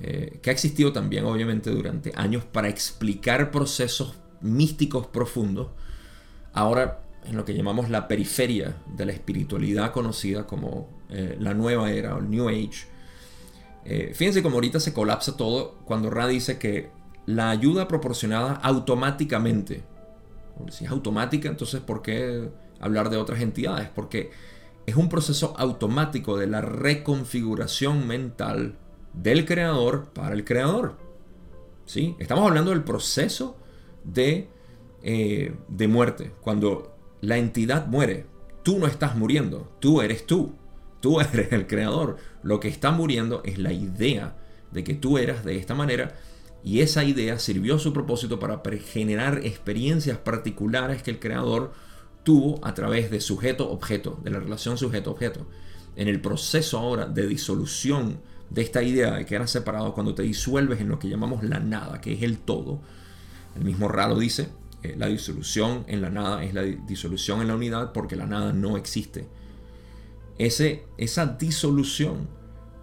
eh, 0.00 0.38
que 0.40 0.50
ha 0.50 0.52
existido 0.52 0.92
también 0.92 1.24
obviamente 1.24 1.70
durante 1.70 2.12
años 2.14 2.44
para 2.44 2.68
explicar 2.68 3.50
procesos 3.50 4.14
místicos 4.40 5.08
profundos, 5.08 5.68
ahora 6.52 7.02
en 7.24 7.36
lo 7.36 7.44
que 7.44 7.54
llamamos 7.54 7.90
la 7.90 8.08
periferia 8.08 8.76
de 8.86 9.06
la 9.06 9.12
espiritualidad 9.12 9.92
conocida 9.92 10.46
como 10.46 10.88
eh, 11.08 11.36
la 11.38 11.54
nueva 11.54 11.90
era 11.90 12.14
o 12.14 12.18
el 12.18 12.30
New 12.30 12.48
Age. 12.48 12.86
fíjense 14.14 14.42
cómo 14.42 14.56
ahorita 14.56 14.80
se 14.80 14.92
colapsa 14.92 15.36
todo 15.36 15.78
cuando 15.84 16.10
Ra 16.10 16.26
dice 16.26 16.58
que 16.58 16.90
la 17.26 17.50
ayuda 17.50 17.88
proporcionada 17.88 18.54
automáticamente. 18.54 19.84
Si 20.70 20.84
es 20.84 20.90
automática, 20.90 21.48
entonces 21.48 21.80
¿por 21.80 22.02
qué 22.02 22.50
hablar 22.80 23.10
de 23.10 23.16
otras 23.16 23.40
entidades? 23.40 23.88
Porque 23.88 24.30
es 24.86 24.96
un 24.96 25.08
proceso 25.08 25.54
automático 25.58 26.36
de 26.36 26.46
la 26.46 26.60
reconfiguración 26.60 28.06
mental 28.06 28.76
del 29.12 29.44
creador 29.44 30.10
para 30.12 30.34
el 30.34 30.44
creador. 30.44 30.96
¿Sí? 31.84 32.16
Estamos 32.18 32.46
hablando 32.46 32.70
del 32.70 32.84
proceso 32.84 33.56
de, 34.04 34.48
eh, 35.02 35.54
de 35.68 35.88
muerte. 35.88 36.32
Cuando 36.40 36.91
la 37.22 37.38
entidad 37.38 37.86
muere, 37.86 38.26
tú 38.62 38.78
no 38.78 38.86
estás 38.86 39.16
muriendo, 39.16 39.72
tú 39.80 40.02
eres 40.02 40.26
tú. 40.26 40.54
Tú 41.00 41.20
eres 41.32 41.52
el 41.52 41.66
creador. 41.66 42.18
Lo 42.42 42.60
que 42.60 42.68
está 42.68 42.90
muriendo 42.90 43.40
es 43.44 43.58
la 43.58 43.72
idea 43.72 44.36
de 44.70 44.84
que 44.84 44.94
tú 44.94 45.16
eras 45.18 45.44
de 45.44 45.56
esta 45.56 45.74
manera 45.74 46.14
y 46.64 46.80
esa 46.80 47.04
idea 47.04 47.38
sirvió 47.38 47.76
a 47.76 47.78
su 47.78 47.92
propósito 47.92 48.38
para 48.38 48.60
generar 48.78 49.40
experiencias 49.44 50.18
particulares 50.18 51.02
que 51.02 51.10
el 51.10 51.18
creador 51.18 51.72
tuvo 52.22 52.64
a 52.64 52.74
través 52.74 53.10
de 53.10 53.20
sujeto-objeto, 53.20 54.20
de 54.22 54.30
la 54.30 54.38
relación 54.38 54.76
sujeto-objeto. 54.76 55.46
En 55.96 56.08
el 56.08 56.20
proceso 56.20 56.78
ahora 56.78 57.06
de 57.06 57.26
disolución 57.26 58.20
de 58.50 58.62
esta 58.62 58.82
idea 58.82 59.14
de 59.14 59.26
que 59.26 59.34
era 59.34 59.46
separado, 59.46 59.94
cuando 59.94 60.14
te 60.14 60.22
disuelves 60.22 60.80
en 60.80 60.88
lo 60.88 60.98
que 60.98 61.08
llamamos 61.08 61.42
la 61.42 61.58
nada, 61.58 62.00
que 62.00 62.12
es 62.12 62.22
el 62.22 62.38
todo, 62.38 62.80
el 63.56 63.64
mismo 63.64 63.88
Ralo 63.88 64.18
dice, 64.18 64.48
eh, 64.82 64.94
la 64.96 65.06
disolución 65.06 65.84
en 65.86 66.02
la 66.02 66.10
nada 66.10 66.44
es 66.44 66.54
la 66.54 66.62
disolución 66.62 67.40
en 67.40 67.48
la 67.48 67.54
unidad 67.54 67.92
porque 67.92 68.16
la 68.16 68.26
nada 68.26 68.52
no 68.52 68.76
existe. 68.76 69.28
Ese, 70.38 70.84
esa 70.98 71.26
disolución 71.26 72.28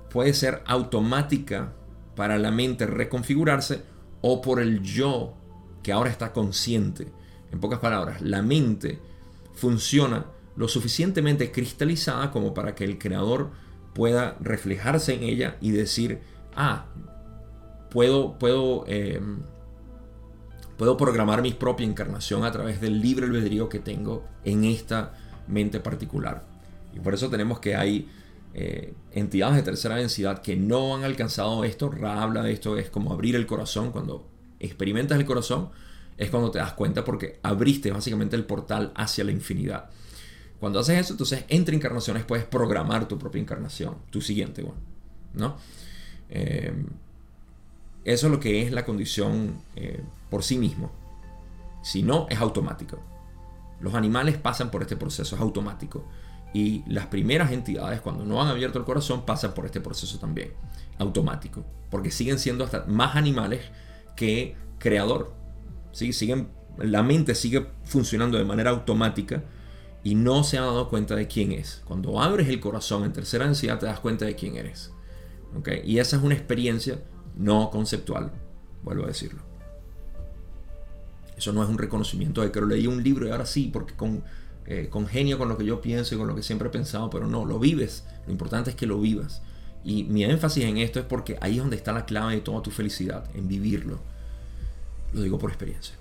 puede 0.09 0.33
ser 0.33 0.61
automática 0.65 1.73
para 2.15 2.37
la 2.37 2.51
mente 2.51 2.85
reconfigurarse 2.85 3.81
o 4.21 4.41
por 4.41 4.59
el 4.59 4.81
yo 4.81 5.33
que 5.83 5.91
ahora 5.91 6.09
está 6.09 6.33
consciente. 6.33 7.07
En 7.51 7.59
pocas 7.59 7.79
palabras, 7.79 8.21
la 8.21 8.41
mente 8.41 8.99
funciona 9.53 10.25
lo 10.55 10.67
suficientemente 10.67 11.51
cristalizada 11.51 12.31
como 12.31 12.53
para 12.53 12.75
que 12.75 12.83
el 12.83 12.97
creador 12.97 13.51
pueda 13.93 14.37
reflejarse 14.39 15.13
en 15.13 15.23
ella 15.23 15.57
y 15.61 15.71
decir, 15.71 16.19
ah, 16.55 16.85
puedo, 17.89 18.37
puedo, 18.37 18.85
em, 18.87 19.39
puedo 20.79 20.95
programar 20.95 21.41
mi 21.41 21.51
propia 21.51 21.85
encarnación 21.85 22.45
a 22.45 22.53
través 22.53 22.79
del 22.79 23.01
libre 23.01 23.25
albedrío 23.25 23.67
que 23.67 23.79
tengo 23.79 24.23
en 24.45 24.63
esta 24.63 25.11
mente 25.49 25.81
particular. 25.81 26.45
Y 26.95 27.01
por 27.01 27.13
eso 27.13 27.29
tenemos 27.29 27.59
que 27.59 27.75
hay 27.75 28.07
eh, 28.53 28.93
entidades 29.11 29.57
de 29.57 29.63
tercera 29.63 29.97
densidad 29.97 30.41
que 30.41 30.55
no 30.55 30.95
han 30.95 31.03
alcanzado 31.03 31.65
esto. 31.65 31.89
Ra 31.89 32.23
habla 32.23 32.43
de 32.43 32.53
esto, 32.53 32.77
es 32.77 32.89
como 32.89 33.11
abrir 33.11 33.35
el 33.35 33.45
corazón. 33.45 33.91
Cuando 33.91 34.25
experimentas 34.57 35.19
el 35.19 35.25
corazón, 35.25 35.69
es 36.17 36.29
cuando 36.29 36.49
te 36.49 36.59
das 36.59 36.71
cuenta 36.71 37.03
porque 37.03 37.41
abriste 37.43 37.91
básicamente 37.91 38.37
el 38.37 38.45
portal 38.45 38.93
hacia 38.95 39.25
la 39.25 39.31
infinidad. 39.33 39.89
Cuando 40.61 40.79
haces 40.79 40.97
eso, 40.97 41.13
entonces 41.13 41.43
entre 41.49 41.75
encarnaciones 41.75 42.23
puedes 42.23 42.45
programar 42.45 43.05
tu 43.05 43.19
propia 43.19 43.41
encarnación, 43.41 43.97
tu 44.11 44.21
siguiente, 44.21 44.61
bueno, 44.61 44.79
¿no? 45.33 45.57
Eh, 46.29 46.71
eso 48.05 48.27
es 48.27 48.31
lo 48.31 48.39
que 48.39 48.63
es 48.63 48.71
la 48.71 48.85
condición 48.85 49.61
eh, 49.75 50.01
por 50.29 50.43
sí 50.43 50.57
mismo. 50.57 50.91
Si 51.81 52.03
no, 52.03 52.27
es 52.29 52.39
automático. 52.39 52.99
Los 53.79 53.93
animales 53.93 54.37
pasan 54.37 54.71
por 54.71 54.81
este 54.81 54.95
proceso, 54.95 55.35
es 55.35 55.41
automático. 55.41 56.05
Y 56.53 56.83
las 56.87 57.07
primeras 57.07 57.51
entidades, 57.51 58.01
cuando 58.01 58.25
no 58.25 58.41
han 58.41 58.47
abierto 58.47 58.79
el 58.79 58.85
corazón, 58.85 59.25
pasan 59.25 59.53
por 59.53 59.65
este 59.65 59.81
proceso 59.81 60.19
también, 60.19 60.53
automático. 60.97 61.63
Porque 61.89 62.11
siguen 62.11 62.39
siendo 62.39 62.63
hasta 62.63 62.85
más 62.85 63.15
animales 63.15 63.61
que 64.15 64.55
creador. 64.79 65.33
¿sí? 65.91 66.11
Siguen, 66.13 66.49
la 66.77 67.03
mente 67.03 67.35
sigue 67.35 67.67
funcionando 67.83 68.37
de 68.37 68.45
manera 68.45 68.71
automática 68.71 69.43
y 70.03 70.15
no 70.15 70.43
se 70.43 70.57
ha 70.57 70.61
dado 70.61 70.89
cuenta 70.89 71.15
de 71.15 71.27
quién 71.27 71.51
es. 71.51 71.81
Cuando 71.85 72.21
abres 72.21 72.47
el 72.47 72.59
corazón 72.59 73.03
en 73.03 73.13
tercera 73.13 73.45
densidad, 73.45 73.79
te 73.79 73.85
das 73.85 73.99
cuenta 73.99 74.25
de 74.25 74.35
quién 74.35 74.55
eres. 74.55 74.91
¿okay? 75.57 75.81
Y 75.85 75.99
esa 75.99 76.17
es 76.17 76.23
una 76.23 76.35
experiencia 76.35 76.99
no 77.39 77.71
conceptual, 77.71 78.31
vuelvo 78.83 79.05
a 79.05 79.07
decirlo. 79.07 79.41
Eso 81.37 81.53
no 81.53 81.63
es 81.63 81.69
un 81.69 81.77
reconocimiento 81.77 82.41
de 82.41 82.51
que 82.51 82.59
lo 82.59 82.67
leí 82.67 82.85
un 82.85 83.01
libro 83.01 83.25
y 83.25 83.31
ahora 83.31 83.45
sí, 83.45 83.69
porque 83.71 83.95
con 83.95 84.23
eh, 84.65 84.87
congenio 84.87 85.39
con 85.39 85.49
lo 85.49 85.57
que 85.57 85.65
yo 85.65 85.81
pienso 85.81 86.13
y 86.13 86.17
con 86.19 86.27
lo 86.27 86.35
que 86.35 86.43
siempre 86.43 86.67
he 86.67 86.71
pensado, 86.71 87.09
pero 87.09 87.25
no, 87.25 87.45
lo 87.45 87.57
vives. 87.57 88.03
Lo 88.27 88.31
importante 88.31 88.69
es 88.69 88.75
que 88.75 88.85
lo 88.85 88.99
vivas. 88.99 89.41
Y 89.83 90.03
mi 90.03 90.23
énfasis 90.23 90.65
en 90.65 90.77
esto 90.77 90.99
es 90.99 91.05
porque 91.05 91.37
ahí 91.41 91.53
es 91.53 91.59
donde 91.59 91.77
está 91.77 91.93
la 91.93 92.05
clave 92.05 92.35
de 92.35 92.41
toda 92.41 92.61
tu 92.61 92.69
felicidad, 92.69 93.25
en 93.33 93.47
vivirlo. 93.47 93.99
Lo 95.13 95.21
digo 95.21 95.39
por 95.39 95.49
experiencia. 95.49 95.95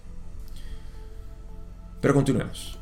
Pero 2.03 2.13
continuemos. 2.13 2.77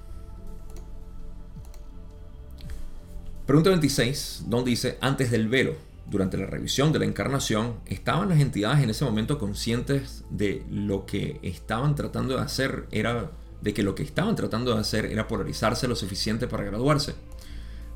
Pregunta 3.47 3.71
26, 3.71 4.47
donde 4.49 4.71
dice, 4.71 4.99
antes 5.01 5.31
del 5.31 5.47
velo, 5.47 5.75
durante 6.09 6.37
la 6.37 6.47
revisión 6.47 6.93
de 6.93 7.01
la 7.01 7.05
encarnación, 7.05 7.81
¿estaban 7.87 8.29
las 8.29 8.41
entidades 8.41 8.83
en 8.83 8.91
ese 8.91 9.05
momento 9.05 9.39
conscientes 9.39 10.25
de 10.31 10.65
lo 10.71 11.07
que 11.07 11.41
estaban 11.43 11.95
tratando 11.95 12.37
de 12.37 12.43
hacer 12.43 12.87
era 12.91 13.33
de 13.61 13.75
que 13.75 13.83
lo 13.83 13.95
que 13.95 14.03
estaban 14.03 14.37
tratando 14.37 14.75
de 14.75 14.81
hacer 14.81 15.07
era 15.07 15.27
polarizarse 15.27 15.89
lo 15.89 15.97
suficiente 15.97 16.47
para 16.47 16.65
graduarse? 16.65 17.15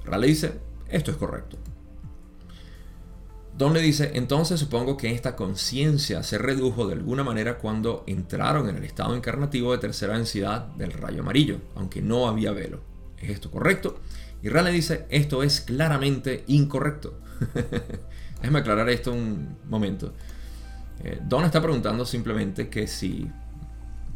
Raleigh 0.04 0.30
dice, 0.30 0.52
esto 0.88 1.10
es 1.10 1.16
correcto. 1.16 1.56
Don 3.56 3.74
le 3.74 3.82
dice, 3.82 4.12
entonces 4.14 4.58
supongo 4.58 4.96
que 4.96 5.12
esta 5.12 5.36
conciencia 5.36 6.22
se 6.22 6.38
redujo 6.38 6.86
de 6.86 6.94
alguna 6.94 7.22
manera 7.22 7.58
cuando 7.58 8.04
entraron 8.06 8.68
en 8.68 8.76
el 8.76 8.84
estado 8.84 9.14
encarnativo 9.14 9.72
de 9.72 9.78
tercera 9.78 10.16
densidad 10.16 10.68
del 10.76 10.92
rayo 10.92 11.20
amarillo, 11.20 11.58
aunque 11.74 12.00
no 12.00 12.26
había 12.26 12.52
velo. 12.52 12.80
¿Es 13.18 13.30
esto 13.30 13.50
correcto? 13.50 14.00
Y 14.42 14.48
Raleigh 14.48 14.74
dice, 14.74 15.06
esto 15.10 15.42
es 15.42 15.60
claramente 15.60 16.44
incorrecto. 16.46 17.20
Déjame 18.40 18.58
aclarar 18.58 18.88
esto 18.88 19.12
un 19.12 19.58
momento. 19.68 20.14
Eh, 21.02 21.20
Don 21.22 21.44
está 21.44 21.60
preguntando 21.60 22.04
simplemente 22.04 22.68
que 22.68 22.86
si... 22.86 23.30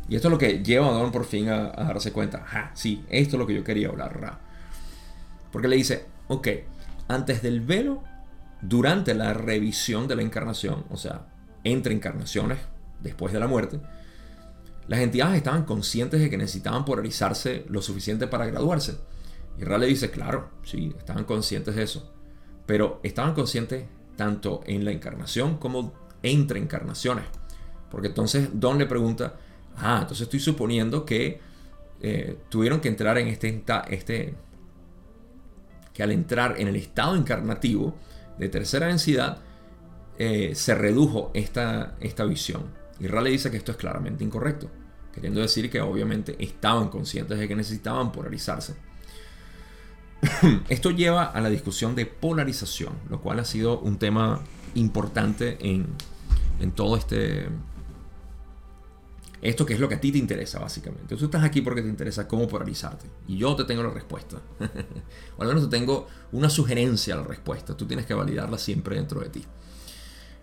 Y 0.09 0.17
esto 0.17 0.29
es 0.29 0.33
lo 0.33 0.39
que 0.39 0.63
lleva 0.63 0.89
a 0.89 0.93
Don 0.93 1.11
por 1.11 1.25
fin 1.25 1.49
a, 1.49 1.71
darse 1.71 2.13
cuenta. 2.13 2.45
Ah, 2.51 2.71
sí, 2.75 3.05
esto 3.09 3.37
es 3.37 3.41
lo 3.41 3.47
que 3.47 3.55
yo 3.55 3.65
quería 3.65 3.89
hablar. 3.89 4.39
Porque 5.51 5.69
le 5.69 5.77
dice, 5.77 6.07
ok, 6.29 6.49
antes 7.09 7.43
del 7.43 7.61
velo 7.61 8.03
durante 8.61 9.15
la 9.15 9.33
revisión 9.33 10.09
de 10.09 10.17
la 10.17 10.23
encarnación, 10.23 10.85
o 10.91 10.97
sea, 10.97 11.27
entre 11.65 11.95
encarnaciones, 11.95 12.59
después 13.01 13.33
de 13.33 13.41
la 13.41 13.47
muerte, 13.47 13.81
las 14.89 15.01
entidades 15.01 15.37
estaban 15.37 15.65
conscientes 15.65 16.21
de 16.21 16.29
que 16.29 16.37
necesitaban 16.37 16.85
polarizarse 16.85 17.65
lo 17.69 17.81
suficiente 17.81 18.27
para 18.27 18.47
graduarse. 18.47 18.99
Y 19.59 19.65
Ra 19.65 19.79
le 19.79 19.87
dice, 19.87 20.11
claro, 20.11 20.51
sí, 20.65 20.95
estaban 20.99 21.25
conscientes 21.25 21.75
de 21.75 21.83
eso. 21.83 22.14
Pero 22.67 23.01
estaban 23.03 23.35
conscientes 23.35 23.85
tanto 24.17 24.63
en 24.67 24.85
la 24.85 24.93
encarnación 24.93 25.59
como 25.59 25.93
entre 26.23 26.59
encarnaciones. 26.59 27.25
Porque 27.91 28.09
entonces 28.09 28.49
Don 28.53 28.79
le 28.79 28.87
pregunta, 28.87 29.35
ah, 29.77 29.99
entonces 30.01 30.23
estoy 30.23 30.41
suponiendo 30.41 31.05
que 31.05 31.41
eh, 32.01 32.39
tuvieron 32.49 32.81
que 32.81 32.89
entrar 32.89 33.19
en 33.19 33.29
este, 33.29 33.63
este, 33.89 34.35
que 35.93 36.03
al 36.03 36.13
entrar 36.13 36.61
en 36.61 36.69
el 36.69 36.77
estado 36.77 37.17
encarnativo, 37.17 37.95
de 38.39 38.49
tercera 38.49 38.89
densidad, 38.89 39.39
eh, 40.19 40.55
se 40.55 40.75
redujo 40.75 41.31
esta, 41.35 41.97
esta 42.01 42.25
visión. 42.25 42.65
Y 43.01 43.07
Raleigh 43.07 43.33
dice 43.33 43.51
que 43.51 43.57
esto 43.57 43.73
es 43.73 43.79
claramente 43.79 44.25
incorrecto, 44.25 44.69
queriendo 45.13 45.41
decir 45.41 45.71
que 45.71 45.81
obviamente 45.81 46.37
estaban 46.39 46.89
conscientes 46.89 47.39
de 47.39 47.49
que 47.49 47.57
necesitaban 47.57 48.13
polarizarse. 48.13 48.75
esto 50.69 50.91
lleva 50.91 51.25
a 51.25 51.41
la 51.41 51.51
discusión 51.51 51.95
de 51.95 52.07
polarización, 52.07 52.95
lo 53.09 53.21
cual 53.21 53.41
ha 53.41 53.45
sido 53.45 53.79
un 53.81 53.99
tema 53.99 54.41
importante 54.75 55.57
en, 55.61 55.87
en 56.61 56.73
todo 56.73 56.97
este 56.97 57.49
esto 59.45 59.67
que 59.67 59.75
es 59.75 59.81
lo 59.81 59.91
que 59.91 59.97
a 59.97 60.01
ti 60.01 60.11
te 60.11 60.17
interesa, 60.17 60.59
básicamente. 60.59 61.17
Tú 61.17 61.27
estás 61.27 61.45
aquí 61.45 61.61
porque 61.61 61.83
te 61.83 61.89
interesa 61.89 62.27
cómo 62.27 62.49
polarizarte. 62.49 63.05
Y 63.29 63.37
yo 63.37 63.55
te 63.55 63.65
tengo 63.65 63.83
la 63.83 63.91
respuesta. 63.91 64.41
o 65.37 65.43
al 65.43 65.49
menos 65.49 65.65
te 65.65 65.69
tengo 65.69 66.07
una 66.33 66.49
sugerencia 66.49 67.13
a 67.13 67.19
la 67.19 67.25
respuesta. 67.25 67.77
Tú 67.77 67.85
tienes 67.85 68.07
que 68.07 68.15
validarla 68.15 68.57
siempre 68.57 68.97
dentro 68.97 69.21
de 69.21 69.29
ti. 69.29 69.45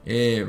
Eh, 0.06 0.46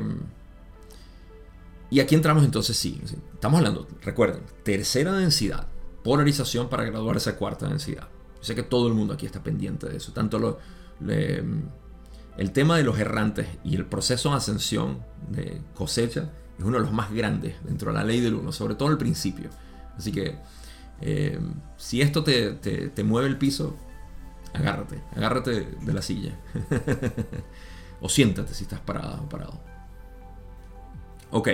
y 1.89 1.99
aquí 1.99 2.13
entramos 2.13 2.43
entonces, 2.43 2.77
sí. 2.77 3.01
Estamos 3.33 3.57
hablando, 3.57 3.87
recuerden, 4.03 4.43
tercera 4.61 5.13
densidad. 5.13 5.67
Polarización 6.03 6.69
para 6.69 6.83
graduarse 6.83 7.31
a 7.31 7.35
cuarta 7.35 7.67
densidad. 7.67 8.07
Sé 8.43 8.55
que 8.55 8.63
todo 8.63 8.89
el 8.89 8.93
mundo 8.93 9.13
aquí 9.13 9.25
está 9.25 9.41
pendiente 9.41 9.87
de 9.87 9.95
eso. 9.95 10.11
Tanto 10.11 10.59
el 10.99 12.51
tema 12.51 12.75
de 12.75 12.83
los 12.83 12.99
errantes 12.99 13.47
y 13.63 13.75
el 13.75 13.85
proceso 13.85 14.31
de 14.31 14.35
ascensión 14.35 15.01
de 15.29 15.61
cosecha 15.73 16.29
es 16.59 16.65
uno 16.65 16.77
de 16.77 16.83
los 16.83 16.91
más 16.91 17.11
grandes 17.13 17.55
dentro 17.63 17.91
de 17.91 17.97
la 17.97 18.03
ley 18.03 18.19
del 18.19 18.35
uno, 18.35 18.51
sobre 18.51 18.75
todo 18.75 18.89
al 18.89 18.97
principio. 18.97 19.49
Así 19.97 20.11
que 20.11 20.35
eh, 20.99 21.39
si 21.77 22.01
esto 22.01 22.21
te, 22.25 22.91
mueve 23.05 23.29
el 23.29 23.37
piso, 23.37 23.77
agárrate, 24.53 25.01
agárrate 25.15 25.65
de 25.81 25.93
la 25.93 26.01
silla. 26.01 26.37
o 28.01 28.09
siéntate 28.09 28.53
si 28.53 28.63
estás 28.63 28.81
parada 28.81 29.21
o 29.21 29.29
parado. 29.29 29.57
Ok. 31.31 31.49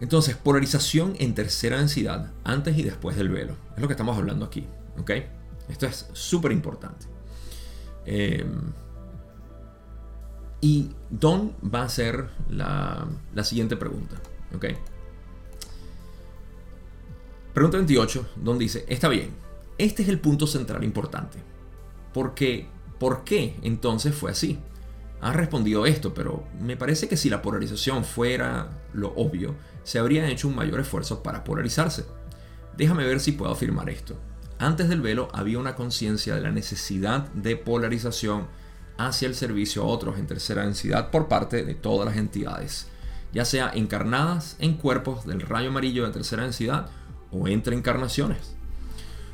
Entonces, 0.00 0.34
polarización 0.34 1.14
en 1.20 1.32
tercera 1.36 1.78
densidad 1.78 2.32
antes 2.42 2.76
y 2.76 2.82
después 2.82 3.16
del 3.16 3.28
velo. 3.28 3.54
Es 3.76 3.80
lo 3.80 3.86
que 3.86 3.94
estamos 3.94 4.18
hablando 4.18 4.44
aquí. 4.44 4.66
¿Ok? 5.00 5.10
Esto 5.68 5.86
es 5.86 6.08
súper 6.12 6.52
importante. 6.52 7.06
Eh, 8.04 8.44
y 10.60 10.90
Don 11.10 11.52
va 11.62 11.82
a 11.82 11.84
hacer 11.84 12.28
la, 12.50 13.06
siguiente 13.42 13.76
pregunta. 13.76 14.16
¿ok? 14.54 14.66
Pregunta 17.52 17.78
28, 17.78 18.30
Don 18.36 18.58
dice, 18.58 18.84
está 18.88 19.08
bien, 19.08 19.30
este 19.78 20.02
es 20.02 20.08
el 20.08 20.20
punto 20.20 20.46
central 20.46 20.84
importante. 20.84 21.38
Porque, 22.12 22.66
¿por 22.98 23.24
qué 23.24 23.56
entonces 23.62 24.14
fue 24.14 24.30
así? 24.30 24.58
Ha 25.20 25.32
respondido 25.32 25.86
esto, 25.86 26.12
pero 26.12 26.44
me 26.60 26.76
parece 26.76 27.08
que 27.08 27.16
si 27.16 27.30
la 27.30 27.42
polarización 27.42 28.04
fuera 28.04 28.70
lo 28.92 29.14
obvio, 29.14 29.54
se 29.84 29.98
habría 29.98 30.28
hecho 30.28 30.48
un 30.48 30.56
mayor 30.56 30.80
esfuerzo 30.80 31.22
para 31.22 31.44
polarizarse. 31.44 32.04
Déjame 32.76 33.06
ver 33.06 33.20
si 33.20 33.32
puedo 33.32 33.52
afirmar 33.52 33.88
esto. 33.88 34.16
Antes 34.58 34.88
del 34.88 35.02
velo 35.02 35.28
había 35.32 35.58
una 35.58 35.74
conciencia 35.74 36.34
de 36.34 36.40
la 36.40 36.50
necesidad 36.50 37.28
de 37.32 37.56
polarización 37.56 38.46
hacia 38.96 39.28
el 39.28 39.34
servicio 39.34 39.82
a 39.82 39.86
otros 39.86 40.18
en 40.18 40.26
tercera 40.26 40.64
densidad 40.64 41.10
por 41.10 41.28
parte 41.28 41.64
de 41.64 41.74
todas 41.74 42.06
las 42.06 42.16
entidades, 42.16 42.86
ya 43.32 43.44
sea 43.44 43.70
encarnadas 43.74 44.56
en 44.58 44.74
cuerpos 44.74 45.26
del 45.26 45.42
rayo 45.42 45.68
amarillo 45.68 46.06
de 46.06 46.12
tercera 46.12 46.44
densidad 46.44 46.88
o 47.30 47.48
entre 47.48 47.76
encarnaciones. 47.76 48.56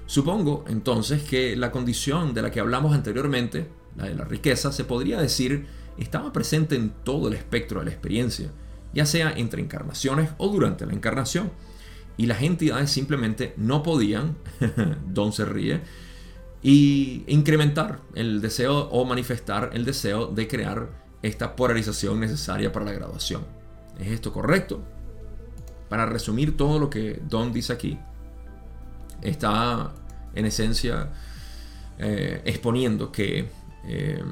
Supongo 0.06 0.64
entonces 0.68 1.22
que 1.22 1.54
la 1.56 1.70
condición 1.70 2.34
de 2.34 2.42
la 2.42 2.50
que 2.50 2.60
hablamos 2.60 2.94
anteriormente, 2.94 3.68
la 3.96 4.06
de 4.06 4.14
la 4.14 4.24
riqueza, 4.24 4.72
se 4.72 4.84
podría 4.84 5.20
decir 5.20 5.66
estaba 5.98 6.32
presente 6.32 6.74
en 6.74 6.90
todo 7.04 7.28
el 7.28 7.34
espectro 7.34 7.80
de 7.80 7.86
la 7.86 7.92
experiencia, 7.92 8.50
ya 8.92 9.06
sea 9.06 9.32
entre 9.32 9.62
encarnaciones 9.62 10.30
o 10.38 10.48
durante 10.48 10.84
la 10.84 10.94
encarnación. 10.94 11.50
Y 12.16 12.26
las 12.26 12.42
entidades 12.42 12.90
simplemente 12.90 13.54
no 13.56 13.82
podían, 13.82 14.36
Don 15.08 15.32
se 15.32 15.44
ríe, 15.44 15.80
y 16.62 17.24
incrementar 17.26 18.00
el 18.14 18.40
deseo 18.40 18.88
o 18.90 19.04
manifestar 19.04 19.70
el 19.72 19.84
deseo 19.84 20.26
de 20.26 20.46
crear 20.46 20.88
esta 21.22 21.56
polarización 21.56 22.20
necesaria 22.20 22.72
para 22.72 22.84
la 22.84 22.92
graduación. 22.92 23.44
¿Es 23.98 24.08
esto 24.08 24.32
correcto? 24.32 24.82
Para 25.88 26.06
resumir 26.06 26.56
todo 26.56 26.78
lo 26.78 26.88
que 26.88 27.20
Don 27.28 27.52
dice 27.52 27.72
aquí, 27.72 27.98
está 29.22 29.92
en 30.34 30.46
esencia 30.46 31.10
eh, 31.98 32.42
exponiendo 32.44 33.12
que 33.12 33.48
eh, 33.84 34.22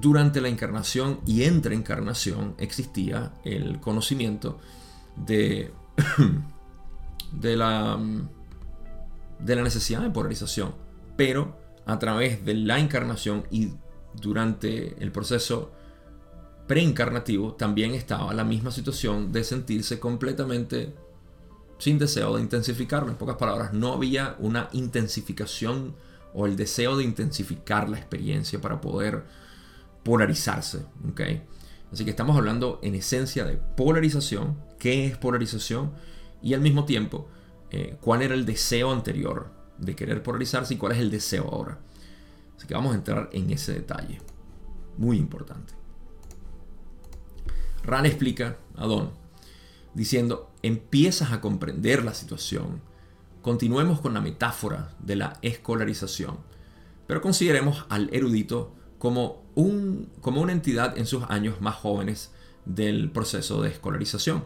durante 0.00 0.40
la 0.40 0.48
encarnación 0.48 1.20
y 1.26 1.42
entre 1.44 1.74
encarnación 1.74 2.54
existía 2.58 3.32
el 3.44 3.80
conocimiento 3.80 4.58
de, 5.16 5.72
de 7.32 7.56
la 7.56 7.98
de 9.38 9.56
la 9.56 9.62
necesidad 9.62 10.02
de 10.02 10.10
polarización, 10.10 10.74
pero 11.16 11.56
a 11.86 11.98
través 11.98 12.44
de 12.44 12.54
la 12.54 12.78
encarnación 12.78 13.44
y 13.50 13.72
durante 14.20 15.02
el 15.02 15.12
proceso 15.12 15.72
preencarnativo 16.66 17.54
también 17.54 17.94
estaba 17.94 18.32
la 18.34 18.44
misma 18.44 18.70
situación 18.70 19.32
de 19.32 19.44
sentirse 19.44 19.98
completamente 19.98 20.94
sin 21.78 21.98
deseo 21.98 22.36
de 22.36 22.42
intensificarlo. 22.42 23.10
En 23.10 23.16
pocas 23.16 23.36
palabras, 23.36 23.72
no 23.72 23.94
había 23.94 24.36
una 24.38 24.68
intensificación 24.72 25.94
o 26.34 26.46
el 26.46 26.56
deseo 26.56 26.96
de 26.96 27.04
intensificar 27.04 27.88
la 27.88 27.98
experiencia 27.98 28.60
para 28.60 28.80
poder 28.80 29.24
polarizarse. 30.04 30.84
¿okay? 31.10 31.42
Así 31.92 32.04
que 32.04 32.10
estamos 32.10 32.36
hablando 32.36 32.78
en 32.82 32.94
esencia 32.94 33.44
de 33.44 33.56
polarización, 33.56 34.56
qué 34.78 35.06
es 35.06 35.16
polarización 35.16 35.92
y 36.42 36.54
al 36.54 36.60
mismo 36.60 36.84
tiempo 36.84 37.28
eh, 37.70 37.96
cuál 38.00 38.22
era 38.22 38.34
el 38.34 38.46
deseo 38.46 38.92
anterior 38.92 39.52
de 39.78 39.96
querer 39.96 40.22
polarizarse 40.22 40.74
y 40.74 40.76
cuál 40.76 40.92
es 40.92 40.98
el 40.98 41.10
deseo 41.10 41.48
ahora. 41.50 41.78
Así 42.56 42.66
que 42.66 42.74
vamos 42.74 42.92
a 42.92 42.96
entrar 42.96 43.30
en 43.32 43.50
ese 43.50 43.72
detalle. 43.72 44.20
Muy 44.96 45.16
importante. 45.16 45.72
Ran 47.82 48.06
explica 48.06 48.56
a 48.76 48.86
Don 48.86 49.20
diciendo, 49.94 50.50
empiezas 50.62 51.32
a 51.32 51.40
comprender 51.40 52.04
la 52.04 52.14
situación. 52.14 52.80
Continuemos 53.42 54.00
con 54.00 54.14
la 54.14 54.20
metáfora 54.20 54.94
de 54.98 55.16
la 55.16 55.38
escolarización. 55.42 56.38
Pero 57.06 57.20
consideremos 57.20 57.86
al 57.88 58.08
erudito 58.12 58.74
como, 58.98 59.39
como 59.54 60.40
una 60.40 60.52
entidad 60.52 60.96
en 60.96 61.06
sus 61.06 61.24
años 61.24 61.60
más 61.60 61.76
jóvenes 61.76 62.32
del 62.64 63.10
proceso 63.10 63.62
de 63.62 63.70
escolarización. 63.70 64.44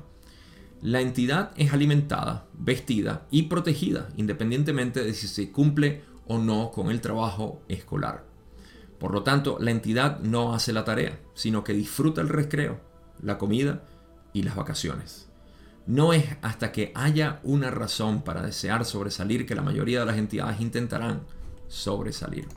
La 0.82 1.00
entidad 1.00 1.52
es 1.56 1.72
alimentada, 1.72 2.46
vestida 2.52 3.26
y 3.30 3.44
protegida 3.44 4.08
independientemente 4.16 5.02
de 5.02 5.14
si 5.14 5.28
se 5.28 5.50
cumple 5.50 6.02
o 6.26 6.38
no 6.38 6.70
con 6.70 6.90
el 6.90 7.00
trabajo 7.00 7.62
escolar. 7.68 8.24
Por 8.98 9.12
lo 9.12 9.22
tanto, 9.22 9.58
la 9.60 9.70
entidad 9.70 10.20
no 10.20 10.54
hace 10.54 10.72
la 10.72 10.84
tarea, 10.84 11.18
sino 11.34 11.64
que 11.64 11.72
disfruta 11.72 12.20
el 12.20 12.28
recreo, 12.28 12.80
la 13.22 13.38
comida 13.38 13.84
y 14.32 14.42
las 14.42 14.56
vacaciones. 14.56 15.28
No 15.86 16.12
es 16.12 16.24
hasta 16.40 16.72
que 16.72 16.92
haya 16.94 17.40
una 17.42 17.70
razón 17.70 18.22
para 18.22 18.42
desear 18.42 18.84
sobresalir 18.84 19.46
que 19.46 19.54
la 19.54 19.62
mayoría 19.62 20.00
de 20.00 20.06
las 20.06 20.16
entidades 20.16 20.60
intentarán 20.60 21.22
sobresalir. 21.68 22.48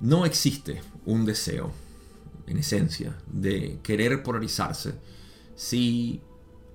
No 0.00 0.26
existe 0.26 0.80
un 1.06 1.24
deseo, 1.24 1.72
en 2.46 2.58
esencia, 2.58 3.16
de 3.26 3.78
querer 3.82 4.22
polarizarse 4.22 4.94
si 5.56 6.20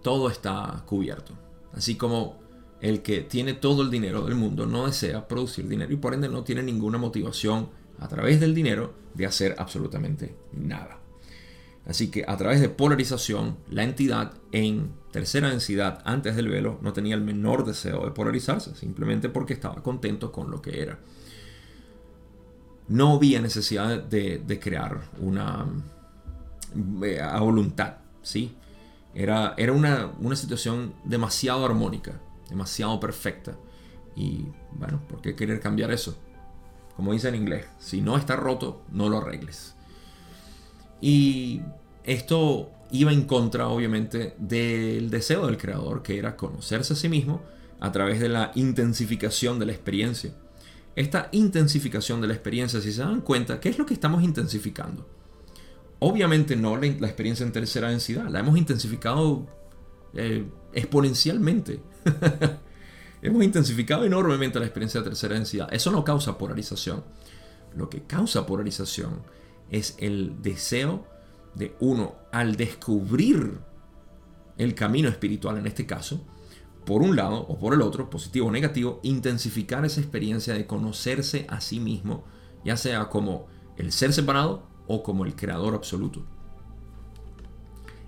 todo 0.02 0.30
está 0.30 0.84
cubierto. 0.86 1.34
Así 1.74 1.96
como 1.96 2.40
el 2.82 3.02
que 3.02 3.22
tiene 3.22 3.54
todo 3.54 3.82
el 3.82 3.92
dinero 3.92 4.24
del 4.24 4.36
mundo 4.36 4.66
no 4.66 4.86
desea 4.86 5.28
producir 5.28 5.68
dinero 5.68 5.94
y 5.94 5.98
por 5.98 6.14
ende 6.14 6.30
no 6.30 6.44
tiene 6.44 6.64
ninguna 6.64 6.98
motivación 6.98 7.70
a 8.00 8.08
través 8.08 8.40
del 8.40 8.56
dinero 8.56 8.94
de 9.14 9.26
hacer 9.26 9.56
absolutamente 9.58 10.36
nada. 10.54 11.00
Así 11.86 12.12
que 12.12 12.24
a 12.28 12.38
través 12.38 12.62
de 12.62 12.70
polarización, 12.70 13.58
la 13.70 13.84
entidad 13.84 14.34
en 14.52 14.92
tercera 15.12 15.50
densidad 15.50 16.02
antes 16.06 16.36
del 16.36 16.48
velo 16.48 16.78
no 16.82 16.94
tenía 16.94 17.16
el 17.16 17.22
menor 17.22 17.66
deseo 17.66 18.06
de 18.06 18.12
polarizarse, 18.12 18.76
simplemente 18.76 19.28
porque 19.28 19.54
estaba 19.54 19.82
contento 19.82 20.32
con 20.32 20.52
lo 20.52 20.62
que 20.62 20.82
era. 20.82 21.00
No 22.90 23.14
había 23.14 23.42
necesidad 23.42 24.04
de, 24.04 24.60
crear 24.62 25.00
una 25.20 25.68
eh, 27.04 27.22
a 27.22 27.40
voluntad, 27.40 27.96
¿sí? 28.22 28.56
Era, 29.14 29.54
era 29.58 29.74
una, 29.74 30.12
una 30.20 30.36
situación 30.36 30.94
demasiado 31.04 31.66
armónica, 31.66 32.20
demasiado 32.50 33.00
perfecta. 33.00 33.56
Y 34.16 34.46
bueno, 34.72 35.02
¿por 35.08 35.22
qué 35.22 35.36
querer 35.36 35.60
cambiar 35.60 35.92
eso? 35.92 36.18
Como 36.96 37.14
dice 37.14 37.30
en 37.30 37.36
inglés, 37.36 37.66
si 37.80 38.02
no 38.02 38.18
está 38.18 38.36
roto, 38.36 38.82
no 38.92 39.08
lo 39.08 39.20
arregles. 39.20 39.76
Y 41.02 41.62
esto 42.04 42.72
iba 42.92 43.12
en 43.12 43.24
contra, 43.24 43.68
obviamente, 43.68 44.36
del 44.38 45.10
deseo 45.10 45.46
del 45.46 45.58
creador, 45.58 46.02
que 46.02 46.18
era 46.18 46.36
conocerse 46.36 46.94
a 46.94 46.96
sí 46.96 47.08
mismo 47.08 47.42
a 47.80 47.92
través 47.92 48.20
de 48.20 48.30
la 48.30 48.52
intensificación 48.56 49.60
de 49.60 49.68
la 49.68 49.72
experiencia. 49.72 50.32
Esta 50.96 51.30
intensificación 51.32 52.22
de 52.22 52.28
la 52.28 52.34
experiencia, 52.34 52.82
si 52.82 52.92
se 52.92 53.02
dan 53.02 53.22
cuenta, 53.22 53.60
¿qué 53.60 53.70
es 53.70 53.78
lo 53.78 53.86
que 53.86 53.94
estamos 53.94 54.24
intensificando? 54.24 55.08
Obviamente 56.00 56.56
no 56.56 56.78
la, 56.78 56.88
experiencia 56.88 57.46
en 57.46 57.52
tercera 57.52 57.90
densidad, 57.90 58.30
la 58.30 58.40
hemos 58.40 58.58
intensificado 58.58 59.48
eh, 60.14 60.46
exponencialmente. 60.74 61.82
hemos 63.22 63.44
intensificado 63.44 64.06
enormemente 64.06 64.60
la 64.60 64.66
experiencia 64.66 65.02
de 65.02 65.10
tercera 65.10 65.36
densidad. 65.36 65.74
Eso 65.74 65.92
no 65.92 66.04
causa 66.04 66.38
polarización. 66.38 67.04
Lo 67.76 67.90
que 67.90 68.04
causa 68.04 68.46
polarización 68.46 69.22
es 69.70 69.96
el 70.00 70.42
deseo 70.42 71.06
de 71.56 71.76
uno 71.80 72.16
al 72.32 72.56
descubrir 72.56 73.60
el 74.58 74.76
camino 74.76 75.10
espiritual 75.10 75.58
en 75.58 75.68
este 75.68 75.86
caso, 75.86 76.26
por 76.90 77.04
un 77.04 77.16
lado 77.16 77.46
o 77.48 77.60
por 77.60 77.76
el 77.76 77.84
otro, 77.84 78.10
positivo 78.10 78.48
o 78.48 78.52
negativo, 78.52 79.00
intensificar 79.04 79.86
esa 79.86 80.02
experiencia 80.02 80.56
de 80.56 80.66
conocerse 80.66 81.46
a 81.48 81.62
sí 81.62 81.80
mismo, 81.80 82.24
ya 82.66 82.78
sea 82.78 83.10
como 83.10 83.46
el 83.78 83.92
ser 83.92 84.12
separado 84.12 84.68
o 84.88 85.04
como 85.04 85.24
el 85.24 85.36
creador 85.36 85.76
absoluto. 85.76 86.26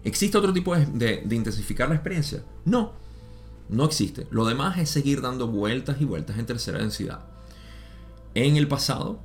¿Existe 0.04 0.36
otro 0.36 0.52
tipo 0.52 0.76
de, 0.76 1.24
intensificar 1.30 1.90
la 1.90 1.94
experiencia? 1.94 2.44
No, 2.66 2.94
no 3.70 3.86
existe. 3.86 4.26
Lo 4.32 4.46
demás 4.46 4.80
es 4.80 4.90
seguir 4.90 5.22
dando 5.22 5.48
vueltas 5.48 6.02
y 6.02 6.06
vueltas 6.06 6.40
en 6.40 6.48
tercera 6.48 6.80
densidad. 6.80 7.24
En 8.34 8.58
el 8.58 8.68
pasado, 8.68 9.20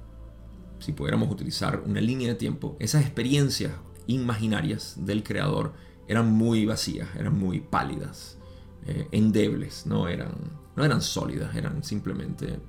si 0.81 0.93
pudiéramos 0.93 1.31
utilizar 1.31 1.83
una 1.87 2.03
línea 2.03 2.29
de 2.29 2.35
tiempo, 2.35 2.77
esas 2.79 3.07
experiencias 3.07 3.73
imaginarias 4.07 4.97
del 4.99 5.23
creador 5.23 5.73
eran 6.09 6.31
muy 6.31 6.67
vacías, 6.67 7.09
eran 7.17 7.39
muy 7.39 7.61
pálidas, 7.61 8.37
eh, 8.87 9.09
endebles, 9.13 9.87
no 9.87 10.09
eran, 10.09 10.33
no 10.77 10.85
eran 10.85 11.03
sólidas, 11.03 11.55
eran 11.55 11.83
simplemente, 11.83 12.61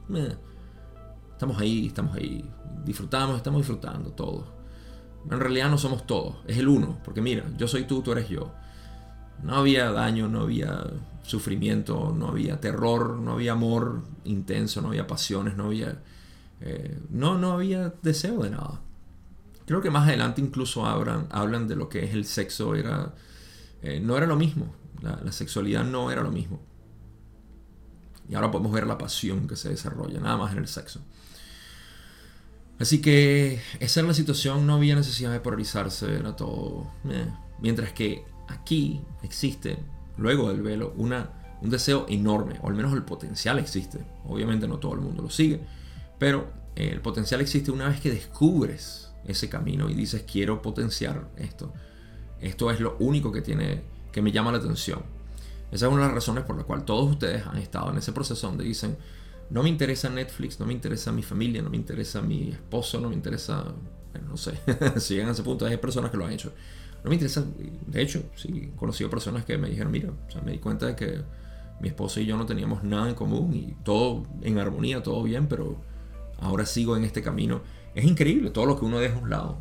estamos 1.32 1.59
ahí, 1.59 1.88
estamos 1.88 2.15
ahí, 2.15 2.49
disfrutamos, 2.84 3.38
estamos 3.38 3.59
disfrutando 3.59 4.11
todos. 4.11 4.45
En 5.30 5.39
realidad 5.39 5.70
no 5.70 5.78
somos 5.78 6.07
todos, 6.07 6.38
es 6.47 6.57
el 6.57 6.68
uno, 6.68 6.99
porque 7.03 7.22
mira, 7.22 7.43
yo 7.57 7.68
soy 7.68 7.84
tú, 7.84 8.01
tú 8.01 8.11
eres 8.13 8.30
yo. 8.30 8.53
No 9.43 9.55
había 9.55 9.91
daño, 9.91 10.28
no 10.28 10.41
había 10.41 10.86
sufrimiento, 11.22 12.13
no 12.18 12.30
había 12.30 12.59
terror, 12.59 13.18
no 13.18 13.34
había 13.34 13.51
amor 13.51 14.01
intenso, 14.24 14.82
no 14.82 14.89
había 14.89 15.05
pasiones, 15.05 15.55
no 15.55 15.65
había... 15.65 16.01
Eh, 16.59 16.97
no, 17.11 17.38
no 17.38 17.51
había 17.51 17.93
deseo 18.01 18.41
de 18.41 18.49
nada. 18.49 18.82
Creo 19.68 19.82
que 19.82 19.91
más 19.91 20.07
adelante 20.07 20.41
incluso 20.41 20.86
hablan, 20.86 21.28
hablan 21.30 21.68
de 21.68 21.76
lo 21.76 21.89
que 21.89 22.05
es 22.05 22.13
el 22.13 22.26
sexo. 22.26 22.74
Era, 22.74 23.13
eh, 23.84 23.99
no 23.99 24.18
era 24.18 24.26
lo 24.26 24.38
mismo. 24.38 24.74
La, 25.01 25.31
sexualidad 25.31 25.83
no 25.83 26.11
era 26.11 26.21
lo 26.21 26.31
mismo. 26.31 26.59
Y 28.29 28.35
ahora 28.35 28.51
podemos 28.51 28.71
ver 28.71 28.87
la 28.87 28.97
pasión 28.97 29.47
que 29.47 29.55
se 29.55 29.69
desarrolla, 29.69 30.19
nada 30.19 30.37
más 30.37 30.51
en 30.51 30.59
el 30.59 30.67
sexo. 30.67 31.01
Así 32.79 33.01
que 33.01 33.61
esa 33.79 34.01
era 34.01 34.09
la 34.09 34.13
situación, 34.13 34.67
no 34.67 34.75
había 34.75 34.95
necesidad 34.95 35.31
de 35.31 35.39
polarizarse, 35.39 36.15
era 36.15 36.35
todo. 36.35 36.91
Eh. 37.09 37.27
Mientras 37.59 37.93
que 37.93 38.25
aquí 38.47 39.01
existe, 39.23 39.79
luego 40.17 40.49
del 40.49 40.61
velo, 40.61 40.93
una, 40.97 41.57
un 41.61 41.69
deseo 41.69 42.05
enorme, 42.09 42.59
o 42.61 42.67
al 42.67 42.75
menos 42.75 42.93
el 42.93 43.03
potencial 43.03 43.59
existe. 43.59 43.99
Obviamente 44.25 44.67
no 44.67 44.77
todo 44.77 44.93
el 44.93 44.99
mundo 44.99 45.23
lo 45.23 45.29
sigue, 45.29 45.61
pero 46.19 46.51
el 46.75 47.01
potencial 47.01 47.41
existe 47.41 47.71
una 47.71 47.89
vez 47.89 47.99
que 47.99 48.11
descubres 48.11 49.11
ese 49.25 49.49
camino 49.49 49.89
y 49.89 49.93
dices, 49.93 50.23
quiero 50.29 50.61
potenciar 50.61 51.29
esto. 51.37 51.73
Esto 52.39 52.69
es 52.69 52.79
lo 52.79 52.97
único 52.99 53.31
que 53.31 53.41
tiene 53.41 53.81
que 54.18 54.22
me 54.24 54.32
llama 54.32 54.51
la 54.51 54.57
atención. 54.57 55.03
Esa 55.72 55.86
es 55.86 55.93
una 55.93 56.01
de 56.01 56.07
las 56.07 56.15
razones 56.15 56.43
por 56.43 56.57
la 56.57 56.63
cual 56.63 56.84
todos 56.86 57.07
ustedes 57.07 57.45
han 57.45 57.57
estado 57.57 57.91
en 57.91 57.99
ese 57.99 58.11
proceso 58.13 58.47
donde 58.47 58.63
dicen, 58.63 58.97
no 59.51 59.61
me 59.61 59.70
interesa 59.70 60.09
Netflix, 60.09 60.59
no 60.59 60.65
me 60.65 60.74
interesa 60.74 61.11
mi 61.11 61.22
familia, 61.22 61.61
no 61.61 61.70
me 61.70 61.78
interesa 61.78 62.20
mi 62.24 62.49
esposo, 62.49 62.99
no 62.99 63.09
me 63.09 63.13
interesa, 63.13 63.63
bueno, 64.11 64.30
no 64.30 64.36
sé, 64.36 64.57
si 64.97 65.13
llegan 65.13 65.30
a 65.30 65.34
ese 65.34 65.43
punto, 65.43 65.68
hay 65.68 65.78
personas 65.78 66.09
que 66.09 66.18
lo 66.18 66.26
han 66.26 66.34
hecho. 66.34 66.51
No 67.03 67.09
me 67.09 67.15
interesa, 67.15 67.43
de 67.86 68.01
hecho, 68.01 68.24
sí, 68.36 68.72
he 68.74 68.76
conocido 68.76 69.07
personas 69.07 69.45
que 69.45 69.55
me 69.59 69.70
dijeron, 69.70 69.91
mira, 69.91 70.09
me 70.43 70.53
di 70.53 70.57
cuenta 70.57 70.88
de 70.88 70.95
que 70.95 71.22
mi 71.80 71.89
esposo 71.89 72.20
y 72.20 72.26
yo 72.26 72.38
no 72.38 72.47
teníamos 72.47 72.84
nada 72.84 73.09
en 73.09 73.13
común 73.13 73.53
y 73.53 73.76
todo 73.84 74.26
en 74.41 74.57
armonía, 74.57 75.03
todo 75.03 75.22
bien, 75.22 75.45
pero 75.47 75.78
ahora 76.39 76.65
sigo 76.65 76.97
en 76.97 77.03
este 77.03 77.22
camino 77.22 77.61
es 77.97 78.05
increíble 78.05 78.51
todo 78.51 78.68
lo 78.68 78.80
que 78.80 78.86
uno 78.86 78.99
deja 78.99 79.15
a 79.15 79.20
un 79.20 79.30
lado. 79.30 79.57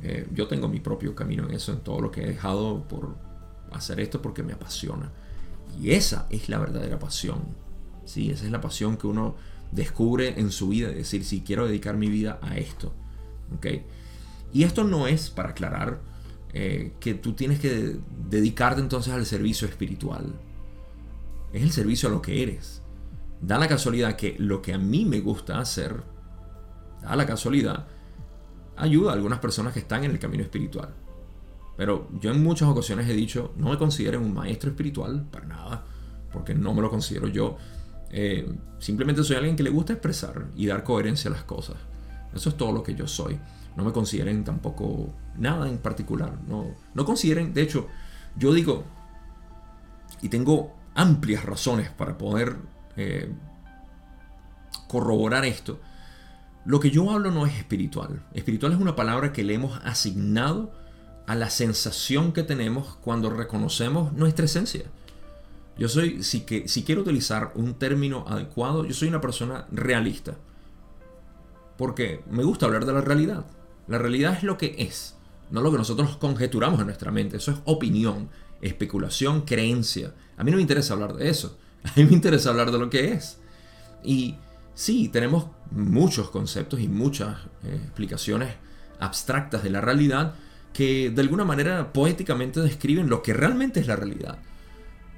Eh, 0.00 0.26
yo 0.32 0.46
tengo 0.46 0.68
mi 0.68 0.78
propio 0.78 1.16
camino 1.16 1.44
en 1.44 1.54
eso, 1.54 1.72
en 1.72 1.80
todo 1.80 2.00
lo 2.00 2.12
que 2.12 2.22
he 2.22 2.26
dejado 2.26 2.84
por 2.84 3.16
hacer 3.72 4.00
esto 4.00 4.22
porque 4.22 4.42
me 4.42 4.52
apasiona. 4.52 5.12
Y 5.80 5.92
esa 5.92 6.26
es 6.30 6.48
la 6.48 6.58
verdadera 6.58 6.98
pasión. 6.98 7.40
¿sí? 8.04 8.30
Esa 8.30 8.44
es 8.44 8.50
la 8.50 8.60
pasión 8.60 8.96
que 8.96 9.06
uno 9.06 9.36
descubre 9.72 10.38
en 10.38 10.50
su 10.50 10.68
vida, 10.68 10.88
es 10.90 10.96
decir, 10.96 11.24
si 11.24 11.42
quiero 11.42 11.66
dedicar 11.66 11.96
mi 11.96 12.08
vida 12.08 12.38
a 12.42 12.56
esto. 12.56 12.92
¿okay? 13.56 13.84
Y 14.52 14.64
esto 14.64 14.84
no 14.84 15.06
es 15.06 15.30
para 15.30 15.50
aclarar 15.50 16.00
eh, 16.52 16.94
que 17.00 17.14
tú 17.14 17.34
tienes 17.34 17.60
que 17.60 17.98
dedicarte 18.28 18.80
entonces 18.80 19.12
al 19.12 19.26
servicio 19.26 19.68
espiritual. 19.68 20.34
Es 21.52 21.62
el 21.62 21.72
servicio 21.72 22.08
a 22.08 22.12
lo 22.12 22.22
que 22.22 22.42
eres. 22.42 22.82
Da 23.40 23.58
la 23.58 23.68
casualidad 23.68 24.16
que 24.16 24.36
lo 24.38 24.62
que 24.62 24.72
a 24.72 24.78
mí 24.78 25.04
me 25.04 25.20
gusta 25.20 25.58
hacer 25.58 26.02
a 27.04 27.14
la 27.16 27.26
casualidad, 27.26 27.86
ayuda 28.76 29.10
a 29.10 29.14
algunas 29.14 29.38
personas 29.38 29.72
que 29.72 29.80
están 29.80 30.04
en 30.04 30.10
el 30.10 30.18
camino 30.18 30.42
espiritual. 30.42 30.94
Pero 31.76 32.08
yo 32.20 32.30
en 32.30 32.42
muchas 32.42 32.68
ocasiones 32.68 33.08
he 33.08 33.12
dicho, 33.12 33.52
no 33.56 33.70
me 33.70 33.78
consideren 33.78 34.22
un 34.22 34.32
maestro 34.32 34.70
espiritual, 34.70 35.26
para 35.30 35.46
nada, 35.46 35.84
porque 36.32 36.54
no 36.54 36.72
me 36.72 36.80
lo 36.80 36.90
considero 36.90 37.28
yo. 37.28 37.56
Eh, 38.10 38.50
simplemente 38.78 39.22
soy 39.22 39.36
alguien 39.36 39.56
que 39.56 39.62
le 39.62 39.70
gusta 39.70 39.92
expresar 39.92 40.46
y 40.56 40.66
dar 40.66 40.84
coherencia 40.84 41.30
a 41.30 41.34
las 41.34 41.44
cosas. 41.44 41.76
Eso 42.34 42.48
es 42.48 42.56
todo 42.56 42.72
lo 42.72 42.82
que 42.82 42.94
yo 42.94 43.06
soy. 43.06 43.38
No 43.76 43.84
me 43.84 43.92
consideren 43.92 44.42
tampoco 44.42 45.10
nada 45.36 45.68
en 45.68 45.78
particular. 45.78 46.38
No, 46.48 46.66
no 46.94 47.04
consideren, 47.04 47.52
de 47.52 47.62
hecho, 47.62 47.88
yo 48.36 48.54
digo, 48.54 48.84
y 50.22 50.30
tengo 50.30 50.74
amplias 50.94 51.44
razones 51.44 51.90
para 51.90 52.16
poder 52.16 52.56
eh, 52.96 53.30
corroborar 54.88 55.44
esto, 55.44 55.78
lo 56.64 56.80
que 56.80 56.90
yo 56.90 57.10
hablo 57.10 57.30
no 57.30 57.46
es 57.46 57.56
espiritual. 57.56 58.24
Espiritual 58.32 58.72
es 58.72 58.80
una 58.80 58.96
palabra 58.96 59.32
que 59.32 59.44
le 59.44 59.54
hemos 59.54 59.78
asignado 59.84 60.72
a 61.26 61.34
la 61.34 61.50
sensación 61.50 62.32
que 62.32 62.42
tenemos 62.42 62.96
cuando 63.02 63.30
reconocemos 63.30 64.12
nuestra 64.12 64.44
esencia. 64.44 64.84
Yo 65.78 65.88
soy, 65.88 66.22
si, 66.22 66.42
quiero 66.42 67.02
utilizar 67.02 67.52
un 67.54 67.74
término 67.74 68.24
adecuado, 68.26 68.84
yo 68.84 68.94
soy 68.94 69.08
una 69.08 69.20
persona 69.20 69.66
realista. 69.70 70.36
Porque 71.76 72.22
me 72.30 72.44
gusta 72.44 72.66
hablar 72.66 72.86
de 72.86 72.94
la 72.94 73.02
realidad. 73.02 73.44
La 73.86 73.98
realidad 73.98 74.34
es 74.34 74.42
lo 74.42 74.56
que 74.56 74.74
es, 74.78 75.16
no 75.50 75.60
lo 75.60 75.70
que 75.70 75.78
nosotros 75.78 76.16
conjeturamos 76.16 76.80
en 76.80 76.86
nuestra 76.86 77.10
mente. 77.10 77.36
Eso 77.36 77.50
es 77.50 77.58
opinión, 77.64 78.30
especulación, 78.62 79.42
creencia. 79.42 80.14
A 80.38 80.44
mí 80.44 80.50
no 80.50 80.56
me 80.56 80.62
interesa 80.62 80.94
hablar 80.94 81.14
de 81.14 81.28
eso. 81.28 81.58
A 81.84 81.92
mí 81.96 82.04
me 82.04 82.12
interesa 82.12 82.50
hablar 82.50 82.70
de 82.70 82.78
lo 82.78 82.88
que 82.88 83.12
es. 83.12 83.38
Y 84.02 84.36
sí, 84.74 85.08
tenemos 85.08 85.46
muchos 85.70 86.30
conceptos 86.30 86.80
y 86.80 86.88
muchas 86.88 87.36
eh, 87.64 87.78
explicaciones 87.84 88.54
abstractas 88.98 89.62
de 89.62 89.70
la 89.70 89.82
realidad 89.82 90.34
que 90.76 91.08
de 91.08 91.22
alguna 91.22 91.46
manera 91.46 91.90
poéticamente 91.90 92.60
describen 92.60 93.08
lo 93.08 93.22
que 93.22 93.32
realmente 93.32 93.80
es 93.80 93.86
la 93.86 93.96
realidad. 93.96 94.38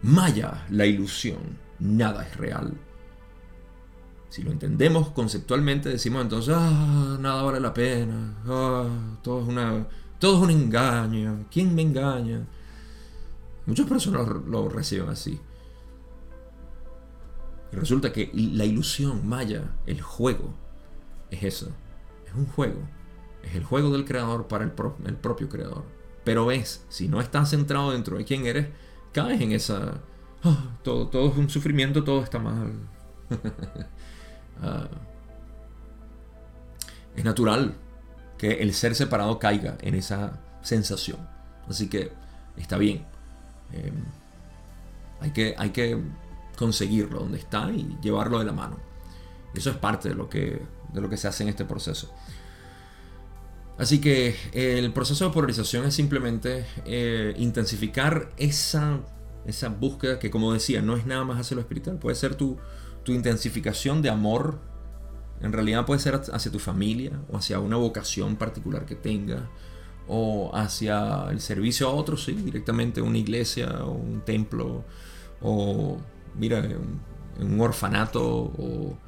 Maya, 0.03 0.65
la 0.71 0.87
ilusión, 0.87 1.59
nada 1.81 2.25
es 2.25 2.37
real. 2.37 2.75
Si 4.29 4.45
lo 4.45 4.53
entendemos 4.53 5.11
conceptualmente, 5.11 5.89
decimos 5.89 6.23
entonces, 6.23 6.55
ah, 6.57 7.17
nada 7.19 7.43
vale 7.43 7.59
la 7.59 7.75
pena, 7.75 8.37
ah, 8.47 9.19
todo, 9.21 9.43
es 9.43 9.49
una, 9.49 9.89
todo 10.21 10.37
es 10.37 10.43
un 10.45 10.51
engaño, 10.53 11.47
¿quién 11.51 11.75
me 11.75 11.83
engaña? 11.83 12.47
Muchas 13.67 13.89
personas 13.89 14.29
lo, 14.29 14.69
reciben 14.69 15.09
así. 15.09 15.41
Resulta 17.73 18.13
que 18.13 18.31
la 18.33 18.65
ilusión 18.65 19.27
maya, 19.29 19.73
el 19.87 20.01
juego, 20.03 20.55
es 21.33 21.43
eso, 21.43 21.73
es 22.29 22.35
un 22.37 22.47
juego, 22.47 22.79
es 23.49 23.57
el 23.57 23.65
juego 23.65 23.91
del 23.91 24.05
creador 24.05 24.49
para 24.49 24.65
el, 24.65 24.73
el 25.07 25.17
propio 25.17 25.49
creador. 25.49 25.85
Pero 26.25 26.47
ves, 26.47 26.85
si 26.89 27.09
no 27.09 27.21
estás 27.21 27.51
centrado 27.51 27.93
dentro 27.93 28.19
de 28.19 28.25
quién 28.25 28.47
eres, 28.47 28.69
caes 29.13 29.41
en 29.41 29.53
esa, 29.53 29.95
ah, 30.45 30.77
todo, 30.83 31.09
todo 31.09 31.31
es 31.31 31.37
un 31.37 31.49
sufrimiento, 31.49 32.05
todo 32.05 32.23
está 32.23 32.39
mal. 32.39 32.73
Ah, 34.61 34.89
es 37.15 37.25
natural 37.25 37.77
que 38.39 38.55
el 38.55 38.75
ser 38.75 38.97
separado 38.97 39.39
caiga 39.39 39.79
en 39.83 39.95
esa 39.95 40.41
sensación. 40.63 41.19
Así 41.69 41.89
que 41.89 42.11
está 42.57 42.77
bien. 42.77 43.05
Em, 43.73 44.05
hay, 45.21 45.31
que, 45.31 45.55
hay 45.57 45.71
que 45.71 46.03
conseguirlo 46.57 47.21
donde 47.21 47.39
está 47.39 47.71
y 47.71 47.97
llevarlo 48.03 48.41
de 48.41 48.47
la 48.47 48.53
mano. 48.53 48.79
Eso 49.55 49.71
es 49.71 49.77
parte 49.77 50.09
de 50.09 50.17
lo 50.17 50.29
que, 50.29 50.61
de 50.93 51.01
lo 51.01 51.09
que 51.09 51.17
se 51.17 51.29
hace 51.29 51.45
en 51.45 51.51
este 51.51 51.65
proceso. 51.65 52.13
Así 53.79 54.01
que 54.01 54.37
el 54.53 54.93
proceso 54.93 55.25
de 55.27 55.31
polarización 55.31 55.87
es 55.87 55.95
simplemente 55.95 56.67
eh, 56.85 57.35
intensificar 57.39 58.31
esa, 58.37 59.01
esa 59.47 59.69
búsqueda 59.69 60.19
que, 60.19 60.31
como 60.31 60.53
decía, 60.53 60.83
no 60.83 60.97
es 60.97 61.07
nada 61.07 61.25
más 61.25 61.39
hacia 61.41 61.55
lo 61.55 61.61
espiritual. 61.61 61.99
Puede 61.99 62.17
ser 62.17 62.35
tu, 62.35 62.59
tu 63.05 63.13
intensificación 63.13 64.03
de 64.03 64.11
amor 64.11 64.59
en 65.41 65.53
realidad 65.53 65.87
puede 65.87 66.01
ser 66.01 66.15
hacia 66.15 66.51
tu 66.51 66.59
familia 66.59 67.13
o 67.31 67.37
hacia 67.37 67.61
una 67.61 67.77
vocación 67.77 68.37
particular 68.37 68.85
que 68.87 68.97
tengas 68.97 69.43
o 70.09 70.51
hacia 70.55 71.27
el 71.31 71.41
servicio 71.41 71.89
a 71.89 71.93
otros, 71.93 72.25
sí, 72.25 72.33
directamente 72.33 73.01
una 73.01 73.19
iglesia 73.19 73.85
o 73.85 73.93
un 73.93 74.23
templo 74.23 74.85
o, 75.41 75.99
mira, 76.37 76.67
un 77.39 77.61
orfanato 77.61 78.25
o 78.25 78.99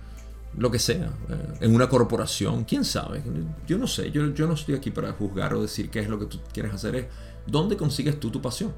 lo 0.57 0.71
que 0.71 0.79
sea, 0.79 1.13
eh, 1.29 1.59
en 1.61 1.75
una 1.75 1.89
corporación, 1.89 2.65
quién 2.65 2.85
sabe, 2.85 3.23
yo 3.67 3.79
no 3.79 3.87
sé, 3.87 4.11
yo, 4.11 4.27
yo 4.35 4.47
no 4.47 4.55
estoy 4.55 4.75
aquí 4.75 4.91
para 4.91 5.13
juzgar 5.13 5.55
o 5.55 5.63
decir 5.63 5.91
qué 5.91 6.01
es 6.01 6.09
lo 6.09 6.19
que 6.19 6.27
tú 6.27 6.41
quieres 6.53 6.75
hacer, 6.75 6.97
es 6.97 7.07
dónde 7.47 7.77
consigues 7.77 8.19
tú 8.19 8.31
tu 8.31 8.43
pasión. 8.43 8.73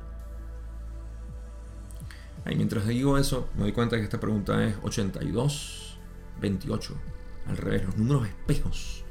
Y 2.50 2.56
mientras 2.56 2.86
digo 2.86 3.18
eso, 3.18 3.48
me 3.54 3.62
doy 3.62 3.72
cuenta 3.72 3.96
que 3.96 4.02
esta 4.02 4.18
pregunta 4.18 4.64
es 4.64 4.74
82, 4.82 5.98
28. 6.40 6.94
Al 7.46 7.56
revés, 7.56 7.84
los 7.84 7.96
números 7.96 8.26
espejos. 8.26 9.04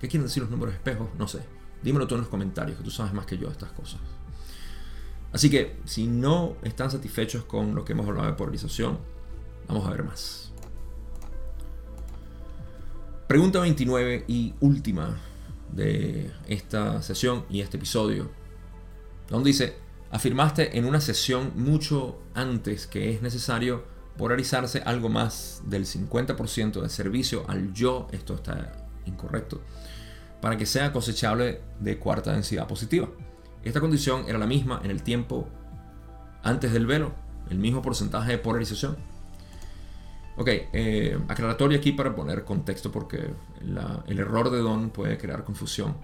¿Qué 0.00 0.08
quieren 0.08 0.26
decir 0.26 0.42
los 0.42 0.50
números 0.50 0.74
espejos? 0.74 1.08
No 1.18 1.26
sé. 1.26 1.40
Dímelo 1.82 2.06
tú 2.06 2.14
en 2.14 2.22
los 2.22 2.28
comentarios, 2.28 2.76
que 2.76 2.84
tú 2.84 2.90
sabes 2.90 3.12
más 3.14 3.26
que 3.26 3.38
yo 3.38 3.46
de 3.46 3.52
estas 3.52 3.72
cosas. 3.72 4.00
Así 5.32 5.50
que, 5.50 5.78
si 5.84 6.06
no 6.06 6.56
están 6.62 6.90
satisfechos 6.90 7.44
con 7.44 7.74
lo 7.74 7.84
que 7.84 7.92
hemos 7.92 8.06
hablado 8.06 8.26
de 8.26 8.34
polarización, 8.34 8.98
vamos 9.68 9.86
a 9.86 9.90
ver 9.90 10.04
más. 10.04 10.45
Pregunta 13.26 13.58
29 13.58 14.24
y 14.28 14.54
última 14.60 15.18
de 15.72 16.30
esta 16.46 17.02
sesión 17.02 17.44
y 17.50 17.60
este 17.60 17.76
episodio. 17.76 18.30
Donde 19.28 19.48
dice, 19.48 19.74
afirmaste 20.12 20.78
en 20.78 20.84
una 20.84 21.00
sesión 21.00 21.50
mucho 21.56 22.22
antes 22.34 22.86
que 22.86 23.10
es 23.10 23.22
necesario 23.22 23.84
polarizarse 24.16 24.80
algo 24.86 25.08
más 25.08 25.60
del 25.66 25.86
50% 25.86 26.80
de 26.80 26.88
servicio 26.88 27.44
al 27.48 27.72
yo, 27.72 28.06
esto 28.12 28.34
está 28.34 28.86
incorrecto, 29.06 29.60
para 30.40 30.56
que 30.56 30.64
sea 30.64 30.92
cosechable 30.92 31.62
de 31.80 31.98
cuarta 31.98 32.32
densidad 32.32 32.68
positiva. 32.68 33.08
Esta 33.64 33.80
condición 33.80 34.26
era 34.28 34.38
la 34.38 34.46
misma 34.46 34.80
en 34.84 34.92
el 34.92 35.02
tiempo 35.02 35.48
antes 36.44 36.72
del 36.72 36.86
velo, 36.86 37.12
el 37.50 37.58
mismo 37.58 37.82
porcentaje 37.82 38.30
de 38.30 38.38
polarización. 38.38 38.96
Ok, 40.38 40.48
eh, 40.48 41.18
aclaratorio 41.28 41.78
aquí 41.78 41.92
para 41.92 42.14
poner 42.14 42.44
contexto 42.44 42.92
porque 42.92 43.30
el 44.06 44.18
error 44.18 44.50
de 44.50 44.58
Don 44.58 44.90
puede 44.90 45.16
crear 45.16 45.44
confusión. 45.44 45.96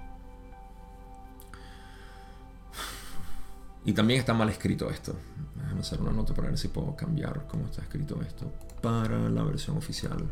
Y 3.84 3.92
también 3.92 4.20
está 4.20 4.32
mal 4.32 4.48
escrito 4.48 4.88
esto. 4.90 5.14
Déjame 5.56 5.80
hacer 5.80 6.00
una 6.00 6.12
nota 6.12 6.32
para 6.34 6.48
ver 6.48 6.56
si 6.56 6.68
puedo 6.68 6.94
cambiar 6.96 7.46
cómo 7.48 7.66
está 7.66 7.82
escrito 7.82 8.22
esto 8.22 8.50
para 8.80 9.28
la 9.28 9.42
versión 9.42 9.76
oficial. 9.76 10.24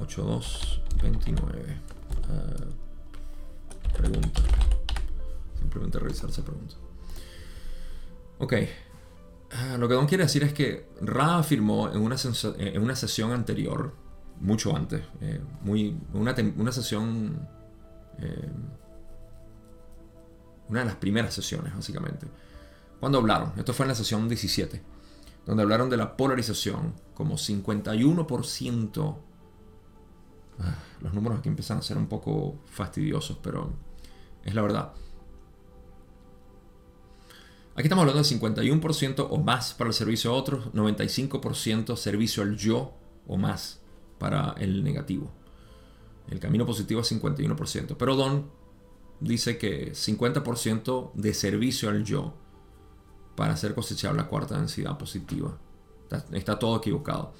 8229. 0.00 1.80
Uh, 2.28 3.92
pregunta. 3.96 4.42
Simplemente 5.58 5.98
revisar 5.98 6.30
esa 6.30 6.44
pregunta. 6.44 6.74
Ok. 8.38 8.54
Ah, 9.54 9.76
lo 9.78 9.88
que 9.88 9.94
Don 9.94 10.06
quiere 10.06 10.24
decir 10.24 10.42
es 10.42 10.52
que 10.52 10.88
Ra 11.00 11.38
afirmó 11.38 11.88
en 11.90 12.00
una, 12.00 12.16
en 12.58 12.82
una 12.82 12.96
sesión 12.96 13.30
anterior, 13.32 13.94
mucho 14.40 14.74
antes, 14.74 15.02
eh, 15.20 15.40
muy, 15.62 15.96
una, 16.12 16.34
una 16.56 16.72
sesión 16.72 17.48
eh, 18.18 18.50
una 20.68 20.80
de 20.80 20.86
las 20.86 20.96
primeras 20.96 21.34
sesiones, 21.34 21.74
básicamente. 21.74 22.26
Cuando 23.00 23.18
hablaron, 23.18 23.52
esto 23.56 23.72
fue 23.72 23.84
en 23.84 23.88
la 23.88 23.94
sesión 23.94 24.28
17, 24.28 24.82
donde 25.46 25.62
hablaron 25.62 25.90
de 25.90 25.96
la 25.96 26.16
polarización 26.16 26.94
como 27.14 27.36
51%. 27.36 29.16
Ah, 30.60 30.74
los 31.00 31.12
números 31.12 31.38
aquí 31.38 31.48
empiezan 31.48 31.78
a 31.78 31.82
ser 31.82 31.98
un 31.98 32.06
poco 32.06 32.60
fastidiosos, 32.66 33.38
pero 33.42 33.72
es 34.42 34.54
la 34.54 34.62
verdad. 34.62 34.92
Aquí 37.74 37.82
estamos 37.82 38.02
hablando 38.02 38.22
de 38.22 38.36
51% 38.36 39.26
o 39.28 39.38
más 39.38 39.74
para 39.74 39.88
el 39.88 39.94
servicio 39.94 40.30
a 40.30 40.34
otros, 40.34 40.72
95% 40.72 41.96
servicio 41.96 42.42
al 42.44 42.56
yo 42.56 42.94
o 43.26 43.36
más 43.36 43.80
para 44.18 44.54
el 44.58 44.84
negativo. 44.84 45.30
El 46.30 46.38
camino 46.38 46.64
positivo 46.64 47.00
es 47.00 47.12
51%. 47.12 47.96
Pero 47.98 48.16
Don 48.16 48.50
dice 49.20 49.58
que 49.58 49.92
50% 49.92 51.12
de 51.14 51.34
servicio 51.34 51.88
al 51.88 52.04
yo 52.04 52.34
para 53.34 53.54
hacer 53.54 53.74
cosechar 53.74 54.14
la 54.14 54.28
cuarta 54.28 54.56
densidad 54.56 54.96
positiva. 54.96 55.58
Está, 56.32 56.58
todo 56.58 56.76
equivocado. 56.76 57.32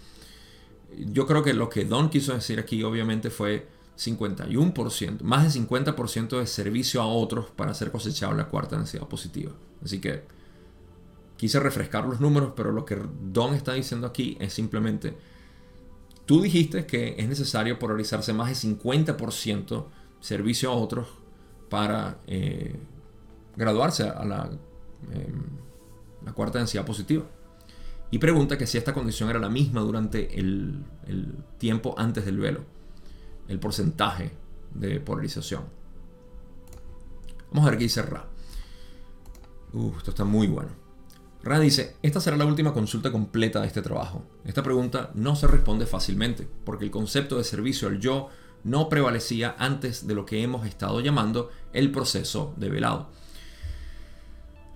Yo 0.97 1.27
creo 1.27 1.43
que 1.43 1.55
lo 1.55 1.69
que 1.69 1.85
Don 1.85 2.11
quiso 2.11 2.35
decir 2.35 2.59
aquí 2.59 2.83
obviamente 2.83 3.31
fue 3.31 3.69
51%, 3.97 5.21
más 5.23 5.55
de 5.55 5.61
50% 5.61 6.39
de 6.39 6.47
servicio 6.47 7.01
a 7.01 7.07
otros 7.07 7.51
para 7.51 7.71
hacer 7.71 7.91
cosechar 7.91 8.35
la 8.35 8.49
cuarta 8.49 8.77
densidad 8.77 9.07
positiva. 9.07 9.53
Así 9.85 10.01
que 10.01 10.25
quise 11.37 11.61
refrescar 11.61 12.07
los 12.07 12.21
números, 12.21 12.53
pero 12.57 12.73
lo 12.73 12.85
que 12.85 12.99
Don 13.23 13.55
está 13.55 13.75
diciendo 13.75 14.07
aquí 14.07 14.37
es 14.41 14.53
simplemente, 14.53 15.17
tú 16.27 16.41
dijiste 16.41 16.87
que 16.87 17.15
es 17.19 17.29
necesario 17.29 17.79
polarizarse 17.79 18.33
más 18.33 18.49
de 18.49 18.69
50% 18.69 19.87
servicio 20.21 20.71
a 20.71 20.75
otros 20.75 21.09
para 21.69 22.19
eh, 22.27 22.77
graduarse 23.57 24.05
a 24.05 24.25
la, 24.25 24.51
em, 25.13 26.33
cuarta 26.33 26.59
densidad 26.59 26.87
positiva. 26.87 27.25
Y 28.11 28.19
pregunta 28.19 28.57
que 28.57 28.67
si 28.67 28.79
esta 28.79 28.95
condición 28.95 29.29
era 29.29 29.39
la 29.39 29.49
misma 29.49 29.81
durante 29.81 30.39
el, 30.39 30.85
tiempo 31.59 31.95
antes 31.99 32.25
del 32.25 32.39
velo, 32.39 32.65
el 33.49 33.59
porcentaje 33.59 34.33
de 34.73 35.01
polarización. 35.01 35.65
Vamos 37.51 37.67
a 37.67 37.71
ver 37.71 37.79
qué 37.79 37.85
dice 37.85 38.03
Ra. 38.03 38.27
esto 39.97 40.11
está 40.11 40.25
muy 40.25 40.47
bueno. 40.47 40.71
Ra 41.43 41.61
dice, 41.61 41.97
esta 42.03 42.21
será 42.21 42.37
la 42.37 42.47
última 42.47 42.73
consulta 42.73 43.13
completa 43.13 43.61
de 43.61 43.67
este 43.67 43.83
trabajo. 43.83 44.25
Esta 44.45 44.63
pregunta 44.63 45.11
no 45.15 45.37
se 45.37 45.47
responde 45.47 45.87
fácilmente, 45.87 46.49
porque 46.65 46.85
el 46.85 46.91
concepto 46.91 47.37
de 47.37 47.45
servicio 47.45 47.89
al 47.89 48.01
yo 48.01 48.31
no 48.65 48.89
prevalecía 48.89 49.55
antes 49.59 50.07
de 50.07 50.15
lo 50.15 50.25
que 50.25 50.43
hemos 50.43 50.67
estado 50.67 51.01
llamando 51.01 51.51
el 51.73 51.93
proceso 51.93 52.55
de 52.57 52.71
velado. 52.71 53.11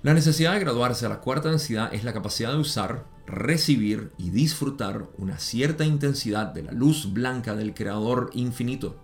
La 0.03 0.15
necesidad 0.15 0.53
de 0.53 0.61
graduarse 0.61 1.07
a 1.07 1.09
la 1.09 1.21
cuarta 1.21 1.49
densidad 1.49 1.93
es 1.93 2.05
la 2.05 2.13
capacidad 2.13 2.53
de 2.53 2.59
usar, 2.59 3.07
recibir 3.29 4.13
y 4.17 4.31
disfrutar 4.31 5.09
una 5.19 5.39
cierta 5.39 5.85
intensidad 5.85 6.47
de 6.47 6.63
la 6.63 6.73
luz 6.73 7.13
blanca 7.13 7.55
del 7.55 7.75
Creador 7.75 8.31
infinito. 8.33 8.97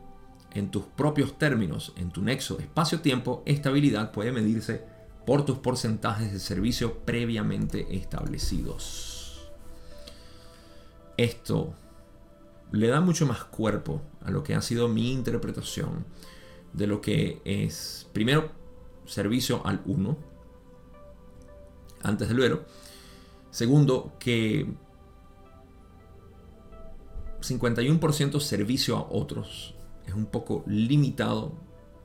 En 0.53 0.70
tus 0.70 0.85
propios 0.85 1.39
términos, 1.39 1.93
en 1.97 2.11
tu 2.11 2.22
nexo 2.22 2.59
espacio-tiempo, 2.59 3.43
esta 3.45 3.68
habilidad 3.68 4.12
puede 4.12 4.33
medirse 4.33 4.85
por 5.27 5.45
tus 5.45 5.59
porcentajes 5.59 6.33
de 6.33 6.41
servicio 6.41 7.01
previamente 7.01 7.97
establecidos. 7.97 9.51
Esto 11.16 11.75
le 12.72 12.89
da 12.89 13.01
mucho 13.01 13.27
más 13.27 13.45
cuerpo 13.45 14.03
a 14.22 14.31
lo 14.31 14.43
que 14.43 14.55
ha 14.55 14.62
sido 14.62 14.89
mi 14.89 15.12
interpretación 15.12 16.07
de 16.72 16.87
lo 16.87 17.01
que 17.01 17.41
es, 17.45 18.09
primero, 18.12 18.51
servicio 19.07 19.64
al 19.66 19.83
uno, 19.87 20.16
antes 22.03 22.29
del 22.29 22.39
vero. 22.39 22.64
Segundo, 23.55 24.16
que 24.18 24.66
51% 27.40 28.40
servicio 28.40 28.96
a 28.96 29.07
otros 29.09 29.76
es 30.05 30.12
un 30.12 30.26
poco 30.26 30.64
limitado. 30.66 31.52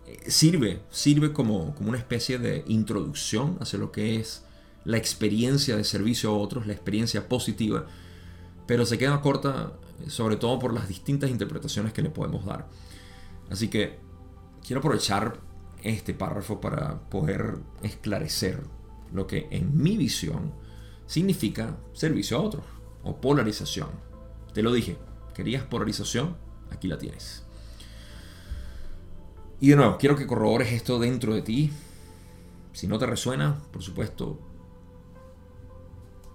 Eh, 0.05 0.29
sirve, 0.29 0.83
sirve 0.91 1.33
como, 1.33 1.73
como 1.73 1.89
una 1.89 1.97
especie 1.97 2.37
de 2.37 2.63
introducción 2.67 3.57
hacia 3.61 3.79
lo 3.79 3.91
que 3.91 4.17
es 4.17 4.45
la 4.85 4.97
experiencia 4.97 5.75
de 5.75 5.85
servicio 5.85 6.29
a 6.29 6.37
otros, 6.37 6.67
la 6.67 6.73
experiencia 6.73 7.27
positiva, 7.27 7.87
pero 8.67 8.85
se 8.85 8.99
queda 8.99 9.19
corta 9.19 9.73
sobre 10.05 10.35
todo 10.35 10.59
por 10.59 10.71
las 10.71 10.87
distintas 10.87 11.31
interpretaciones 11.31 11.93
que 11.93 12.03
le 12.03 12.11
podemos 12.11 12.45
dar. 12.45 12.67
Así 13.49 13.69
que 13.69 13.97
quiero 14.63 14.81
aprovechar 14.81 15.39
este 15.81 16.13
párrafo 16.13 16.61
para 16.61 17.09
poder 17.09 17.57
esclarecer 17.81 18.61
lo 19.11 19.25
que 19.25 19.47
en 19.49 19.75
mi 19.81 19.97
visión 19.97 20.68
significa 21.09 21.75
servicio 21.91 22.37
a 22.37 22.41
otros 22.41 22.63
o 23.01 23.19
polarización. 23.19 23.89
Te 24.53 24.61
lo 24.61 24.71
dije, 24.71 24.95
querías 25.33 25.63
polarización, 25.63 26.37
aquí 26.69 26.87
la 26.87 26.99
tienes. 26.99 27.43
Y 29.59 29.69
de 29.69 29.75
nuevo, 29.75 29.97
quiero 29.97 30.15
que 30.15 30.27
corrobores 30.27 30.71
esto 30.71 30.99
dentro 30.99 31.33
de 31.33 31.41
ti. 31.41 31.71
Si 32.73 32.87
no 32.87 32.99
te 32.99 33.07
resuena, 33.07 33.59
por 33.71 33.81
supuesto, 33.81 34.39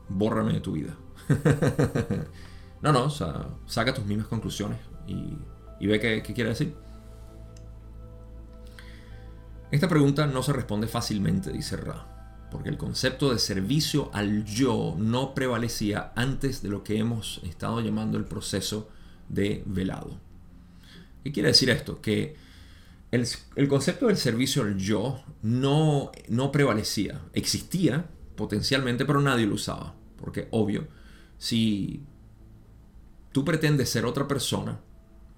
bórrame 0.08 0.54
de 0.54 0.60
tu 0.60 0.72
vida. 0.72 0.96
No, 2.82 2.92
no, 2.92 3.04
o 3.04 3.10
sea, 3.10 3.46
saca 3.64 3.94
tus 3.94 4.04
mismas 4.04 4.26
conclusiones 4.26 4.78
y, 5.06 5.86
ve 5.86 5.98
qué, 5.98 6.22
quiere 6.34 6.50
decir. 6.50 6.76
Esta 9.70 9.88
pregunta 9.88 10.26
no 10.26 10.42
se 10.42 10.52
responde 10.52 10.86
fácilmente, 10.86 11.50
dice 11.50 11.78
Ra, 11.78 12.13
porque 12.55 12.68
el 12.68 12.78
concepto 12.78 13.32
de 13.32 13.40
servicio 13.40 14.11
al 14.12 14.44
yo 14.44 14.94
no 14.96 15.34
prevalecía 15.34 16.12
antes 16.14 16.62
de 16.62 16.68
lo 16.68 16.84
que 16.84 16.98
hemos 16.98 17.40
estado 17.42 17.80
llamando 17.80 18.16
el 18.16 18.26
proceso 18.26 18.88
de 19.28 19.64
velado. 19.66 20.20
¿Qué 21.24 21.32
quiere 21.32 21.48
decir 21.48 21.68
esto? 21.68 22.00
Que 22.00 22.36
el, 23.11 23.26
concepto 23.68 24.07
del 24.07 24.16
servicio 24.16 24.62
al 24.62 24.76
yo 24.76 25.20
no, 25.42 26.12
no 26.28 26.52
prevalecía. 26.52 27.22
Existía 27.32 28.07
potencialmente, 28.36 29.05
pero 29.05 29.20
nadie 29.20 29.46
lo 29.46 29.57
usaba. 29.57 29.96
Porque, 30.16 30.46
obvio, 30.52 30.86
si 31.38 32.05
tú 33.32 33.44
pretendes 33.44 33.88
ser 33.88 34.07
otra 34.07 34.28
persona 34.28 34.78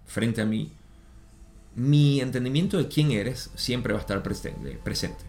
frente 0.05 0.43
a 0.43 0.45
mí, 0.45 0.71
mi 1.77 2.21
entendimiento 2.21 2.77
de 2.77 2.89
quién 2.89 3.11
eres 3.12 3.51
siempre 3.55 3.95
va 3.95 4.01
a 4.01 4.03
estar 4.03 4.23
presente. 4.23 4.79
presente 4.85 5.25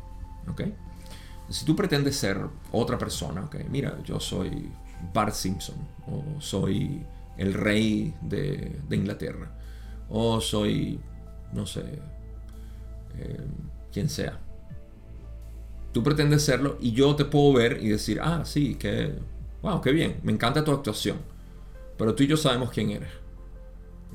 Si 1.49 1.65
tú 1.65 1.75
pretendes 1.75 2.17
ser 2.17 2.39
otra 2.71 2.97
persona, 2.97 3.49
mira, 3.69 3.97
yo 4.03 4.19
soy 4.19 4.69
Bart 5.13 5.33
Simpson, 5.33 5.75
o 6.07 6.41
soy 6.41 7.05
el 7.37 7.53
rey 7.53 8.13
de, 8.21 8.79
Inglaterra, 8.91 9.51
o 10.09 10.41
soy, 10.41 10.99
no 11.53 11.65
sé, 11.65 11.83
eh, 13.17 13.45
quien 13.91 14.09
sea. 14.09 14.39
Tú 15.93 16.03
pretendes 16.03 16.43
serlo 16.43 16.77
y 16.81 16.91
yo 16.91 17.15
te 17.15 17.25
puedo 17.25 17.53
ver 17.53 17.79
y 17.81 17.89
decir, 17.89 18.19
ah, 18.21 18.43
sí, 18.45 18.75
que, 18.75 19.15
wow, 19.61 19.81
qué 19.81 19.91
bien, 19.91 20.19
me 20.23 20.31
encanta 20.31 20.63
tu 20.63 20.71
actuación 20.71 21.17
pero 21.97 22.13
tú 22.15 22.23
y 22.23 22.27
yo 22.27 22.37
sabemos 22.37 22.69
quién 22.71 22.91
eres. 22.91 23.09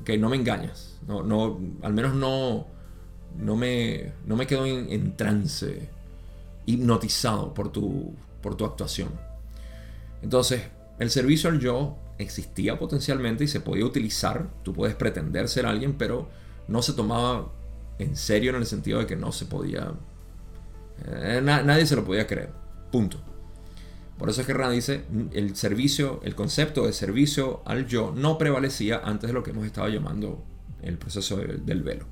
Que 0.05 0.17
no 0.17 0.29
me 0.29 0.37
engañas. 0.37 0.99
No, 1.07 1.59
al 1.81 1.93
menos 1.93 2.15
no, 2.15 2.67
no, 3.37 3.55
me, 3.55 4.13
no 4.25 4.35
me 4.35 4.47
quedo 4.47 4.65
en, 4.65 5.15
trance, 5.17 5.89
hipnotizado 6.65 7.53
por 7.53 7.71
tu, 7.71 8.15
por 8.41 8.55
tu 8.55 8.65
actuación. 8.65 9.09
Entonces, 10.21 10.63
el 10.99 11.09
servicio 11.09 11.49
al 11.49 11.59
yo 11.59 11.97
existía 12.17 12.79
potencialmente 12.79 13.43
y 13.43 13.47
se 13.47 13.59
podía 13.59 13.85
utilizar. 13.85 14.49
Tú 14.63 14.73
puedes 14.73 14.95
pretender 14.95 15.49
ser 15.49 15.65
alguien, 15.65 15.97
pero 15.97 16.29
no 16.67 16.81
se 16.81 16.93
tomaba 16.93 17.51
en 17.99 18.15
serio 18.15 18.51
en 18.51 18.57
el 18.57 18.65
sentido 18.65 18.99
de 18.99 19.07
que 19.07 19.15
no 19.15 19.31
se 19.31 19.45
podía... 19.45 19.93
Eh, 21.05 21.41
nadie 21.43 21.85
se 21.85 21.95
lo 21.95 22.05
podía 22.05 22.27
creer. 22.27 22.51
Punto. 22.91 23.19
Por 24.17 24.29
eso 24.29 24.41
es 24.41 24.47
que 24.47 24.53
Rand 24.53 24.73
dice, 24.73 25.03
el 25.33 25.55
servicio, 25.55 26.21
el 26.23 26.35
concepto 26.35 26.85
de 26.85 26.93
servicio 26.93 27.61
al 27.65 27.87
yo 27.87 28.13
no 28.15 28.37
prevalecía 28.37 29.01
antes 29.03 29.27
de 29.29 29.33
lo 29.33 29.43
que 29.43 29.51
hemos 29.51 29.65
estado 29.65 29.89
llamando 29.89 30.43
el 30.81 30.97
proceso 30.97 31.37
del, 31.37 31.83
velo. 31.83 32.05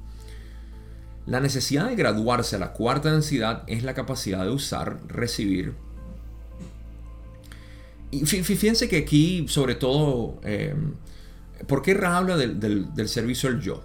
La 1.26 1.40
necesidad 1.40 1.88
de 1.88 1.96
graduarse 1.96 2.56
a 2.56 2.60
la 2.60 2.74
cuarta 2.74 3.12
densidad 3.12 3.64
es 3.68 3.84
la 3.84 3.94
capacidad 3.94 4.44
de 4.44 4.52
usar, 4.52 5.00
recibir. 5.08 5.76
Y 8.10 8.26
fíjense 8.26 8.90
que 8.90 8.98
aquí, 8.98 9.46
sobre 9.48 9.76
todo, 9.76 10.40
eh, 10.44 10.76
¿por 11.68 11.82
qué 11.82 11.92
habla 12.04 12.36
del, 12.36 13.08
servicio 13.08 13.50
al 13.50 13.62
yo? 13.62 13.84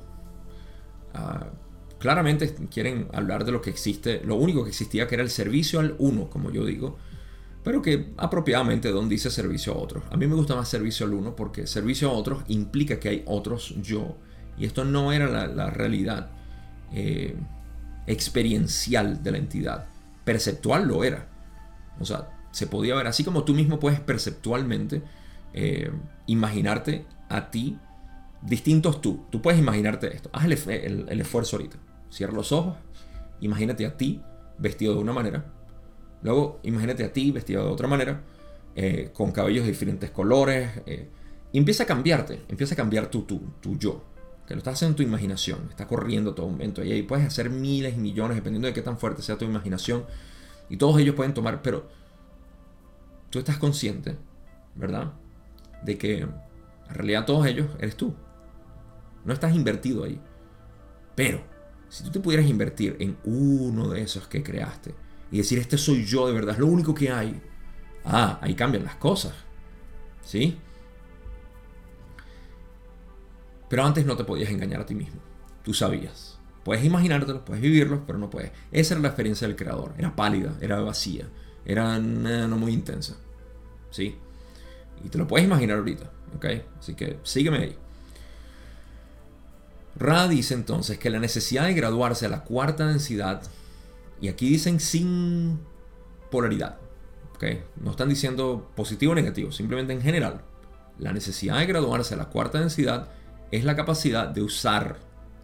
Ah, 1.15 1.47
claramente 1.99 2.55
quieren 2.71 3.09
hablar 3.13 3.45
de 3.45 3.53
lo 3.53 3.61
que 3.61 3.71
existe, 3.71 4.21
lo 4.25 4.35
único 4.35 4.65
que 4.65 4.71
existía 4.71 5.07
que 5.07 5.15
era 5.15 5.23
el 5.23 5.31
servicio 5.31 5.79
al 5.81 5.95
uno, 5.99 6.29
como 6.29 6.51
yo 6.51 6.65
digo, 6.65 6.99
pero 7.67 7.83
que 7.83 8.13
apropiadamente 8.17 8.91
Don 8.91 9.09
dice 9.09 9.31
servicio 9.31 9.73
a 9.75 9.77
otros. 9.77 10.05
A 10.11 10.17
mí 10.17 10.27
me 10.27 10.37
gusta 10.37 10.55
más 10.55 10.69
servicio 10.69 11.05
al 11.05 11.15
uno 11.15 11.35
porque 11.35 11.67
servicio 11.67 12.09
a 12.09 12.13
otros 12.13 12.45
implica 12.49 13.01
que 13.01 13.09
hay 13.09 13.23
otros 13.27 13.75
yo. 13.83 14.17
Y 14.57 14.67
esto 14.67 14.85
no 14.85 15.13
era 15.13 15.49
la, 15.49 15.71
realidad 15.71 16.31
eh, 16.93 17.37
experiencial 18.07 19.23
de 19.23 19.31
la 19.31 19.39
entidad. 19.39 19.87
Perceptual 20.25 20.87
lo 20.87 21.05
era. 21.05 21.29
O 22.01 22.05
sea, 22.05 22.31
se 22.51 22.67
podía 22.67 22.95
ver, 22.95 23.07
así 23.07 23.25
como 23.25 23.45
tú 23.45 23.55
mismo 23.55 23.79
puedes 23.79 24.01
perceptualmente 24.01 25.03
eh, 25.53 25.91
imaginarte 26.27 27.07
a 27.29 27.51
ti, 27.51 27.79
distintos 28.43 29.01
tú. 29.01 29.27
Tú 29.31 29.43
puedes 29.43 29.59
imaginarte 29.59 30.15
esto. 30.15 30.31
Haz 30.33 30.45
el, 30.45 31.21
esfuerzo 31.21 31.57
ahorita. 31.57 31.77
Cierra 32.11 32.33
los 32.33 32.53
ojos, 32.53 32.77
imagínate 33.41 33.87
a 33.87 33.97
ti 33.97 34.23
vestido 34.59 34.95
de 34.95 35.01
una 35.01 35.13
manera 35.13 35.53
Luego, 36.23 36.61
imagínate 36.63 37.05
a 37.05 37.13
ti 37.13 37.31
vestido 37.31 37.65
de 37.65 37.71
otra 37.71 37.87
manera, 37.87 38.23
eh, 38.75 39.11
con 39.13 39.33
cabellos 39.33 39.65
de 39.65 39.71
diferentes 39.71 40.11
colores. 40.11 40.71
Empieza 41.53 41.85
a 41.85 41.87
cambiarte, 41.87 42.43
empieza 42.49 42.75
a 42.75 42.77
cambiar 42.77 43.09
tu, 43.09 43.23
tu, 43.23 43.39
tu 43.61 43.79
yo. 43.79 44.03
Que 44.47 44.55
lo 44.55 44.59
estás 44.59 44.75
haciendo 44.75 44.93
en 44.93 44.97
tu 44.97 45.03
imaginación, 45.03 45.67
está 45.71 45.87
corriendo 45.87 46.35
todo 46.35 46.49
momento. 46.49 46.85
Y 46.85 46.93
ahí 46.93 47.03
puedes 47.03 47.27
hacer 47.27 47.51
miles 47.51 47.95
y 47.95 47.99
millones, 47.99 48.37
dependiendo 48.37 48.69
de 48.69 48.75
qué 48.75 48.83
tan 48.83 48.99
fuerte 48.99 49.23
sea 49.23 49.37
tu 49.37 49.45
imaginación. 49.45 50.05
Y 50.69 50.77
todos 50.77 50.99
ellos 50.99 51.15
pueden 51.15 51.35
tomar, 51.35 51.63
pero 51.63 51.89
tú 53.31 53.39
estás 53.39 53.59
consciente, 53.59 54.17
¿verdad? 54.75 55.13
De 55.83 55.99
que 55.99 56.19
en 56.21 56.31
realidad 56.89 57.27
todos 57.27 57.47
ellos 57.47 57.69
eres 57.79 57.97
tú. 57.97 58.15
No 59.25 59.33
estás 59.33 59.55
invertido 59.55 60.05
ahí. 60.05 60.21
Pero, 61.17 61.43
si 61.89 62.05
tú 62.05 62.11
te 62.11 62.21
pudieras 62.21 62.47
invertir 62.47 62.97
en 63.01 63.17
uno 63.25 63.89
de 63.89 64.03
esos 64.03 64.29
que 64.29 64.43
creaste, 64.43 64.95
y 65.31 65.39
decir, 65.39 65.59
este 65.59 65.77
soy 65.77 66.05
yo 66.05 66.27
de 66.27 66.33
verdad, 66.33 66.55
es 66.55 66.61
lo 66.61 66.67
único 66.67 66.95
que 66.95 67.11
hay. 67.11 67.41
Ah, 68.05 68.39
ahí 68.41 68.55
cambian 68.55 68.85
las 68.85 68.97
cosas. 68.97 69.35
¿Sí? 70.23 70.59
Pero 73.69 73.85
antes 73.85 74.07
no 74.07 74.17
te 74.17 74.25
podías 74.25 74.51
engañar 74.51 74.81
a 74.81 74.87
ti 74.87 74.95
mismo. 74.95 75.21
Tú 75.63 75.75
sabías. 75.75 76.39
Puedes 76.65 76.85
imaginártelo, 76.85 77.45
puedes 77.45 77.63
vivirlo, 77.63 78.03
pero 78.07 78.19
no 78.19 78.31
puedes. 78.31 78.51
Esa 78.73 78.95
era 78.95 79.03
la 79.03 79.09
experiencia 79.09 79.47
del 79.47 79.57
creador. 79.57 79.95
Era 79.99 80.15
pálida, 80.17 80.55
era 80.61 80.81
vacía, 80.81 81.27
era 81.65 81.99
no 81.99 82.57
muy 82.57 82.73
intensa. 82.73 83.17
¿Sí? 83.91 84.17
Y 85.05 85.09
te 85.09 85.19
lo 85.19 85.27
puedes 85.27 85.47
imaginar 85.47 85.79
ahorita. 85.79 86.11
¿Ok? 86.37 86.47
Así 86.79 86.95
que 86.95 87.19
sígueme 87.23 87.59
ahí. 87.59 87.77
Ra 89.99 90.29
dice 90.29 90.55
entonces 90.55 90.99
que 90.99 91.09
la 91.09 91.19
necesidad 91.19 91.67
de 91.67 91.75
graduarse 91.75 92.27
a 92.27 92.29
la 92.29 92.45
cuarta 92.45 92.87
densidad 92.87 93.43
y 94.21 94.29
aquí 94.29 94.49
dicen 94.49 94.81
sin 94.81 95.59
polaridad. 96.31 96.79
¿okay? 97.35 97.63
No 97.77 97.93
están 97.93 98.09
diciendo 98.09 98.71
positivo 98.75 99.13
o 99.13 99.15
negativo, 99.15 99.53
simplemente 99.53 99.93
en 99.93 100.03
general. 100.03 100.43
La 100.99 101.13
necesidad 101.13 101.59
de 101.59 101.67
graduarse 101.67 102.15
a 102.15 102.17
la 102.17 102.27
cuarta 102.27 102.59
densidad 102.59 103.09
es 103.51 103.65
la 103.65 103.77
capacidad 103.77 104.29
de 104.29 104.43
usar, 104.43 104.99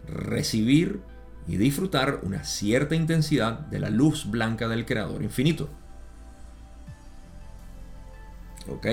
recibir 0.07 1.01
y 1.47 1.57
disfrutar 1.57 2.21
una 2.23 2.43
cierta 2.43 2.95
intensidad 2.95 3.59
de 3.59 3.79
la 3.79 3.89
luz 3.89 4.29
blanca 4.29 4.67
del 4.67 4.85
Creador 4.85 5.23
infinito. 5.23 5.69
¿Ok? 8.69 8.87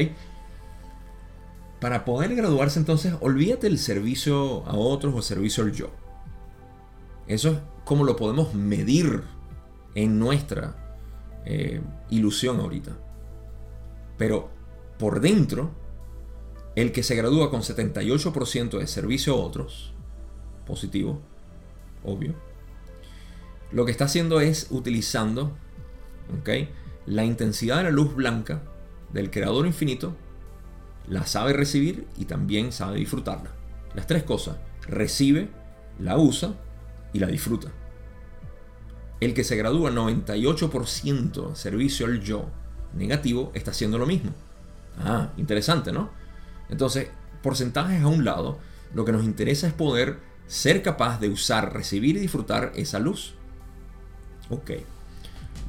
Para 1.81 2.05
poder 2.05 2.35
graduarse 2.35 2.79
entonces, 2.79 3.15
olvídate 3.21 3.67
el 3.67 3.79
servicio 3.79 4.67
a 4.67 4.75
otros 4.75 5.15
o 5.15 5.23
servicio 5.23 5.65
al 5.65 5.73
yo. 5.73 5.91
Eso 7.27 7.51
es 7.51 7.59
como 7.85 8.05
lo 8.05 8.17
podemos 8.17 8.55
medir 8.55 9.23
en 9.95 10.19
nuestra 10.19 10.77
eh, 11.45 11.81
ilusión 12.11 12.61
ahorita. 12.61 12.93
Pero 14.19 14.51
por 14.99 15.21
dentro, 15.21 15.71
el 16.77 16.93
que 16.93 17.03
se 17.03 17.17
gradúa 17.17 17.51
con 17.51 17.63
78% 17.63 18.79
de 18.79 18.87
servicio 18.87 19.35
a 19.35 19.37
otros, 19.37 19.93
positivo, 20.67 21.21
obvio, 22.05 22.35
lo 23.73 23.85
que 23.85 23.93
está 23.93 24.05
haciendo 24.05 24.41
es 24.41 24.69
utilizando 24.71 25.57
la 27.07 27.25
intensidad 27.25 27.79
de 27.79 27.85
la 27.85 27.91
luz 27.91 28.15
blanca 28.15 28.63
del 29.13 29.31
creador 29.31 29.67
infinito, 29.67 30.17
la 31.09 31.27
sabe 31.27 31.53
recibir 31.53 32.07
y 32.17 32.27
también 32.27 32.73
sabe 32.73 32.99
disfrutarla. 32.99 33.51
Las 33.95 34.07
tres 34.07 34.23
cosas, 34.23 34.57
recibe, 34.83 35.49
la 35.99 36.17
usa 36.17 36.55
y 37.13 37.19
la 37.19 37.27
disfruta. 37.27 37.69
El 39.21 39.35
que 39.35 39.45
se 39.45 39.57
gradúa 39.57 39.91
98% 39.91 41.55
servicio 41.55 42.07
al 42.07 42.21
yo 42.21 42.49
negativo 42.95 43.51
está 43.55 43.73
haciendo 43.73 43.99
lo 43.99 44.07
mismo. 44.07 44.31
Ah, 44.99 45.31
interesante, 45.37 45.93
¿no? 45.93 46.11
Entonces, 46.71 47.09
porcentajes 47.43 48.03
a 48.03 48.07
un 48.07 48.25
lado, 48.25 48.59
lo 48.95 49.05
que 49.05 49.13
nos 49.13 49.25
interesa 49.25 49.67
es 49.67 49.73
poder 49.73 50.19
ser 50.47 50.83
capaz 50.83 51.21
de 51.21 51.29
usar, 51.29 51.73
recibir 51.73 52.17
y 52.17 52.21
disfrutar 52.21 52.73
esa 52.75 52.99
luz. 52.99 53.35
Ok. 54.49 54.73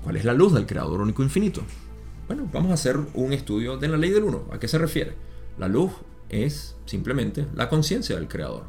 ¿Cuál 0.03 0.15
es 0.15 0.25
la 0.25 0.33
luz 0.33 0.53
del 0.53 0.65
creador 0.65 1.01
único 1.01 1.21
infinito? 1.21 1.61
Bueno, 2.27 2.49
vamos 2.51 2.71
a 2.71 2.75
hacer 2.75 2.97
un 3.13 3.33
estudio 3.33 3.77
de 3.77 3.87
la 3.87 3.97
ley 3.97 4.09
del 4.09 4.23
uno. 4.23 4.45
¿A 4.51 4.59
qué 4.59 4.67
se 4.67 4.77
refiere? 4.77 5.15
La 5.57 5.67
luz 5.67 5.91
es 6.29 6.75
simplemente 6.85 7.45
la 7.53 7.69
conciencia 7.69 8.15
del 8.15 8.27
creador. 8.27 8.63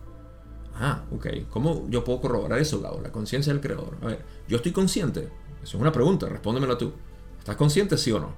Ah, 0.75 1.05
ok. 1.13 1.27
¿Cómo 1.51 1.89
yo 1.89 2.05
puedo 2.05 2.21
corroborar 2.21 2.59
eso, 2.59 2.81
Gabo? 2.81 3.01
La 3.01 3.13
conciencia 3.13 3.53
del 3.53 3.63
creador. 3.63 3.97
A 4.03 4.07
ver, 4.07 4.25
¿yo 4.49 4.57
estoy 4.57 4.73
consciente? 4.73 5.29
Eso 5.63 5.77
es 5.77 5.81
una 5.81 5.93
pregunta, 5.93 6.29
respóndemela 6.29 6.77
tú. 6.77 6.93
¿Estás 7.39 7.57
consciente, 7.57 7.97
sí 7.97 8.13
o 8.13 8.21
no? 8.21 8.35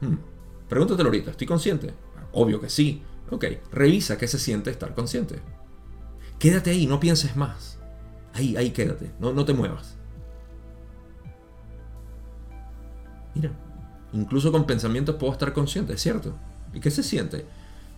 Hmm. 0.00 0.16
Pregúntatelo 0.68 1.08
ahorita, 1.08 1.30
¿estoy 1.32 1.46
consciente? 1.46 1.92
Obvio 2.32 2.60
que 2.60 2.68
sí. 2.68 3.02
Ok, 3.30 3.44
revisa 3.72 4.18
qué 4.18 4.28
se 4.28 4.38
siente 4.38 4.70
estar 4.70 4.94
consciente. 4.94 5.40
Quédate 6.38 6.70
ahí, 6.70 6.86
no 6.86 7.00
pienses 7.00 7.36
más. 7.36 7.78
Ahí, 8.34 8.56
ahí 8.56 8.70
quédate, 8.70 9.12
no, 9.18 9.32
no 9.32 9.44
te 9.44 9.54
muevas. 9.54 9.96
Mira, 13.34 13.50
incluso 14.12 14.52
con 14.52 14.66
pensamientos 14.66 15.16
puedo 15.16 15.32
estar 15.32 15.52
consciente, 15.52 15.94
¿es 15.94 16.00
cierto? 16.00 16.34
¿Y 16.72 16.80
qué 16.80 16.90
se 16.90 17.02
siente? 17.02 17.46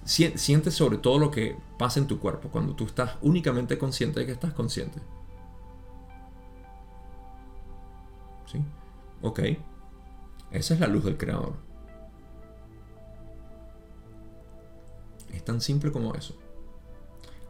Siente 0.05 0.71
sobre 0.71 0.99
todo 0.99 1.19
lo 1.19 1.31
que 1.31 1.57
pasa 1.79 2.01
en 2.01 2.07
tu 2.07 2.19
cuerpo 2.19 2.49
cuando 2.49 2.75
tú 2.75 2.87
estás 2.87 3.17
únicamente 3.21 3.77
consciente 3.77 4.21
de 4.21 4.27
que 4.27 4.33
estás 4.33 4.55
consciente. 4.55 5.01
¿Sí? 8.47 8.65
Ok. 9.21 9.41
Esa 10.51 10.75
es 10.75 10.81
la 10.81 10.87
luz 10.87 11.05
del 11.05 11.19
creador. 11.19 11.68
Tan 15.49 15.61
simple 15.61 15.91
como 15.91 16.15
eso. 16.15 16.37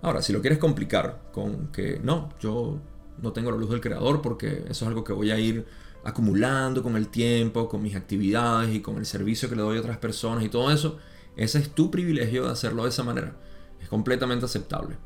Ahora, 0.01 0.23
si 0.23 0.33
lo 0.33 0.41
quieres 0.41 0.59
complicar 0.59 1.31
con 1.33 1.73
que 1.73 2.01
no, 2.03 2.31
yo 2.41 2.81
no 3.21 3.33
tengo 3.33 3.51
la 3.51 3.57
luz 3.57 3.71
del 3.71 3.81
creador 3.81 4.23
porque 4.23 4.65
eso 4.69 4.85
es 4.85 4.89
algo 4.89 5.03
que 5.03 5.13
voy 5.13 5.33
a 5.33 5.39
ir 5.39 5.67
acumulando 6.05 6.83
con 6.83 6.97
el 6.97 7.09
tiempo, 7.09 7.69
con 7.69 7.83
mis 7.83 7.97
actividades 7.97 8.73
y 8.73 8.81
con 8.81 8.99
el 8.99 9.05
servicio 9.05 9.49
que 9.49 9.57
le 9.57 9.63
doy 9.63 9.77
a 9.77 9.81
otras 9.81 9.99
personas 9.99 10.45
y 10.45 10.49
todo 10.49 10.71
eso, 10.71 10.99
ese 11.37 11.59
es 11.59 11.75
tu 11.75 11.91
privilegio 11.91 12.45
de 12.45 12.53
hacerlo 12.53 12.85
de 12.85 12.91
esa 12.91 13.03
manera. 13.03 13.37
Es 13.81 13.89
completamente 13.89 14.45
aceptable. 14.45 14.97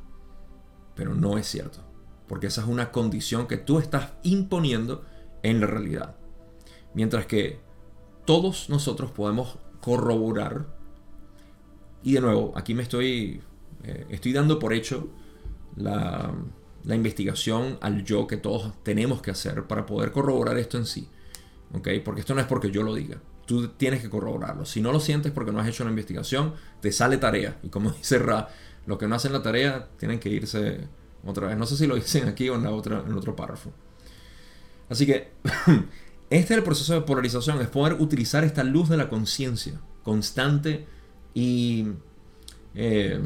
Pero 0.94 1.14
no 1.14 1.38
es 1.38 1.46
cierto. 1.46 1.78
Porque 2.28 2.48
esa 2.48 2.60
es 2.60 2.68
una 2.68 2.92
condición 2.92 3.46
que 3.46 3.56
tú 3.56 3.78
estás 3.78 4.12
imponiendo 4.22 5.04
en 5.42 5.60
la 5.60 5.66
realidad. 5.66 6.16
Mientras 6.94 7.24
que 7.24 7.60
todos 8.26 8.68
nosotros 8.68 9.10
podemos 9.10 9.58
corroborar. 9.80 10.81
Y 12.02 12.14
de 12.14 12.20
nuevo, 12.20 12.52
aquí 12.56 12.74
me 12.74 12.82
estoy, 12.82 13.40
eh, 13.84 14.06
estoy 14.10 14.32
dando 14.32 14.58
por 14.58 14.72
hecho 14.72 15.08
la, 15.76 16.34
la, 16.84 16.94
investigación 16.94 17.78
al 17.80 18.04
yo 18.04 18.26
que 18.26 18.36
todos 18.36 18.72
tenemos 18.82 19.22
que 19.22 19.30
hacer 19.30 19.64
para 19.64 19.86
poder 19.86 20.12
corroborar 20.12 20.58
esto 20.58 20.78
en 20.78 20.86
sí. 20.86 21.08
¿Okay? 21.74 22.00
Porque 22.00 22.20
esto 22.20 22.34
no 22.34 22.40
es 22.40 22.46
porque 22.46 22.70
yo 22.70 22.82
lo 22.82 22.94
diga 22.94 23.18
tú 23.46 23.68
tienes 23.68 24.00
que 24.00 24.10
corroborarlo. 24.10 24.64
Si 24.64 24.80
no 24.80 24.92
lo 24.92 25.00
sientes 25.00 25.32
porque 25.32 25.52
no 25.52 25.60
has 25.60 25.68
hecho 25.68 25.82
una 25.82 25.90
investigación, 25.90 26.54
te 26.80 26.92
sale 26.92 27.18
tarea. 27.18 27.58
Y 27.62 27.68
como 27.68 27.90
dice 27.98 28.18
Ra, 28.18 28.48
los 28.86 28.98
que 28.98 29.06
no 29.06 29.14
hacen 29.14 29.32
la 29.32 29.42
tarea 29.42 29.88
tienen 29.98 30.18
que 30.18 30.28
irse 30.28 30.88
otra 31.24 31.48
vez. 31.48 31.56
No 31.56 31.66
sé 31.66 31.76
si 31.76 31.86
lo 31.86 31.94
dicen 31.94 32.28
aquí 32.28 32.48
o 32.48 32.54
en, 32.54 32.64
la 32.64 32.70
otra, 32.70 33.04
en 33.06 33.12
otro 33.14 33.36
párrafo. 33.36 33.72
Así 34.88 35.06
que 35.06 35.32
este 36.30 36.54
es 36.54 36.58
el 36.58 36.62
proceso 36.62 36.94
de 36.94 37.02
polarización, 37.02 37.60
es 37.60 37.68
poder 37.68 37.94
utilizar 37.94 38.44
esta 38.44 38.64
luz 38.64 38.88
de 38.88 38.96
la 38.96 39.08
conciencia 39.08 39.80
constante 40.02 40.86
y 41.34 41.86
eh, 42.74 43.20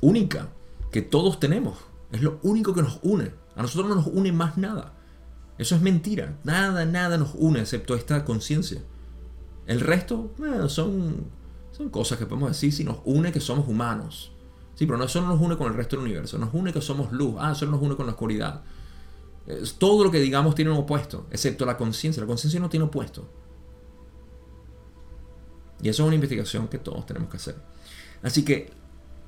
única 0.00 0.48
que 0.90 1.02
todos 1.02 1.40
tenemos. 1.40 1.78
Es 2.12 2.22
lo 2.22 2.38
único 2.42 2.74
que 2.74 2.82
nos 2.82 3.00
une. 3.02 3.32
A 3.54 3.62
nosotros 3.62 3.88
no 3.88 3.96
nos 3.96 4.06
une 4.06 4.32
más 4.32 4.56
nada. 4.56 4.94
Eso 5.58 5.74
es 5.74 5.82
mentira. 5.82 6.36
Nada, 6.44 6.84
nada 6.84 7.18
nos 7.18 7.34
une 7.34 7.60
excepto 7.60 7.94
esta 7.94 8.24
conciencia. 8.24 8.80
El 9.66 9.80
resto 9.80 10.32
son, 10.68 11.24
son 11.72 11.90
cosas 11.90 12.18
que 12.18 12.26
podemos 12.26 12.50
decir 12.50 12.72
si 12.72 12.84
nos 12.84 12.98
une 13.04 13.32
que 13.32 13.40
somos 13.40 13.66
humanos. 13.66 14.32
Sí, 14.74 14.84
pero 14.84 14.98
no, 14.98 15.04
eso 15.04 15.20
no 15.22 15.28
nos 15.28 15.40
une 15.40 15.56
con 15.56 15.68
el 15.68 15.74
resto 15.74 15.96
del 15.96 16.04
universo. 16.04 16.38
Nos 16.38 16.52
une 16.52 16.72
que 16.72 16.82
somos 16.82 17.10
luz. 17.12 17.34
Ah, 17.38 17.52
eso 17.52 17.66
nos 17.66 17.80
une 17.80 17.96
con 17.96 18.06
la 18.06 18.12
oscuridad. 18.12 18.62
todo 19.78 20.04
lo 20.04 20.10
que 20.10 20.20
digamos 20.20 20.54
tiene 20.54 20.70
un 20.70 20.78
opuesto, 20.78 21.26
excepto 21.30 21.64
la 21.64 21.76
conciencia. 21.76 22.20
La 22.20 22.26
conciencia 22.26 22.60
no 22.60 22.68
tiene 22.68 22.84
opuesto. 22.84 23.28
Y 25.82 25.88
eso 25.88 26.02
es 26.02 26.06
una 26.06 26.14
investigación 26.14 26.68
que 26.68 26.78
todos 26.78 27.06
tenemos 27.06 27.28
que 27.28 27.36
hacer. 27.36 27.56
Así 28.22 28.44
que, 28.44 28.70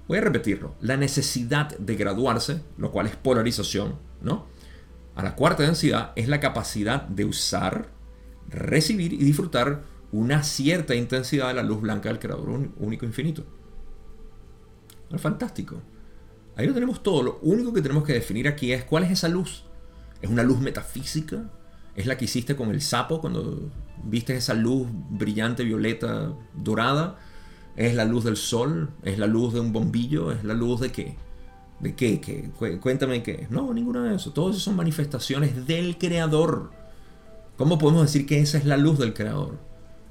voy 0.07 0.19
a 0.19 0.23
repetirlo. 0.23 0.75
La 0.81 0.97
necesidad 0.97 1.77
de 1.77 1.97
graduarse, 1.97 2.63
lo 2.77 2.91
cual 2.91 3.07
es 3.07 3.17
polarización, 3.17 3.97
¿no? 4.23 4.47
A 5.15 5.23
la 5.23 5.35
cuarta 5.35 5.65
densidad 5.65 6.13
es 6.17 6.29
la 6.29 6.41
capacidad 6.41 7.03
de 7.03 7.25
usar, 7.25 7.91
recibir 8.49 9.13
y 9.13 9.19
disfrutar 9.19 9.83
una 10.13 10.43
cierta 10.43 10.95
intensidad 10.95 11.49
de 11.49 11.55
la 11.55 11.63
luz 11.63 11.81
blanca 11.83 12.09
del 12.09 12.19
creador 12.19 12.49
único 12.79 13.05
infinito. 13.05 13.45
Fantástico. 15.17 15.83
Ahí 16.57 16.67
lo 16.67 16.75
tenemos 16.75 17.03
todo. 17.03 17.23
Lo 17.23 17.39
único 17.43 17.73
que 17.73 17.83
tenemos 17.83 18.05
que 18.05 18.13
definir 18.13 18.49
aquí 18.49 18.73
es 18.73 18.85
cuál 18.85 19.05
es 19.05 19.11
esa 19.11 19.29
luz. 19.29 19.65
¿Es 20.21 20.29
una 20.29 20.43
luz 20.43 20.61
metafísica? 20.61 21.51
¿Es 21.99 22.07
la 22.07 22.17
que 22.17 22.27
hiciste 22.27 22.55
con 22.55 22.71
el 22.71 22.81
sapo 22.81 23.21
cuando 23.21 23.73
viste 24.05 24.37
esa 24.37 24.55
luz 24.55 24.87
brillante, 25.11 25.65
violeta, 25.65 26.33
dorada? 26.55 27.19
¿Es 27.75 27.97
la 27.97 28.05
luz 28.05 28.23
del 28.23 28.37
sol? 28.37 28.91
¿Es 29.03 29.19
la 29.19 29.27
luz 29.27 29.53
de 29.53 29.59
un 29.59 29.73
bombillo? 29.73 30.31
¿Es 30.31 30.45
la 30.45 30.55
luz 30.55 30.79
de 30.81 30.93
qué? 30.93 31.17
¿De 31.81 31.97
qué? 31.97 32.21
¿Qué? 32.21 32.53
Cuéntame 32.79 33.25
qué. 33.25 33.49
No, 33.51 33.75
ninguna 33.75 34.05
de 34.05 34.15
eso. 34.15 34.33
Todos 34.33 34.55
eso 34.55 34.67
son 34.67 34.77
manifestaciones 34.77 35.67
del 35.67 35.99
creador. 35.99 36.71
¿Cómo 37.57 37.79
podemos 37.79 38.03
decir 38.03 38.27
que 38.27 38.39
esa 38.39 38.59
es 38.59 38.65
la 38.65 38.77
luz 38.77 39.01
del 39.01 39.13
creador? 39.13 39.59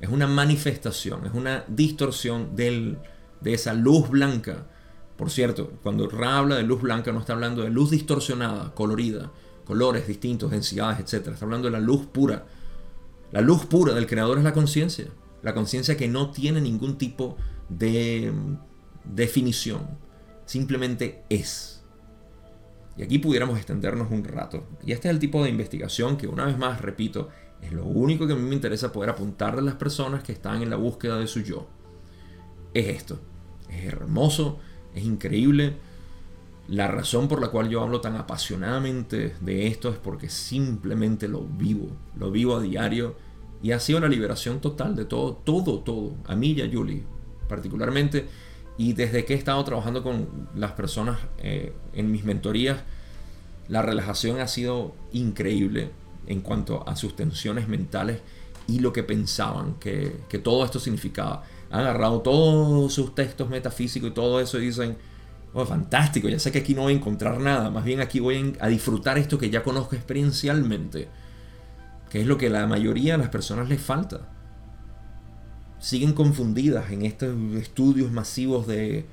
Es 0.02 0.10
una 0.10 0.28
manifestación, 0.28 1.26
es 1.26 1.34
una 1.34 1.64
distorsión 1.70 2.54
de 2.58 2.98
esa 3.46 3.74
luz 3.74 4.10
blanca. 4.10 4.68
Por 5.16 5.32
cierto, 5.32 5.72
cuando 5.84 6.10
Ra 6.10 6.38
habla 6.38 6.58
de 6.58 6.64
luz 6.64 6.82
blanca 6.82 7.14
no 7.14 7.22
está 7.22 7.32
hablando 7.32 7.62
de 7.62 7.70
luz 7.70 7.92
distorsionada, 7.92 8.76
colorida, 8.76 9.32
colores 9.68 10.08
distintos, 10.08 10.50
densidades, 10.50 11.00
etc. 11.00 11.28
Está 11.28 11.44
hablando 11.44 11.68
de 11.68 11.74
la 11.74 11.82
luz 11.82 12.06
pura. 12.06 12.46
La 13.34 13.42
luz 13.42 13.66
pura 13.66 13.94
del 13.94 14.08
creador 14.08 14.38
es 14.38 14.46
la 14.46 14.54
conciencia. 14.54 15.08
La 15.44 15.54
conciencia 15.54 15.98
que 15.98 16.08
no 16.08 16.32
tiene 16.32 16.62
ningún 16.62 16.98
tipo 16.98 17.36
de 17.68 18.32
mm, 18.34 19.14
definición. 19.14 19.86
Simplemente 20.46 21.26
es. 21.30 21.84
Y 22.96 23.04
aquí 23.04 23.20
pudiéramos 23.20 23.58
extendernos 23.58 24.10
un 24.10 24.24
rato. 24.24 24.66
Y 24.86 24.94
este 24.94 25.10
es 25.10 25.14
el 25.14 25.20
tipo 25.20 25.44
de 25.44 25.50
investigación 25.50 26.16
que 26.16 26.28
una 26.28 26.46
vez 26.46 26.58
más, 26.58 26.80
repito, 26.80 27.28
es 27.62 27.74
lo 27.74 27.84
único 27.84 28.26
que 28.26 28.34
a 28.34 28.36
mí 28.38 28.44
me 28.44 28.56
interesa 28.56 28.94
poder 28.94 29.10
apuntar 29.10 29.60
a 29.60 29.62
las 29.62 29.76
personas 29.76 30.24
que 30.24 30.32
están 30.32 30.62
en 30.62 30.70
la 30.70 30.78
búsqueda 30.78 31.20
de 31.20 31.28
su 31.28 31.42
yo. 31.42 31.68
Es 32.74 32.88
esto. 32.88 33.20
Es 33.70 33.84
hermoso, 33.84 34.60
es 34.96 35.04
increíble. 35.04 35.76
La 36.68 36.90
razón 36.90 37.30
por 37.30 37.40
la 37.40 37.48
cual 37.48 37.70
yo 37.70 37.82
hablo 37.82 38.02
tan 38.02 38.18
apasionadamente 38.18 39.36
de 39.40 39.68
esto 39.68 39.90
es 39.90 39.98
porque 39.98 40.30
simplemente 40.30 41.28
lo 41.28 41.42
vivo. 41.42 41.88
Lo 42.18 42.30
vivo 42.30 42.58
a 42.58 42.62
diario. 42.62 43.16
Y 43.64 43.72
ha 43.72 43.80
sido 43.80 44.00
la 44.00 44.10
liberación 44.10 44.60
total 44.60 44.96
de 44.96 45.06
todo, 45.06 45.34
todo, 45.34 45.80
todo. 45.80 46.14
A 46.26 46.36
mí 46.36 46.52
y 46.52 46.62
a 46.62 46.70
Julie, 46.72 47.04
particularmente. 47.48 48.28
Y 48.78 48.94
desde 48.94 49.26
que 49.26 49.34
he 49.34 49.38
estado 49.38 49.64
trabajando 49.64 50.04
con 50.04 50.50
las 50.56 50.74
personas 50.74 51.20
eh, 51.40 51.74
en 51.94 52.12
mis 52.12 52.26
mentorías, 52.26 52.80
la 53.70 53.82
relajación 53.82 54.40
ha 54.40 54.48
sido 54.48 54.94
increíble 55.14 55.90
en 56.28 56.42
cuanto 56.42 56.88
a 56.88 56.96
sus 56.96 57.16
tensiones 57.16 57.68
mentales 57.68 58.20
y 58.68 58.80
lo 58.80 58.92
que 58.92 59.04
pensaban 59.04 59.76
que, 59.80 60.18
que 60.30 60.38
todo 60.38 60.66
esto 60.66 60.80
significaba. 60.80 61.44
Han 61.72 61.82
agarrado 61.82 62.22
todos 62.22 62.94
sus 62.94 63.16
textos 63.16 63.50
metafísicos 63.50 64.10
y 64.10 64.14
todo 64.14 64.40
eso 64.40 64.60
y 64.60 64.66
dicen, 64.66 64.98
oh, 65.54 65.66
fantástico, 65.66 66.30
ya 66.30 66.40
sé 66.40 66.52
que 66.52 66.60
aquí 66.60 66.74
no 66.74 66.84
voy 66.84 66.94
a 66.94 66.96
encontrar 66.98 67.40
nada, 67.40 67.70
más 67.70 67.84
bien 67.84 68.00
aquí 68.00 68.20
voy 68.20 68.56
a 68.60 68.68
disfrutar 68.68 69.18
esto 69.18 69.38
que 69.38 69.50
ya 69.50 69.64
conozco 69.64 69.96
experiencialmente, 69.96 71.08
que 72.10 72.22
es 72.22 72.28
lo 72.28 72.38
que 72.38 72.50
la 72.50 72.68
mayoría 72.68 73.14
de 73.14 73.20
las 73.20 73.30
personas 73.30 73.70
les 73.70 73.82
falta. 73.82 74.30
Siguen 75.80 76.14
confundidas 76.14 76.92
en 76.92 77.04
estos 77.04 77.36
estudios 77.56 78.12
masivos 78.12 78.66
de, 78.68 79.06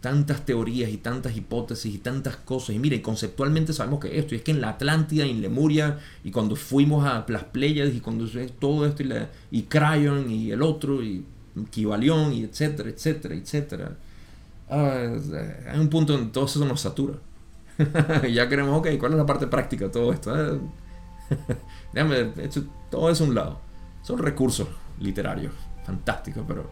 tantas 0.00 0.44
teorías 0.44 0.90
y 0.90 0.98
tantas 0.98 1.36
hipótesis 1.36 1.94
y 1.94 1.98
tantas 1.98 2.36
cosas. 2.36 2.76
Y 2.76 2.78
mire, 2.78 3.02
conceptualmente 3.02 3.72
sabemos 3.72 4.00
que 4.00 4.18
esto, 4.18 4.34
y 4.34 4.38
es 4.38 4.42
que 4.42 4.52
en 4.52 4.60
la 4.60 4.70
Atlántida 4.70 5.26
y 5.26 5.30
en 5.30 5.42
Lemuria, 5.42 5.98
y 6.22 6.30
cuando 6.30 6.54
fuimos 6.54 7.04
a 7.06 7.24
las 7.28 7.44
Pléyades, 7.44 7.94
y 7.94 8.00
cuando 8.00 8.26
todo 8.58 8.86
esto, 8.86 9.02
y, 9.02 9.06
la, 9.06 9.30
y 9.50 10.50
el 10.50 10.62
otro, 10.62 11.02
y 11.02 11.24
Kibalión, 11.70 12.32
y 12.32 12.44
etcétera, 12.44 12.90
etcétera, 12.90 13.34
etcétera. 13.34 13.96
Ah, 14.68 15.08
hay 15.70 15.78
un 15.78 15.88
punto 15.88 16.14
en 16.14 16.32
todo 16.32 16.46
eso 16.46 16.64
nos 16.64 16.80
satura. 16.80 17.14
ya 18.32 18.48
queremos, 18.48 18.78
ok, 18.78 18.88
¿cuál 18.98 19.12
es 19.12 19.18
la 19.18 19.26
parte 19.26 19.46
práctica 19.46 19.86
de 19.86 19.90
todo 19.90 20.12
esto? 20.12 20.34
Ah, 20.34 20.58
déjame, 21.92 22.32
todo 22.90 23.10
es 23.10 23.20
un 23.20 23.34
lado. 23.34 23.60
Son 24.02 24.18
recursos 24.18 24.68
literarios, 24.98 25.52
fantásticos, 25.84 26.44
pero 26.46 26.70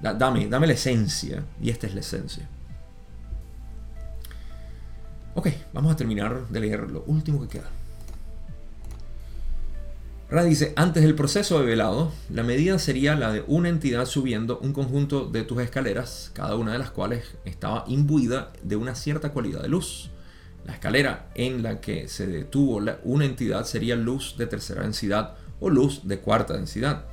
Dame, 0.00 0.48
dame 0.48 0.66
la 0.66 0.74
esencia. 0.74 1.42
Y 1.60 1.70
esta 1.70 1.86
es 1.86 1.94
la 1.94 2.00
esencia. 2.00 2.46
Ok, 5.34 5.48
vamos 5.72 5.92
a 5.92 5.96
terminar 5.96 6.48
de 6.48 6.60
leer 6.60 6.90
lo 6.90 7.02
último 7.06 7.40
que 7.42 7.58
queda. 7.58 7.70
Ra 10.28 10.42
dice, 10.42 10.72
antes 10.74 11.04
del 11.04 11.14
proceso 11.14 11.60
de 11.60 11.66
velado, 11.66 12.10
la 12.30 12.42
medida 12.42 12.80
sería 12.80 13.14
la 13.14 13.32
de 13.32 13.44
una 13.46 13.68
entidad 13.68 14.06
subiendo 14.06 14.58
un 14.58 14.72
conjunto 14.72 15.26
de 15.26 15.44
tus 15.44 15.62
escaleras, 15.62 16.32
cada 16.34 16.56
una 16.56 16.72
de 16.72 16.80
las 16.80 16.90
cuales 16.90 17.36
estaba 17.44 17.84
imbuida 17.86 18.52
de 18.64 18.74
una 18.74 18.96
cierta 18.96 19.30
cualidad 19.30 19.62
de 19.62 19.68
luz. 19.68 20.10
La 20.64 20.72
escalera 20.72 21.28
en 21.36 21.62
la 21.62 21.80
que 21.80 22.08
se 22.08 22.26
detuvo 22.26 22.82
una 23.04 23.24
entidad 23.24 23.64
sería 23.66 23.94
luz 23.94 24.34
de 24.36 24.48
tercera 24.48 24.82
densidad 24.82 25.34
o 25.60 25.70
luz 25.70 26.00
de 26.08 26.18
cuarta 26.18 26.54
densidad. 26.54 27.04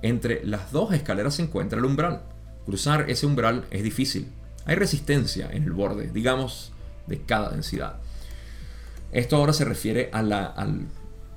Entre 0.00 0.42
las 0.46 0.72
dos 0.72 0.94
escaleras 0.94 1.34
se 1.34 1.42
encuentra 1.42 1.78
el 1.78 1.84
umbral. 1.84 2.22
Cruzar 2.64 3.10
ese 3.10 3.26
umbral 3.26 3.66
es 3.70 3.82
difícil. 3.82 4.28
Hay 4.64 4.76
resistencia 4.76 5.50
en 5.52 5.64
el 5.64 5.72
borde, 5.72 6.10
digamos, 6.10 6.72
de 7.06 7.20
cada 7.20 7.50
densidad. 7.50 7.96
Esto 9.12 9.36
ahora 9.36 9.52
se 9.52 9.66
refiere 9.66 10.08
a 10.12 10.22
la, 10.22 10.46
al... 10.46 10.86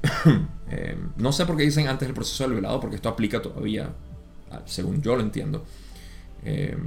Eh, 0.71 0.95
no 1.17 1.31
sé 1.31 1.47
por 1.47 1.57
qué 1.57 1.63
dicen 1.63 1.87
antes 1.87 2.07
del 2.07 2.13
proceso 2.13 2.43
del 2.43 2.53
velado, 2.53 2.79
porque 2.79 2.97
esto 2.97 3.09
aplica 3.09 3.41
todavía, 3.41 3.91
según 4.65 5.01
yo 5.01 5.15
lo 5.15 5.23
entiendo. 5.23 5.65
Eh, 6.45 6.77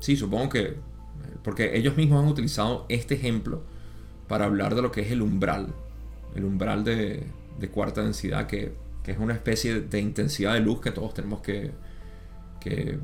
sí, 0.00 0.16
supongo 0.16 0.48
que... 0.48 0.76
Porque 1.42 1.76
ellos 1.76 1.94
mismos 1.94 2.22
han 2.22 2.30
utilizado 2.30 2.86
este 2.88 3.16
ejemplo 3.16 3.64
para 4.28 4.46
hablar 4.46 4.74
de 4.74 4.80
lo 4.80 4.90
que 4.90 5.02
es 5.02 5.12
el 5.12 5.20
umbral 5.20 5.74
el 6.34 6.44
umbral 6.44 6.84
de, 6.84 7.26
cuarta 7.72 8.02
densidad, 8.02 8.46
que, 8.46 8.72
es 9.06 9.18
una 9.18 9.34
especie 9.34 9.80
de, 9.80 10.00
intensidad 10.00 10.54
de 10.54 10.60
luz 10.60 10.80
que 10.80 10.90
todos 10.90 11.14
tenemos 11.14 11.40
que, 11.40 11.70
que, 12.60 12.98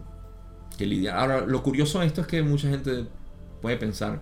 lidiar. 0.78 1.18
Ahora, 1.18 1.40
lo 1.42 1.62
curioso 1.62 2.00
de 2.00 2.06
esto 2.06 2.22
es 2.22 2.26
que 2.26 2.42
mucha 2.42 2.68
gente 2.68 3.06
puede 3.60 3.76
pensar, 3.76 4.20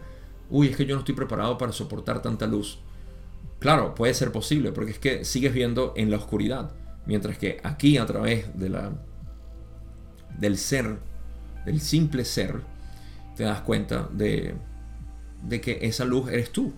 uy, 0.51 0.69
es 0.69 0.77
que 0.77 0.87
yo 0.87 0.95
no 0.95 1.01
estoy 1.01 1.15
preparado 1.15 1.59
para 1.59 1.73
soportar 1.73 2.23
tanta 2.23 2.47
luz. 2.47 2.79
Claro, 3.59 3.95
puede 3.95 4.15
ser 4.15 4.33
posible, 4.33 4.73
porque 4.73 4.93
es 4.93 4.99
que 4.99 5.25
sigues 5.25 5.53
viendo 5.53 5.93
en 5.97 6.11
la 6.11 6.17
oscuridad, 6.17 6.71
mientras 7.07 7.39
que 7.39 7.61
aquí 7.65 7.99
a 7.99 8.07
través 8.07 8.59
de 8.59 8.69
la, 8.69 8.93
del 10.39 10.57
ser, 10.57 10.99
del 11.65 11.81
simple 11.81 12.25
ser, 12.25 12.61
te 13.37 13.45
das 13.45 13.61
cuenta 13.63 14.09
de, 14.13 14.55
de 15.43 15.61
que 15.61 15.79
esa 15.83 16.05
luz 16.05 16.31
eres 16.31 16.51
tú, 16.51 16.73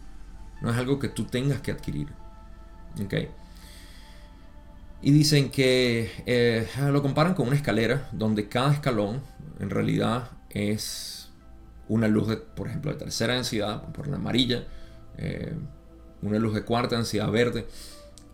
no 0.63 0.71
es 0.71 0.77
algo 0.77 0.99
que 0.99 1.09
tú 1.09 1.25
tengas 1.25 1.61
que 1.61 1.71
adquirir. 1.71 2.09
Y 5.03 5.11
dicen 5.13 5.51
que 5.51 6.11
eh, 6.27 6.69
lo 6.91 7.03
comparan 7.03 7.35
con 7.35 7.47
una 7.47 7.57
escalera 7.57 8.09
donde 8.13 8.49
cada 8.49 8.73
escalón 8.73 9.21
en 9.59 9.71
realidad 9.71 10.31
es 10.51 11.20
una 11.91 12.07
luz, 12.07 12.29
de, 12.29 12.37
por 12.37 12.69
ejemplo, 12.69 12.93
de 12.93 12.99
tercera 12.99 13.35
densidad, 13.35 13.83
por 13.93 14.07
la 14.07 14.17
amarilla, 14.17 14.65
eh, 15.19 15.53
una 16.23 16.39
luz 16.39 16.55
de 16.55 16.63
cuarta 16.63 16.95
densidad 16.95 17.31
verde, 17.33 17.67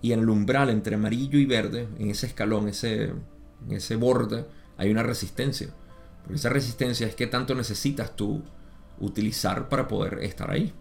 y 0.02 0.12
en 0.12 0.20
el 0.20 0.28
umbral 0.28 0.68
entre 0.68 0.94
amarillo 0.94 1.38
y 1.38 1.46
verde, 1.46 1.88
en 1.98 2.10
ese 2.10 2.26
escalón, 2.26 2.68
ese, 2.68 3.04
en 3.04 3.72
ese 3.72 3.96
borde, 3.96 4.44
hay 4.76 4.90
una 4.90 5.02
resistencia. 5.02 5.68
Porque 6.22 6.36
esa 6.36 6.50
resistencia 6.50 7.06
es 7.06 7.14
que 7.14 7.26
tanto 7.26 7.54
necesitas 7.54 8.14
tú 8.14 8.42
utilizar 9.00 9.70
para 9.70 9.88
poder 9.88 10.18
estar 10.22 10.50
ahí. 10.50 10.74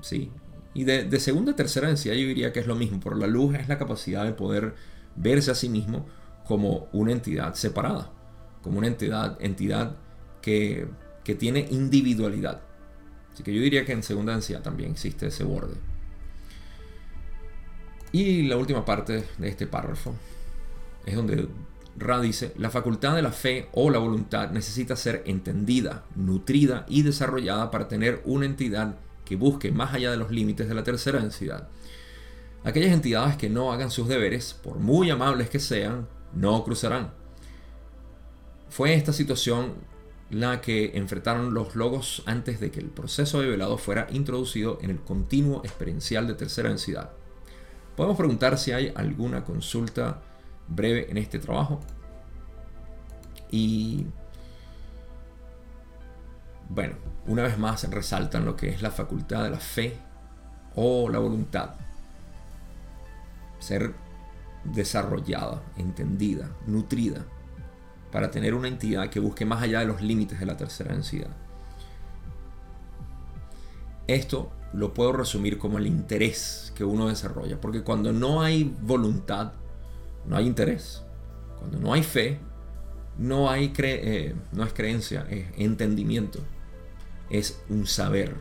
¿Sí? 0.00 0.32
Y 0.74 0.82
de, 0.82 1.20
segunda 1.20 1.52
a 1.52 1.56
tercera 1.56 1.86
densidad 1.86 2.16
yo 2.16 2.26
diría 2.26 2.52
que 2.52 2.58
es 2.58 2.66
lo 2.66 2.74
mismo, 2.74 2.98
pero 3.02 3.14
la 3.14 3.28
luz 3.28 3.54
es 3.54 3.68
la 3.68 3.78
capacidad 3.78 4.24
de 4.24 4.32
poder 4.32 4.74
verse 5.14 5.52
a 5.52 5.54
sí 5.54 5.68
mismo 5.68 6.04
como 6.44 6.88
una 6.92 7.12
entidad 7.12 7.54
separada, 7.54 8.10
como 8.60 8.78
una 8.78 8.88
entidad, 8.88 9.36
entidad 9.40 9.96
que, 10.42 10.88
que 11.26 11.34
tiene 11.34 11.66
individualidad. 11.72 12.60
Así 13.34 13.42
que 13.42 13.52
yo 13.52 13.60
diría 13.60 13.84
que 13.84 13.90
en 13.90 14.04
segunda 14.04 14.30
densidad 14.30 14.62
también 14.62 14.92
existe 14.92 15.26
ese 15.26 15.42
borde. 15.42 15.74
Y 18.12 18.44
la 18.44 18.56
última 18.56 18.84
parte 18.84 19.24
de 19.36 19.48
este 19.48 19.66
párrafo 19.66 20.14
es 21.04 21.16
donde 21.16 21.48
Ra 21.98 22.20
dice, 22.20 22.52
la 22.56 22.70
facultad 22.70 23.16
de 23.16 23.22
la 23.22 23.32
fe 23.32 23.68
o 23.72 23.90
la 23.90 23.98
voluntad 23.98 24.52
necesita 24.52 24.94
ser 24.94 25.24
entendida, 25.26 26.04
nutrida 26.14 26.86
y 26.88 27.02
desarrollada 27.02 27.72
para 27.72 27.88
tener 27.88 28.22
una 28.24 28.46
entidad 28.46 28.94
que 29.24 29.34
busque 29.34 29.72
más 29.72 29.94
allá 29.94 30.12
de 30.12 30.18
los 30.18 30.30
límites 30.30 30.68
de 30.68 30.74
la 30.76 30.84
tercera 30.84 31.18
densidad. 31.18 31.66
Aquellas 32.62 32.92
entidades 32.92 33.36
que 33.36 33.50
no 33.50 33.72
hagan 33.72 33.90
sus 33.90 34.06
deberes, 34.06 34.54
por 34.54 34.78
muy 34.78 35.10
amables 35.10 35.50
que 35.50 35.58
sean, 35.58 36.06
no 36.32 36.62
cruzarán. 36.62 37.10
Fue 38.68 38.94
esta 38.94 39.12
situación 39.12 39.74
la 40.30 40.60
que 40.60 40.96
enfrentaron 40.96 41.54
los 41.54 41.76
logos 41.76 42.22
antes 42.26 42.58
de 42.60 42.70
que 42.70 42.80
el 42.80 42.88
proceso 42.88 43.40
de 43.40 43.48
velado 43.48 43.78
fuera 43.78 44.08
introducido 44.10 44.78
en 44.82 44.90
el 44.90 45.00
continuo 45.00 45.62
experiencial 45.64 46.26
de 46.26 46.34
tercera 46.34 46.68
densidad. 46.68 47.10
Podemos 47.96 48.16
preguntar 48.16 48.58
si 48.58 48.72
hay 48.72 48.92
alguna 48.94 49.44
consulta 49.44 50.22
breve 50.68 51.10
en 51.10 51.16
este 51.16 51.38
trabajo. 51.38 51.80
Y 53.50 54.06
bueno, 56.68 56.96
una 57.26 57.44
vez 57.44 57.56
más 57.58 57.88
resaltan 57.90 58.44
lo 58.44 58.56
que 58.56 58.68
es 58.68 58.82
la 58.82 58.90
facultad 58.90 59.44
de 59.44 59.50
la 59.50 59.60
fe 59.60 59.96
o 60.74 61.08
la 61.08 61.20
voluntad. 61.20 61.74
Ser 63.60 63.94
desarrollada, 64.64 65.62
entendida, 65.76 66.50
nutrida, 66.66 67.24
para 68.16 68.30
tener 68.30 68.54
una 68.54 68.68
entidad 68.68 69.10
que 69.10 69.20
busque 69.20 69.44
más 69.44 69.62
allá 69.62 69.80
de 69.80 69.84
los 69.84 70.00
límites 70.00 70.40
de 70.40 70.46
la 70.46 70.56
tercera 70.56 70.94
densidad. 70.94 71.36
Esto 74.06 74.50
lo 74.72 74.94
puedo 74.94 75.12
resumir 75.12 75.58
como 75.58 75.76
el 75.76 75.86
interés 75.86 76.72
que 76.74 76.82
uno 76.82 77.08
desarrolla, 77.08 77.60
porque 77.60 77.82
cuando 77.82 78.14
no 78.14 78.40
hay 78.40 78.74
voluntad, 78.80 79.52
no 80.24 80.34
hay 80.34 80.46
interés. 80.46 81.02
Cuando 81.58 81.78
no 81.78 81.92
hay 81.92 82.02
fe, 82.02 82.38
no, 83.18 83.50
hay 83.50 83.70
eh, 83.76 84.34
no 84.52 84.64
es 84.64 84.72
creencia, 84.72 85.26
es 85.28 85.48
entendimiento 85.58 86.40
es 87.28 87.60
un 87.68 87.86
saber. 87.86 88.34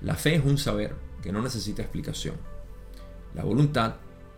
La 0.00 0.14
fe 0.14 0.36
es 0.36 0.44
un 0.46 0.56
saber 0.56 0.94
que 1.22 1.32
no 1.32 1.42
necesita 1.42 1.82
explicación. 1.82 2.36
La 3.34 3.44
voluntad 3.44 3.96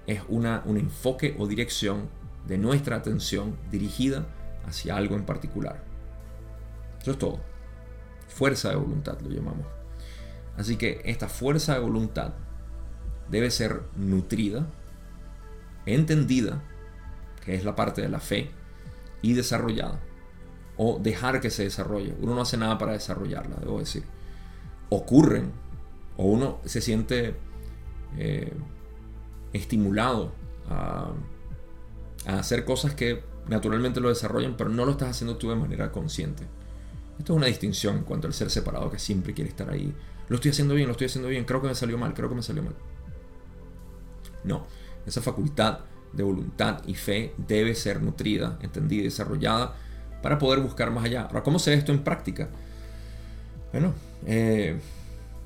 es 0.09 0.21
una, 0.27 0.65
un 0.67 0.79
enfoque 0.79 1.37
o 1.39 1.47
dirección 1.47 2.09
de 2.47 2.59
nuestra 2.59 2.97
atención 2.97 3.57
dirigida 3.71 4.27
hacia 4.67 4.97
algo 4.97 5.17
en 5.17 5.25
particular. 5.25 5.83
Eso 7.01 7.13
es 7.13 7.19
todo. 7.19 7.41
Fuerza 8.29 8.71
de 8.71 8.77
voluntad 8.77 9.21
lo 9.21 9.31
llamamos. 9.31 9.67
Así 10.57 10.77
que 10.77 11.03
esta 11.05 11.29
fuerza 11.29 11.75
de 11.75 11.81
voluntad 11.81 12.35
debe 13.31 13.51
ser 13.51 13.83
nutrida, 13.97 14.67
entendida, 15.85 16.63
que 17.45 17.55
es 17.55 17.65
la 17.65 17.77
parte 17.77 18.03
de 18.03 18.09
la 18.09 18.21
fe, 18.21 18.51
y 19.23 19.35
desarrollada 19.35 20.01
o 20.77 20.99
dejar 20.99 21.41
que 21.41 21.51
se 21.51 21.65
desarrolle. 21.65 22.15
Uno 22.21 22.35
no 22.35 22.43
hace 22.43 22.57
nada 22.57 22.79
para 22.79 22.93
desarrollarla, 22.93 23.57
debo 23.57 23.79
decir. 23.79 24.05
Ocurren 24.91 25.53
o 26.17 26.27
uno 26.27 26.59
se 26.65 26.81
siente 26.81 27.35
eh, 28.19 28.53
estimulado 29.53 30.33
a, 30.69 31.11
hacer 32.27 32.65
cosas 32.65 32.95
que 32.95 33.23
naturalmente 33.49 34.01
lo 34.01 34.09
desarrollan, 34.09 34.57
pero 34.57 34.71
no 34.71 34.85
lo 34.85 34.93
estás 34.93 35.11
haciendo 35.11 35.37
tú 35.37 35.51
de 35.51 35.57
manera 35.57 35.93
consciente. 35.93 36.45
Esto 37.19 37.33
es 37.33 37.37
una 37.37 37.47
distinción 37.47 37.99
en 37.99 38.05
cuanto 38.05 38.27
al 38.27 38.35
ser 38.35 38.51
separado 38.51 38.91
que 38.91 38.99
siempre 38.99 39.33
quiere 39.33 39.51
estar 39.51 39.71
ahí 39.71 39.95
lo 40.29 40.37
estoy 40.37 40.51
haciendo 40.51 40.75
bien, 40.75 40.87
lo 40.89 40.93
estoy 40.93 41.07
haciendo 41.07 41.29
bien, 41.29 41.45
creo 41.45 41.63
que 41.63 41.69
me 41.69 41.75
salió 41.75 41.99
mal, 41.99 42.15
creo 42.15 42.29
que 42.29 42.35
me 42.35 42.43
salió 42.43 42.63
mal. 42.63 42.75
No, 44.45 44.67
esa 45.07 45.23
facultad 45.23 45.81
de 46.13 46.23
voluntad 46.23 46.83
y 46.87 46.95
fe 46.95 47.35
debe 47.37 47.75
ser 47.75 48.03
nutrida, 48.03 48.59
entendida 48.61 49.03
y 49.03 49.05
desarrollada 49.05 49.75
para 50.23 50.39
poder 50.39 50.61
buscar 50.61 50.91
más 50.91 51.05
allá. 51.05 51.23
Ahora, 51.23 51.43
¿cómo 51.43 51.59
se 51.59 51.71
ve 51.71 51.77
esto 51.77 51.93
en 51.93 52.03
práctica? 52.03 52.49
Bueno, 53.73 53.95
eh, 54.27 54.79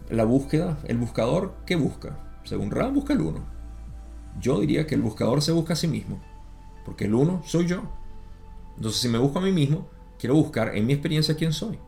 la 0.09 0.25
búsqueda, 0.25 0.79
el 0.87 0.97
buscador, 0.97 1.55
¿qué 1.67 1.77
busca? 1.77 2.19
Según 2.45 2.71
Ra, 2.71 2.89
busca 2.89 3.13
el 3.13 3.21
uno. 3.21 3.45
Yo 4.41 4.61
diría 4.61 4.87
que 4.87 4.95
el 4.95 5.03
buscador 5.03 5.43
se 5.43 5.53
busca 5.53 5.75
a 5.75 5.77
sí 5.77 5.89
mismo, 5.89 6.23
porque 6.85 7.05
el 7.05 7.15
uno 7.15 7.43
soy 7.45 7.67
yo. 7.67 7.83
Entonces, 8.77 9.01
si 9.01 9.09
me 9.09 9.19
busco 9.19 9.39
a 9.39 9.43
mí 9.43 9.53
mismo, 9.53 9.89
quiero 10.19 10.35
buscar 10.35 10.77
en 10.77 10.87
mi 10.87 10.93
experiencia 10.93 11.37
quién 11.37 11.53
soy. 11.53 11.79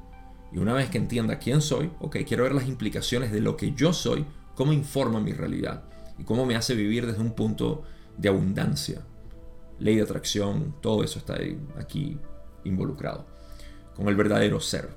Y 0.52 0.58
una 0.58 0.74
vez 0.74 0.90
que 0.90 0.98
entienda 0.98 1.38
quién 1.38 1.60
soy, 1.62 1.90
ok, 2.00 2.18
quiero 2.26 2.44
ver 2.44 2.54
las 2.54 2.68
implicaciones 2.68 3.32
de 3.32 3.40
lo 3.40 3.56
que 3.56 3.72
yo 3.72 3.92
soy, 3.92 4.26
cómo 4.54 4.72
informa 4.72 5.20
mi 5.20 5.32
realidad 5.32 5.84
y 6.18 6.24
cómo 6.24 6.44
me 6.44 6.56
hace 6.56 6.74
vivir 6.74 7.06
desde 7.06 7.22
un 7.22 7.32
punto 7.32 7.82
de 8.18 8.28
abundancia. 8.28 9.02
Ley 9.78 9.96
de 9.96 10.02
atracción, 10.02 10.76
todo 10.80 11.02
eso 11.02 11.18
está 11.18 11.36
aquí 11.78 12.18
involucrado. 12.64 13.26
Con 13.96 14.08
el 14.08 14.16
verdadero 14.16 14.60
ser. 14.60 14.90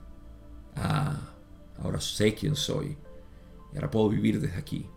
Ah, 0.76 1.34
ahora 1.82 2.02
sé 2.02 2.36
quién 2.36 2.56
soy. 2.56 2.98
Y 3.74 3.78
ahora 3.78 3.90
puedo 3.90 4.10
vivir 4.10 4.42
desde 4.42 4.58
aquí. 4.58 4.88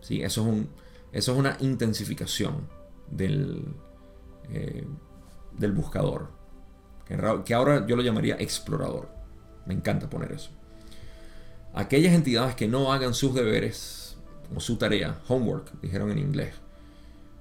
¿Sí? 0.00 0.22
Eso, 0.22 0.42
es 0.42 0.46
un, 0.46 0.68
eso 1.12 1.32
es 1.32 1.38
una 1.38 1.56
intensificación 1.60 2.68
del, 3.10 3.64
eh, 4.50 4.86
del 5.58 5.72
buscador. 5.72 6.30
Que 7.44 7.54
ahora 7.54 7.86
yo 7.86 7.94
lo 7.94 8.02
llamaría 8.02 8.36
explorador. 8.36 9.08
Me 9.64 9.74
encanta 9.74 10.10
poner 10.10 10.32
eso. 10.32 10.50
Aquellas 11.72 12.14
entidades 12.14 12.54
que 12.54 12.66
no 12.66 12.92
hagan 12.92 13.14
sus 13.14 13.34
deberes 13.34 14.16
o 14.54 14.60
su 14.60 14.76
tarea, 14.76 15.20
homework, 15.28 15.80
dijeron 15.80 16.10
en 16.10 16.18
inglés. 16.18 16.54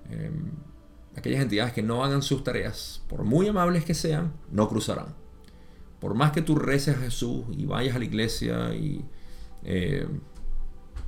Em, 0.09 0.51
aquellas 1.15 1.41
entidades 1.41 1.73
que 1.73 1.81
no 1.81 2.03
hagan 2.03 2.21
sus 2.21 2.43
tareas, 2.43 3.01
por 3.07 3.23
muy 3.23 3.47
amables 3.47 3.85
que 3.85 3.93
sean, 3.93 4.33
no 4.51 4.67
cruzarán. 4.67 5.15
Por 5.99 6.13
más 6.13 6.31
que 6.31 6.41
tú 6.41 6.55
reces 6.55 6.97
a 6.97 6.99
Jesús 6.99 7.45
y 7.51 7.65
vayas 7.65 7.95
a 7.95 7.99
la 7.99 8.05
iglesia 8.05 8.75
y 8.75 9.05
em, 9.63 10.19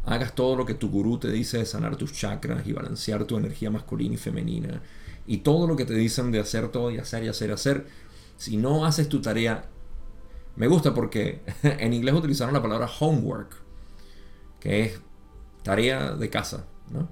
hagas 0.06 0.34
todo 0.34 0.56
lo 0.56 0.66
que 0.66 0.74
tu 0.74 0.90
gurú 0.90 1.20
te 1.20 1.30
dice 1.30 1.58
de 1.58 1.66
sanar 1.66 1.98
tus 1.98 2.14
chakras 2.14 2.66
y 2.66 2.74
balancear 2.74 3.26
tu 3.26 3.38
energía 3.38 3.70
masculina 3.70 4.16
y 4.16 4.18
femenina, 4.18 4.82
y 5.28 5.38
todo 5.38 5.68
lo 5.68 5.76
que 5.76 5.86
te 5.86 5.94
dicen 5.94 6.32
de 6.32 6.40
hacer 6.40 6.70
todo 6.70 6.90
y 6.90 6.98
hacer 6.98 7.24
y 7.24 7.28
hacer 7.28 7.50
y 7.50 7.54
hacer, 7.54 7.88
si 8.38 8.58
no 8.58 8.86
haces 8.86 9.10
tu 9.10 9.22
tarea 9.22 9.70
me 10.58 10.68
gusta 10.68 10.94
porque 10.94 11.42
en 11.64 11.94
inglés 11.94 12.16
utilizaron 12.16 12.54
la 12.54 12.62
palabra 12.62 12.90
homework, 13.00 13.56
que 14.60 14.84
es 14.84 15.00
tarea 15.64 16.16
de 16.16 16.30
casa, 16.30 16.66
¿no? 16.92 17.08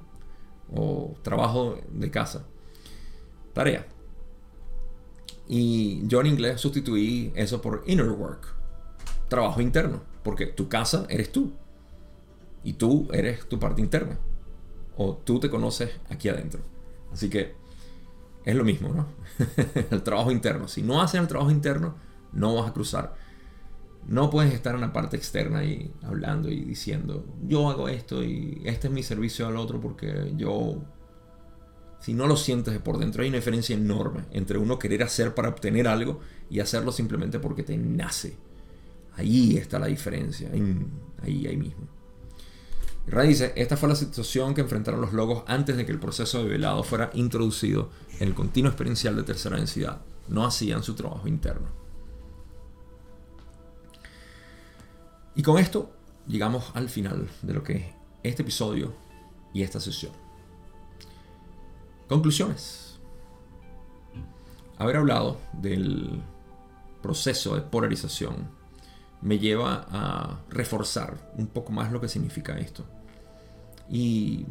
O 0.74 1.16
trabajo 1.22 1.78
de 1.92 2.10
casa. 2.10 2.46
Tarea. 3.54 3.86
Y 5.48 6.06
yo 6.08 6.22
en 6.22 6.28
inglés 6.28 6.60
sustituí 6.60 7.32
eso 7.36 7.62
por 7.62 7.84
inner 7.86 8.10
work, 8.10 8.48
trabajo 9.30 9.62
interno, 9.62 10.02
porque 10.24 10.48
tu 10.48 10.68
casa 10.68 11.06
eres 11.08 11.32
tú. 11.32 11.54
Y 12.64 12.74
tú 12.74 13.08
eres 13.14 13.48
tu 13.48 13.60
parte 13.60 13.80
interna. 13.80 14.18
O 14.98 15.18
tú 15.18 15.40
te 15.40 15.52
conoces 15.52 15.92
aquí 16.10 16.30
adentro. 16.30 16.62
Así 17.14 17.30
que 17.30 17.54
es 18.46 18.56
lo 18.56 18.64
mismo, 18.64 18.90
¿no? 18.90 19.08
el 19.92 20.04
trabajo 20.04 20.32
interno. 20.32 20.68
Si 20.68 20.84
no 20.84 21.02
haces 21.02 21.20
el 21.20 21.28
trabajo 21.28 21.52
interno, 21.52 21.96
no 22.32 22.56
vas 22.56 22.70
a 22.70 22.74
cruzar. 22.74 23.16
No 24.08 24.30
puedes 24.30 24.54
estar 24.54 24.76
en 24.76 24.82
la 24.82 24.94
parte 24.94 25.18
externa 25.18 25.64
y 25.64 25.92
hablando 26.04 26.50
y 26.50 26.64
diciendo, 26.64 27.26
yo 27.44 27.70
hago 27.70 27.90
esto 27.90 28.24
y 28.24 28.62
este 28.64 28.88
es 28.88 28.94
mi 28.94 29.04
servicio 29.04 29.48
al 29.48 29.58
otro 29.58 29.82
porque 29.82 30.34
yo... 30.38 30.84
Si 32.00 32.14
no 32.14 32.28
lo 32.28 32.38
sientes 32.38 32.78
por 32.78 33.00
dentro, 33.00 33.24
hay 33.24 33.30
una 33.30 33.38
diferencia 33.38 33.76
enorme 33.76 34.26
entre 34.32 34.60
uno 34.60 34.78
querer 34.78 35.02
hacer 35.02 35.34
para 35.34 35.50
obtener 35.50 35.88
algo 35.88 36.20
y 36.52 36.60
hacerlo 36.60 36.92
simplemente 36.92 37.40
porque 37.40 37.64
te 37.64 37.76
nace. 37.78 38.38
Ahí 39.16 39.58
está 39.58 39.80
la 39.80 39.88
diferencia, 39.88 40.52
ahí, 40.52 41.48
ahí 41.48 41.58
mismo. 41.58 41.88
Ray 43.08 43.28
dice, 43.28 43.54
esta 43.56 43.78
fue 43.78 43.88
la 43.88 43.96
situación 43.96 44.56
que 44.56 44.62
enfrentaron 44.62 45.00
los 45.00 45.14
logos 45.14 45.44
antes 45.48 45.78
de 45.78 45.86
que 45.86 45.92
el 45.92 46.00
proceso 46.00 46.40
de 46.40 46.50
velado 46.50 46.84
fuera 46.84 47.12
introducido 47.14 47.92
en 48.20 48.30
el 48.30 48.34
continuo 48.34 48.72
experiencial 48.72 49.16
de 49.16 49.24
tercera 49.24 49.58
densidad. 49.58 50.02
No 50.28 50.44
hacían 50.46 50.82
su 50.82 50.96
trabajo 50.96 51.28
interno. 51.28 51.68
Y 55.36 55.44
con 55.44 55.60
esto 55.60 55.92
llegamos 56.28 56.72
al 56.74 56.90
final 56.90 57.30
de 57.44 57.54
lo 57.54 57.64
que 57.64 57.74
es 57.74 57.86
este 58.24 58.42
episodio 58.42 58.94
y 59.54 59.62
esta 59.62 59.80
sesión. 59.80 60.14
Conclusiones. 62.08 63.00
Haber 64.78 64.98
hablado 64.98 65.40
del 65.54 66.22
proceso 67.04 67.56
de 67.56 67.62
polarización 67.62 68.50
me 69.22 69.38
lleva 69.38 69.86
a 69.90 70.40
reforzar 70.50 71.32
un 71.38 71.48
poco 71.48 71.72
más 71.72 71.92
lo 71.92 72.02
que 72.02 72.10
significa 72.10 72.58
esto. 72.58 72.84
Y 73.90 74.46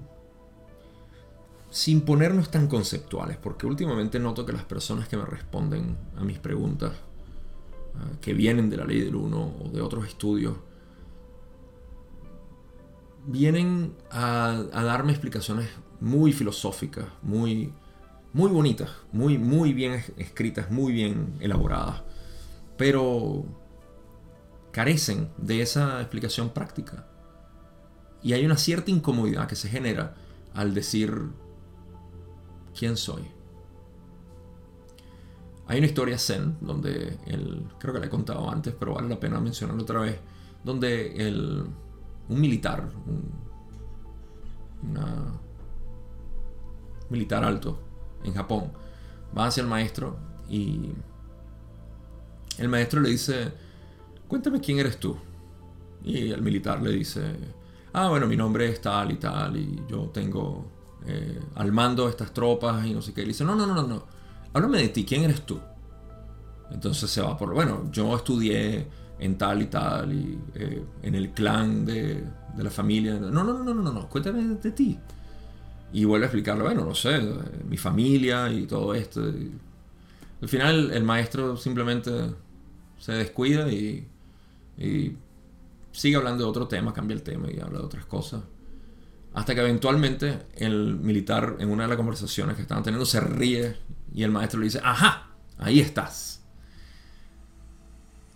sin 1.70 2.02
ponernos 2.02 2.50
tan 2.50 2.68
conceptuales, 2.68 3.36
porque 3.36 3.66
últimamente 3.66 4.20
noto 4.20 4.46
que 4.46 4.52
las 4.52 4.64
personas 4.64 5.08
que 5.08 5.16
me 5.16 5.24
responden 5.24 5.96
a 6.16 6.22
mis 6.22 6.38
preguntas, 6.38 6.92
ah, 7.96 8.12
que 8.20 8.32
vienen 8.32 8.70
de 8.70 8.76
la 8.76 8.84
ley 8.84 9.00
del 9.00 9.16
uno 9.16 9.54
o 9.60 9.68
de 9.70 9.80
otros 9.80 10.06
estudios, 10.06 10.54
vienen 13.26 13.96
a, 14.10 14.64
darme 14.72 15.12
explicaciones 15.12 15.68
muy 16.00 16.32
filosóficas, 16.32 17.06
muy, 17.22 17.72
muy 18.32 18.50
bonitas, 18.50 18.90
muy, 19.12 19.38
muy 19.38 19.72
bien 19.72 20.02
escritas, 20.16 20.70
muy 20.70 20.92
bien 20.92 21.34
elaboradas, 21.40 22.02
pero 22.76 23.44
carecen 24.70 25.30
de 25.38 25.62
esa 25.62 26.00
explicación 26.00 26.50
práctica. 26.50 27.06
Y 28.24 28.32
hay 28.32 28.44
una 28.44 28.56
cierta 28.56 28.90
incomodidad 28.90 29.46
que 29.46 29.54
se 29.54 29.68
genera 29.68 30.16
al 30.54 30.72
decir 30.72 31.28
quién 32.76 32.96
soy. 32.96 33.22
Hay 35.66 35.78
una 35.78 35.86
historia 35.86 36.18
zen 36.18 36.56
donde 36.62 37.18
el, 37.26 37.66
creo 37.78 37.92
que 37.92 38.00
la 38.00 38.06
he 38.06 38.10
contado 38.10 38.50
antes, 38.50 38.74
pero 38.78 38.94
vale 38.94 39.08
la 39.08 39.20
pena 39.20 39.40
mencionarlo 39.40 39.82
otra 39.82 40.00
vez, 40.00 40.18
donde 40.64 41.28
el, 41.28 41.66
un 42.28 42.40
militar, 42.40 42.90
un 43.04 43.30
militar 47.10 47.44
alto 47.44 47.78
en 48.24 48.32
Japón, 48.32 48.72
va 49.36 49.46
hacia 49.46 49.62
el 49.62 49.68
maestro 49.68 50.16
y 50.48 50.92
el 52.56 52.68
maestro 52.68 53.02
le 53.02 53.10
dice, 53.10 53.52
cuéntame 54.28 54.60
quién 54.60 54.78
eres 54.78 54.98
tú. 54.98 55.14
Y 56.02 56.30
el 56.30 56.42
militar 56.42 56.82
le 56.82 56.90
dice, 56.90 57.34
ah, 57.94 58.08
bueno, 58.08 58.26
mi 58.26 58.36
nombre 58.36 58.68
es 58.68 58.80
tal 58.80 59.12
y 59.12 59.16
tal 59.16 59.56
y 59.56 59.82
yo 59.88 60.10
tengo 60.12 60.66
eh, 61.06 61.40
al 61.54 61.72
mando 61.72 62.08
estas 62.08 62.32
tropas 62.32 62.84
y 62.86 62.92
no 62.92 63.00
sé 63.00 63.14
qué. 63.14 63.22
Y 63.22 63.26
dice, 63.26 63.44
no, 63.44 63.54
no, 63.54 63.66
no, 63.66 63.74
no, 63.74 63.82
no, 63.86 64.04
háblame 64.52 64.78
de 64.78 64.88
ti, 64.88 65.04
¿quién 65.04 65.22
eres 65.24 65.42
tú? 65.46 65.58
Entonces 66.70 67.10
se 67.10 67.22
va 67.22 67.36
por, 67.36 67.54
bueno, 67.54 67.90
yo 67.92 68.16
estudié 68.16 68.86
en 69.18 69.38
tal 69.38 69.62
y 69.62 69.66
tal, 69.66 70.12
y 70.12 70.38
eh, 70.54 70.82
en 71.02 71.14
el 71.14 71.30
clan 71.30 71.84
de, 71.86 72.24
la 72.56 72.70
familia. 72.70 73.14
No, 73.14 73.44
no, 73.44 73.44
no, 73.44 73.64
no, 73.64 73.74
no, 73.74 73.92
no, 73.92 74.08
cuéntame 74.08 74.42
de, 74.42 74.70
ti. 74.72 74.98
Y 75.92 76.04
vuelve 76.04 76.26
a 76.26 76.28
explicarlo, 76.28 76.64
bueno, 76.64 76.84
no 76.84 76.94
sé, 76.94 77.20
mi 77.68 77.76
familia 77.76 78.50
y 78.50 78.66
todo 78.66 78.94
esto. 78.94 79.22
al 80.42 80.48
final 80.48 80.90
el 80.90 81.04
maestro 81.04 81.56
simplemente 81.56 82.10
se 82.98 83.12
descuida 83.12 83.70
y, 83.70 84.08
y 84.78 85.16
sigue 85.94 86.16
hablando 86.16 86.44
de 86.44 86.50
otro 86.50 86.66
tema, 86.68 86.92
cambia 86.92 87.14
el 87.14 87.22
tema 87.22 87.50
y 87.50 87.60
habla 87.60 87.78
de 87.78 87.84
otras 87.84 88.04
cosas. 88.04 88.42
Hasta 89.32 89.54
que 89.54 89.60
eventualmente 89.60 90.46
el 90.56 90.96
militar 90.96 91.56
en 91.60 91.70
una 91.70 91.84
de 91.84 91.88
las 91.88 91.96
conversaciones 91.96 92.56
que 92.56 92.62
estaban 92.62 92.84
teniendo 92.84 93.06
se 93.06 93.20
ríe 93.20 93.76
y 94.12 94.22
el 94.22 94.30
maestro 94.30 94.60
le 94.60 94.66
dice, 94.66 94.80
ajá, 94.82 95.28
ahí 95.56 95.80
estás. 95.80 96.42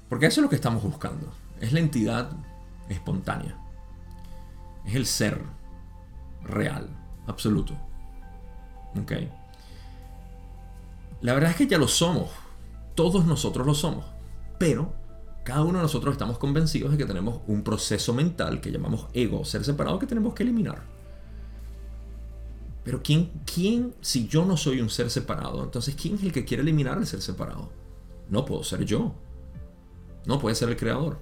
Porque 0.09 0.27
eso 0.27 0.41
es 0.41 0.43
lo 0.43 0.49
que 0.49 0.57
estamos 0.57 0.83
buscando. 0.83 1.33
Es 1.61 1.73
la 1.73 1.81
entidad 1.81 2.31
espontánea. 2.89 3.57
Es 4.87 4.95
el 4.95 5.07
ser 5.07 5.43
real, 6.45 6.89
absoluto. 7.27 7.75
¿Ok? 9.01 9.13
La 11.21 11.35
verdad 11.35 11.51
es 11.51 11.57
que 11.57 11.67
ya 11.67 11.79
lo 11.79 11.89
somos. 11.89 12.31
Todos 12.95 13.27
nosotros 13.27 13.67
lo 13.67 13.75
somos. 13.75 14.05
Pero 14.59 14.93
cada 15.49 15.63
uno 15.63 15.79
de 15.79 15.83
nosotros 15.85 16.13
estamos 16.13 16.37
convencidos 16.37 16.93
de 16.93 16.99
que 16.99 17.07
tenemos 17.07 17.41
un 17.47 17.63
proceso 17.63 18.13
mental 18.13 18.61
que 18.61 18.71
llamamos 18.71 19.07
ego, 19.15 19.47
ser 19.47 19.65
separado, 19.65 19.99
que 19.99 20.05
tenemos 20.05 20.35
que 20.35 20.43
eliminar. 20.43 20.83
Pero 22.85 23.03
¿quién, 23.03 23.31
¿quién, 23.51 23.95
si 24.03 24.29
yo 24.29 24.45
no 24.45 24.59
soy 24.59 24.83
un 24.83 24.91
ser 24.91 25.09
separado, 25.09 25.65
entonces 25.65 25.95
quién 25.95 26.17
es 26.17 26.23
el 26.23 26.33
que 26.33 26.45
quiere 26.45 26.63
eliminar 26.63 26.99
el 26.99 27.07
ser 27.07 27.23
separado? 27.23 27.71
No 28.29 28.45
puedo 28.45 28.63
ser 28.63 28.85
yo. 28.85 29.15
No 30.27 30.39
puede 30.39 30.55
ser 30.55 30.69
el 30.69 30.77
creador. 30.77 31.19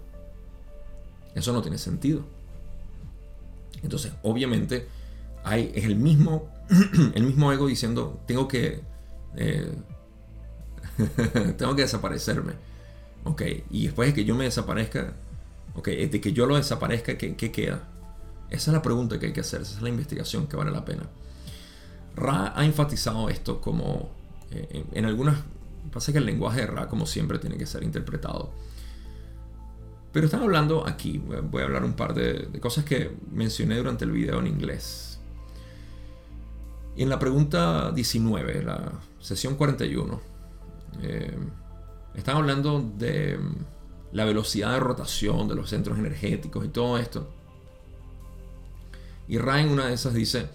Eso 1.36 1.52
no 1.52 1.62
tiene 1.62 1.78
sentido. 1.78 2.24
Entonces, 3.80 4.12
obviamente, 4.24 4.88
hay, 5.44 5.70
es 5.72 5.84
el 5.84 5.94
mismo, 5.94 6.50
el 7.14 7.22
mismo 7.22 7.52
ego 7.52 7.68
diciendo, 7.68 8.20
tengo 8.26 8.48
que, 8.48 8.82
eh, 9.36 9.72
tengo 11.56 11.76
que 11.76 11.82
desaparecerme. 11.82 12.54
Ok, 13.26 13.42
y 13.70 13.86
después 13.86 14.08
de 14.08 14.14
que 14.14 14.24
yo 14.24 14.36
me 14.36 14.44
desaparezca, 14.44 15.12
ok, 15.74 15.88
de 15.88 16.20
que 16.20 16.32
yo 16.32 16.46
lo 16.46 16.54
desaparezca, 16.54 17.18
¿qué, 17.18 17.34
qué 17.34 17.50
queda? 17.50 17.88
Esa 18.50 18.70
es 18.70 18.74
la 18.74 18.82
pregunta 18.82 19.18
que 19.18 19.26
hay 19.26 19.32
que 19.32 19.40
hacer, 19.40 19.62
esa 19.62 19.74
es 19.74 19.82
la 19.82 19.88
investigación 19.88 20.46
que 20.46 20.56
vale 20.56 20.70
la 20.70 20.84
pena. 20.84 21.02
Ra 22.14 22.52
ha 22.56 22.64
enfatizado 22.64 23.28
esto 23.28 23.60
como 23.60 24.10
eh, 24.52 24.84
en, 24.92 25.04
algunas... 25.04 25.38
Pasa 25.92 26.12
que 26.12 26.18
el 26.18 26.26
lenguaje 26.26 26.60
de 26.60 26.66
Ra, 26.68 26.88
como 26.88 27.04
siempre, 27.04 27.40
tiene 27.40 27.58
que 27.58 27.66
ser 27.66 27.82
interpretado. 27.82 28.52
Pero 30.12 30.26
están 30.26 30.42
hablando 30.42 30.86
aquí, 30.86 31.18
voy 31.18 31.62
a 31.62 31.64
hablar 31.64 31.84
un 31.84 31.94
par 31.94 32.14
de, 32.14 32.48
cosas 32.60 32.84
que 32.84 33.10
mencioné 33.32 33.76
durante 33.76 34.04
el 34.04 34.12
video 34.12 34.38
en 34.38 34.46
inglés. 34.46 35.18
en 36.96 37.08
la 37.08 37.18
pregunta 37.18 37.90
19, 37.90 38.62
la 38.62 38.92
sesión 39.20 39.56
41, 39.56 40.20
eh, 41.02 41.36
están 42.16 42.36
hablando 42.36 42.80
de 42.96 43.38
la 44.12 44.24
velocidad 44.24 44.72
de 44.72 44.80
rotación 44.80 45.48
de 45.48 45.54
los 45.54 45.70
centros 45.70 45.98
energéticos 45.98 46.64
y 46.64 46.68
todo 46.68 46.98
esto. 46.98 47.28
Y 49.28 49.38
Ra 49.38 49.60
en 49.60 49.68
una 49.68 49.86
de 49.86 49.94
esas 49.94 50.14
dice, 50.14 50.48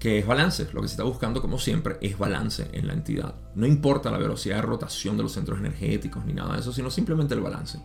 que 0.00 0.18
es 0.18 0.26
balance. 0.26 0.66
Lo 0.72 0.80
que 0.80 0.88
se 0.88 0.94
está 0.94 1.04
buscando, 1.04 1.40
como 1.40 1.58
siempre, 1.58 1.98
es 2.00 2.18
balance 2.18 2.68
en 2.72 2.86
la 2.86 2.94
entidad. 2.94 3.34
No 3.54 3.66
importa 3.66 4.10
la 4.10 4.18
velocidad 4.18 4.56
de 4.56 4.62
rotación 4.62 5.16
de 5.16 5.22
los 5.22 5.32
centros 5.32 5.58
energéticos 5.60 6.24
ni 6.24 6.32
nada 6.32 6.54
de 6.54 6.60
eso, 6.60 6.72
sino 6.72 6.90
simplemente 6.90 7.34
el 7.34 7.40
balance. 7.40 7.78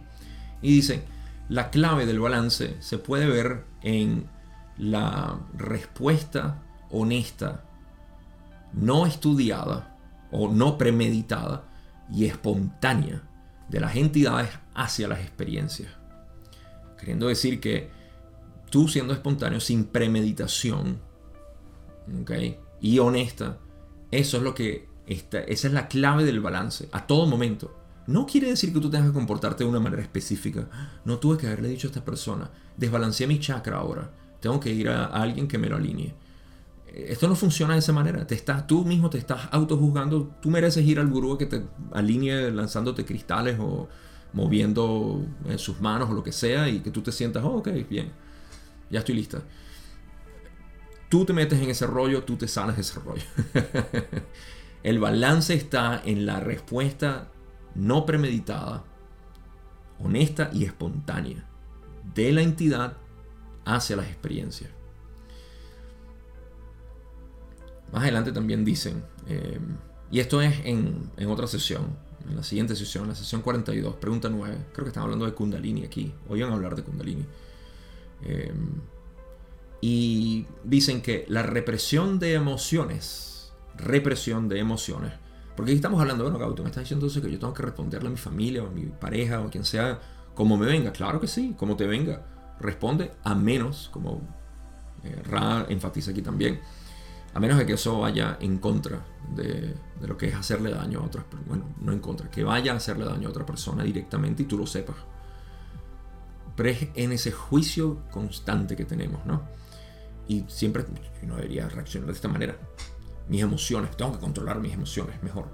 Y 0.61 0.76
dice, 0.76 1.03
la 1.49 1.69
clave 1.69 2.05
del 2.05 2.19
balance 2.19 2.77
se 2.80 2.97
puede 2.97 3.27
ver 3.27 3.65
en 3.84 4.27
la 4.77 5.39
respuesta 5.57 6.63
honesta, 6.89 7.65
no 8.73 9.05
estudiada 9.05 9.97
o 10.31 10.49
no 10.49 10.77
premeditada 10.77 11.63
y 12.11 12.26
espontánea 12.26 13.23
de 13.69 13.80
las 13.80 13.95
entidades 13.95 14.49
hacia 14.73 15.07
las 15.07 15.19
experiencias. 15.19 15.91
Queriendo 16.99 17.27
decir 17.27 17.60
que 17.60 17.90
tú 18.69 18.88
siendo 18.88 19.14
espontáneo 19.14 19.60
sin 19.60 19.86
premeditación, 19.86 20.99
y 22.82 22.99
honesta, 22.99 23.57
eso 24.11 24.38
es 24.38 24.44
lo 24.44 24.53
que 24.53 24.88
está, 25.07 25.40
esa 25.40 25.68
es 25.68 25.73
la 25.73 25.88
clave 25.88 26.23
del 26.23 26.40
balance 26.40 26.88
a 26.91 27.07
todo 27.07 27.26
momento. 27.26 27.76
No 28.07 28.26
quiere 28.27 28.49
decir 28.49 28.72
que 28.72 28.80
tú 28.80 28.90
tengas 28.90 29.07
que 29.07 29.14
comportarte 29.14 29.64
de 29.64 29.69
una 29.69 29.80
manera 29.80 30.03
específica. 30.03 30.68
No 31.06 31.18
tuve 31.18 31.38
que 31.38 31.48
haberle 31.48 31.69
dicho 31.69 31.88
a 31.88 31.90
esta 31.90 32.06
persona, 32.06 32.52
desbalanceé 32.77 33.26
mi 33.26 33.40
chakra 33.40 33.77
ahora. 33.77 34.11
Tengo 34.40 34.60
que 34.60 34.72
ir 34.72 34.90
a, 34.90 35.06
alguien 35.06 35.48
que 35.48 35.57
me 35.57 35.68
lo 35.68 35.77
alinee. 35.77 36.14
Esto 36.95 37.27
no 37.27 37.35
funciona 37.35 37.73
de 37.73 37.80
esa 37.80 37.91
manera. 37.93 38.26
Te 38.26 38.35
estás, 38.35 38.65
tú 38.67 38.85
mismo 38.85 39.09
te 39.09 39.17
estás 39.17 39.49
autojuzgando. 39.51 40.35
Tú 40.41 40.49
mereces 40.49 40.85
ir 40.85 40.99
al 40.99 41.09
gurú 41.09 41.38
que 41.38 41.45
te 41.45 41.63
alinee 41.91 42.51
lanzándote 42.51 43.05
cristales 43.05 43.57
o 43.59 43.89
moviendo 44.34 45.26
en 45.45 45.59
sus 45.59 45.81
manos 45.81 46.09
o 46.09 46.13
lo 46.13 46.23
que 46.23 46.31
sea 46.31 46.69
y 46.69 46.80
que 46.80 46.91
tú 46.91 47.01
te 47.01 47.11
sientas, 47.11 47.43
oh, 47.43 47.57
ok, 47.57 47.69
bien, 47.89 48.11
ya 48.89 48.99
estoy 48.99 49.15
lista 49.15 49.41
tú 51.15 51.23
te 51.23 51.31
metes 51.31 51.61
en 51.61 51.69
ese 51.69 51.88
rollo, 51.88 52.23
tú 52.23 52.35
te 52.35 52.47
sanas 52.47 52.76
de 52.76 52.81
ese 52.81 52.99
rollo. 52.99 53.23
El 54.84 54.99
balance 54.99 55.53
está 55.53 56.01
en 56.03 56.26
la 56.26 56.41
respuesta 56.41 57.30
no 57.73 58.05
premeditada, 58.05 58.84
honesta 59.99 60.49
y 60.53 60.65
espontánea 60.65 61.45
de 62.13 62.34
la 62.34 62.41
entidad 62.41 62.97
hacia 63.65 63.95
las 63.95 64.07
experiencias. 64.07 64.72
Más 67.91 68.03
adelante 68.03 68.32
también 68.32 68.66
dicen, 68.66 69.03
eh, 69.28 69.60
y 70.12 70.20
esto 70.20 70.41
es 70.41 70.62
en, 70.66 71.12
otra 71.28 71.48
sesión, 71.48 71.84
en 72.28 72.36
la 72.36 72.44
siguiente 72.44 72.76
sesión, 72.76 73.07
la 73.07 73.16
sesión 73.16 73.41
42, 73.41 73.95
pregunta 73.95 74.30
9, 74.30 74.57
creo 74.74 74.86
que 74.86 74.90
están 74.90 75.03
hablando 75.03 75.26
de 75.26 75.34
Kundalini 75.34 75.84
aquí, 75.84 76.14
oigan 76.28 76.52
hablar 76.52 76.76
de 76.76 76.84
Kundalini. 76.84 77.26
Eh, 78.24 78.53
y 79.82 80.45
dicen 80.64 81.02
que 81.02 81.26
la 81.28 81.44
represión 81.44 82.18
de 82.18 82.34
emociones, 82.34 83.53
represión 83.78 84.48
de 84.48 84.60
emociones, 84.60 85.14
porque 85.56 85.72
aquí 85.72 85.78
estamos 85.78 86.02
hablando, 86.02 86.24
bueno, 86.24 86.38
Gauto, 86.38 86.64
me 86.64 86.70
está 86.70 86.82
diciendo 86.82 87.06
entonces 87.06 87.24
que 87.24 87.32
yo 87.32 87.40
tengo 87.40 87.53
que 87.53 87.64
responderle 87.64 88.10
a 88.10 88.12
mi 88.12 88.18
familia 88.18 88.64
o 88.64 88.68
a 88.68 88.72
mi 88.72 88.84
pareja 88.88 89.40
o 89.40 89.48
a 89.48 89.49
quien 89.49 89.64
sea, 89.64 89.99
como 90.34 90.57
me 90.57 90.66
venga. 90.66 90.91
Claro 90.91 91.20
que 91.22 91.28
sí, 91.28 91.56
como 91.57 91.78
te 91.78 91.88
venga. 91.88 92.26
Responde 92.60 93.12
a 93.24 93.36
menos, 93.36 93.90
como 93.91 94.22
eh, 95.03 95.22
Ra 95.24 95.66
enfatiza 95.70 96.12
aquí 96.12 96.22
también, 96.22 96.60
a 97.36 97.40
menos 97.41 97.57
de 97.57 97.66
que 97.66 97.74
eso 97.74 97.99
vaya 97.99 98.38
en 98.40 98.60
contra 98.60 99.06
de, 99.36 99.76
de, 99.99 100.07
lo 100.07 100.18
que 100.18 100.30
es 100.30 100.36
hacerle 100.36 100.72
daño 100.72 101.02
a 101.02 101.03
otras. 101.03 101.26
Bueno, 101.45 101.66
no 101.82 101.91
en 101.91 101.99
contra, 101.99 102.32
que 102.32 102.45
vaya 102.45 102.72
a 102.72 102.78
hacerle 102.78 103.03
daño 103.03 103.28
a 103.28 103.32
otra 103.32 103.45
persona 103.45 103.84
directamente 103.84 104.44
y 104.44 104.45
tú 104.45 104.57
lo 104.57 104.66
sepas. 104.66 104.95
Pero 106.56 106.70
es 106.70 106.88
en 106.95 107.12
ese 107.12 107.34
juicio 107.34 108.03
constante 108.10 108.78
que 108.78 108.86
tenemos, 108.86 109.26
¿no? 109.26 109.44
Y 110.30 110.45
siempre 110.48 110.86
no 111.24 111.36
debería 111.36 111.68
reaccionar 111.68 112.07
de 112.07 112.14
esta 112.14 112.30
manera. 112.30 112.56
Mis 113.28 113.41
emociones, 113.41 113.98
tengo 113.98 114.14
que 114.14 114.20
controlar 114.20 114.62
mis 114.62 114.72
emociones 114.72 115.22
mejor. 115.22 115.49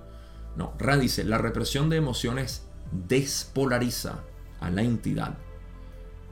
No, 0.56 0.76
Ra 0.78 0.98
dice, 0.98 1.24
la 1.24 1.40
represión 1.40 1.90
de 1.90 1.98
emociones 1.98 2.68
despolariza 2.92 4.20
a 4.60 4.70
la 4.70 4.84
entidad 4.84 5.36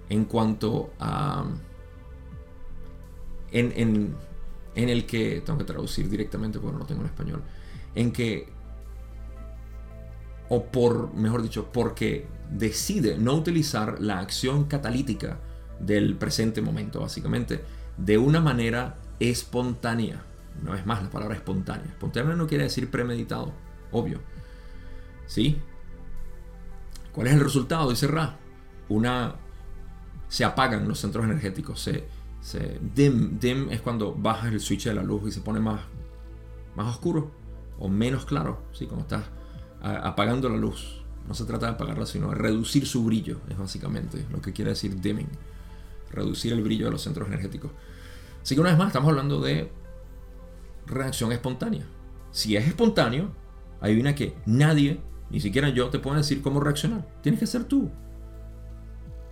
en 0.10 0.26
cuanto 0.26 0.94
a... 1.00 1.44
En, 3.52 3.74
en, 3.76 4.28
en 4.76 4.90
el 4.90 5.06
que, 5.06 5.41
tengo 5.46 5.60
que 5.60 5.66
traducir 5.66 6.10
directamente 6.10 6.60
porque 6.60 6.74
no 6.74 6.80
lo 6.80 6.86
tengo 6.86 7.02
en 7.02 7.08
español, 7.08 7.41
en 7.96 8.12
que, 8.12 8.50
o 10.50 10.66
por, 10.66 11.14
mejor 11.14 11.41
dicho, 11.41 11.70
porque 11.72 12.28
decide 12.50 13.18
no 13.18 13.34
utilizar 13.34 14.00
la 14.00 14.20
acción 14.20 14.66
catalítica 14.66 15.40
del 15.80 16.16
presente 16.16 16.62
momento, 16.62 17.02
básicamente, 17.02 17.64
de 17.98 18.18
una 18.18 18.40
manera 18.40 18.98
espontánea. 19.20 20.24
No 20.64 20.76
es 20.76 20.86
más 20.86 21.02
la 21.02 21.10
palabra 21.10 21.36
espontánea. 21.36 21.86
Espontánea 21.88 22.36
no 22.36 22.48
quiere 22.48 22.66
decir 22.66 22.90
premeditado, 22.90 23.54
obvio. 23.91 24.20
¿Sí? 25.28 25.62
¿Cuál 27.14 27.28
es 27.28 27.34
el 27.34 27.40
resultado? 27.40 27.90
Dice 27.90 28.08
Ra. 28.08 28.38
Una. 28.90 29.36
Se 30.28 30.44
apagan 30.44 30.88
los 30.88 31.00
centros 31.00 31.26
energéticos. 31.26 31.82
Se, 31.82 32.08
dim. 32.96 33.40
Dim 33.40 33.70
es 33.70 33.82
cuando 33.82 34.14
bajas 34.14 34.52
el 34.52 34.60
switch 34.60 34.86
de 34.86 34.94
la 34.94 35.04
luz 35.04 35.28
y 35.28 35.32
se 35.32 35.42
pone 35.42 35.60
más, 35.60 35.82
más 36.76 36.88
oscuro 36.88 37.32
o 37.78 37.90
menos 37.90 38.26
claro. 38.26 38.62
¿sí? 38.72 38.86
Cuando 38.86 39.04
estás 39.04 39.26
apagando 39.82 40.50
la 40.50 40.58
luz. 40.58 41.04
No 41.28 41.36
se 41.36 41.46
trata 41.46 41.68
de 41.68 41.74
apagarla, 41.74 42.06
sino 42.06 42.30
de 42.30 42.36
reducir 42.36 42.88
su 42.88 43.04
brillo. 43.04 43.40
Es 43.50 43.58
básicamente 43.58 44.26
lo 44.32 44.42
que 44.42 44.52
quiere 44.52 44.72
decir 44.72 45.00
dimming. 45.00 45.30
Reducir 46.12 46.54
el 46.54 46.64
brillo 46.64 46.86
de 46.86 46.92
los 46.92 47.04
centros 47.04 47.28
energéticos. 47.28 47.72
Así 48.42 48.56
que 48.56 48.62
una 48.62 48.72
vez 48.72 48.80
más 48.80 48.88
estamos 48.88 49.10
hablando 49.10 49.40
de 49.40 49.72
reacción 50.88 51.32
espontánea. 51.32 51.86
Si 52.32 52.56
es 52.56 52.68
espontáneo, 52.68 53.32
adivina 53.80 54.16
que 54.16 54.36
nadie, 54.46 55.00
ni 55.30 55.40
siquiera 55.40 55.70
yo, 55.70 55.90
te 55.90 56.00
puede 56.00 56.18
decir 56.18 56.42
cómo 56.42 56.60
reaccionar. 56.60 57.08
Tienes 57.22 57.40
que 57.40 57.48
ser 57.48 57.66
tú. 57.66 57.92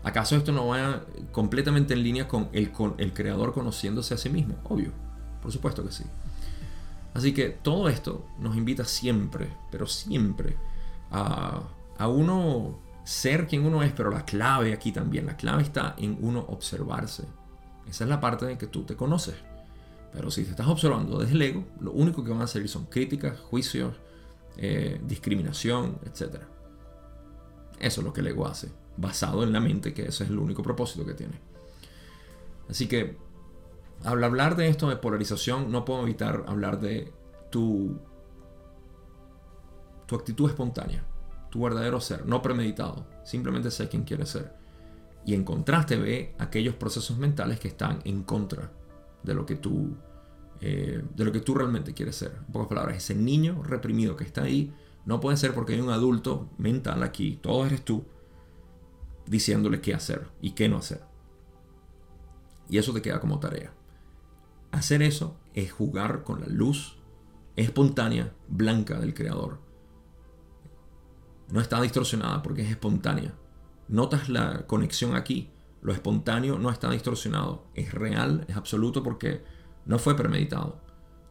¿Acaso 0.07 0.37
esto 0.37 0.53
no 0.53 0.67
va 0.67 1.03
completamente 1.33 1.93
en 1.93 2.01
línea 2.01 2.29
con 2.29 2.47
el, 2.53 2.71
con 2.71 2.95
el 2.97 3.13
creador 3.13 3.53
conociéndose 3.53 4.13
a 4.13 4.17
sí 4.17 4.29
mismo? 4.29 4.55
Obvio, 4.63 4.91
por 5.41 5.51
supuesto 5.51 5.83
que 5.83 5.91
sí. 5.91 6.05
Así 7.13 7.33
que 7.33 7.49
todo 7.49 7.89
esto 7.89 8.25
nos 8.39 8.55
invita 8.55 8.85
siempre, 8.85 9.49
pero 9.69 9.85
siempre, 9.85 10.55
a, 11.11 11.61
a 11.97 12.07
uno 12.07 12.79
ser 13.03 13.47
quien 13.47 13.65
uno 13.65 13.83
es, 13.83 13.91
pero 13.91 14.09
la 14.09 14.23
clave 14.23 14.73
aquí 14.73 14.93
también, 14.93 15.25
la 15.25 15.35
clave 15.35 15.63
está 15.63 15.95
en 15.97 16.17
uno 16.21 16.45
observarse, 16.47 17.25
esa 17.89 18.05
es 18.05 18.09
la 18.09 18.21
parte 18.21 18.49
en 18.49 18.57
que 18.57 18.67
tú 18.67 18.83
te 18.83 18.95
conoces. 18.95 19.35
Pero 20.13 20.31
si 20.31 20.45
te 20.45 20.51
estás 20.51 20.67
observando 20.67 21.19
desde 21.19 21.33
el 21.33 21.41
ego, 21.41 21.65
lo 21.81 21.91
único 21.91 22.23
que 22.23 22.31
van 22.31 22.43
a 22.43 22.47
salir 22.47 22.69
son 22.69 22.85
críticas, 22.85 23.37
juicios, 23.39 23.93
eh, 24.55 25.01
discriminación, 25.05 25.99
etc. 26.05 26.43
Eso 27.77 28.01
es 28.01 28.05
lo 28.05 28.13
que 28.13 28.21
el 28.21 28.27
ego 28.27 28.47
hace, 28.47 28.69
basado 28.97 29.43
en 29.43 29.53
la 29.53 29.59
mente, 29.59 29.93
que 29.93 30.03
ese 30.03 30.23
es 30.23 30.29
el 30.29 30.39
único 30.39 30.63
propósito 30.63 31.05
que 31.05 31.13
tiene. 31.13 31.39
Así 32.69 32.87
que, 32.87 33.17
al 34.03 34.23
hablar 34.23 34.55
de 34.55 34.67
esto 34.67 34.89
de 34.89 34.97
polarización, 34.97 35.71
no 35.71 35.85
puedo 35.85 36.03
evitar 36.03 36.43
hablar 36.47 36.79
de 36.79 37.11
tu, 37.49 37.99
tu 40.05 40.15
actitud 40.15 40.49
espontánea, 40.49 41.03
tu 41.49 41.61
verdadero 41.61 42.01
ser, 42.01 42.25
no 42.25 42.41
premeditado, 42.41 43.07
simplemente 43.23 43.71
ser 43.71 43.89
quien 43.89 44.03
quieres 44.03 44.29
ser. 44.29 44.53
Y 45.25 45.33
en 45.33 45.43
contraste 45.43 45.97
ve 45.97 46.35
aquellos 46.39 46.75
procesos 46.75 47.17
mentales 47.17 47.59
que 47.59 47.67
están 47.67 47.99
en 48.05 48.23
contra 48.23 48.71
de 49.23 49.33
lo 49.33 49.45
que 49.45 49.55
tú, 49.55 49.95
eh, 50.61 51.03
de 51.15 51.25
lo 51.25 51.31
que 51.31 51.41
tú 51.41 51.53
realmente 51.53 51.93
quieres 51.93 52.15
ser. 52.15 52.33
En 52.47 52.53
pocas 52.53 52.69
palabras, 52.69 52.97
ese 52.97 53.15
niño 53.15 53.61
reprimido 53.63 54.15
que 54.15 54.23
está 54.23 54.43
ahí 54.43 54.73
no 55.05 55.19
puede 55.19 55.37
ser 55.37 55.53
porque 55.53 55.73
hay 55.73 55.81
un 55.81 55.89
adulto 55.89 56.49
mental 56.57 57.03
aquí, 57.03 57.39
todo 57.41 57.65
eres 57.65 57.83
tú, 57.83 58.05
diciéndole 59.27 59.81
qué 59.81 59.93
hacer 59.93 60.27
y 60.41 60.51
qué 60.51 60.69
no 60.69 60.77
hacer. 60.77 61.01
Y 62.69 62.77
eso 62.77 62.93
te 62.93 63.01
queda 63.01 63.19
como 63.19 63.39
tarea. 63.39 63.73
Hacer 64.71 65.01
eso 65.01 65.37
es 65.53 65.71
jugar 65.71 66.23
con 66.23 66.41
la 66.41 66.47
luz 66.47 66.97
espontánea, 67.55 68.33
blanca 68.47 68.99
del 68.99 69.13
Creador. 69.13 69.59
No 71.49 71.61
está 71.61 71.81
distorsionada 71.81 72.43
porque 72.43 72.61
es 72.61 72.69
espontánea. 72.69 73.33
Notas 73.87 74.29
la 74.29 74.67
conexión 74.67 75.15
aquí. 75.15 75.51
Lo 75.81 75.93
espontáneo 75.93 76.59
no 76.59 76.69
está 76.69 76.91
distorsionado. 76.91 77.65
Es 77.73 77.93
real, 77.93 78.45
es 78.49 78.57
absoluto 78.57 79.01
porque 79.01 79.43
no 79.85 79.97
fue 79.97 80.15
premeditado. 80.15 80.81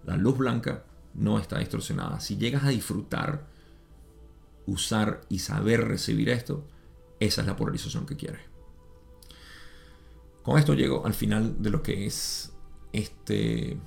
La 0.04 0.16
luz 0.16 0.38
blanca 0.38 0.84
no 1.14 1.38
está 1.38 1.58
distorsionada. 1.58 2.20
Si 2.20 2.36
llegas 2.36 2.64
a 2.64 2.70
disfrutar, 2.70 3.46
usar 4.66 5.20
y 5.28 5.40
saber 5.40 5.86
recibir 5.86 6.30
esto, 6.30 6.66
esa 7.20 7.40
es 7.40 7.46
la 7.46 7.56
polarización 7.56 8.06
que 8.06 8.16
quieres. 8.16 8.40
Con 10.42 10.58
esto 10.58 10.74
llego 10.74 11.04
al 11.04 11.14
final 11.14 11.60
de 11.60 11.70
lo 11.70 11.82
que 11.82 12.06
es 12.06 12.52
este 12.92 13.78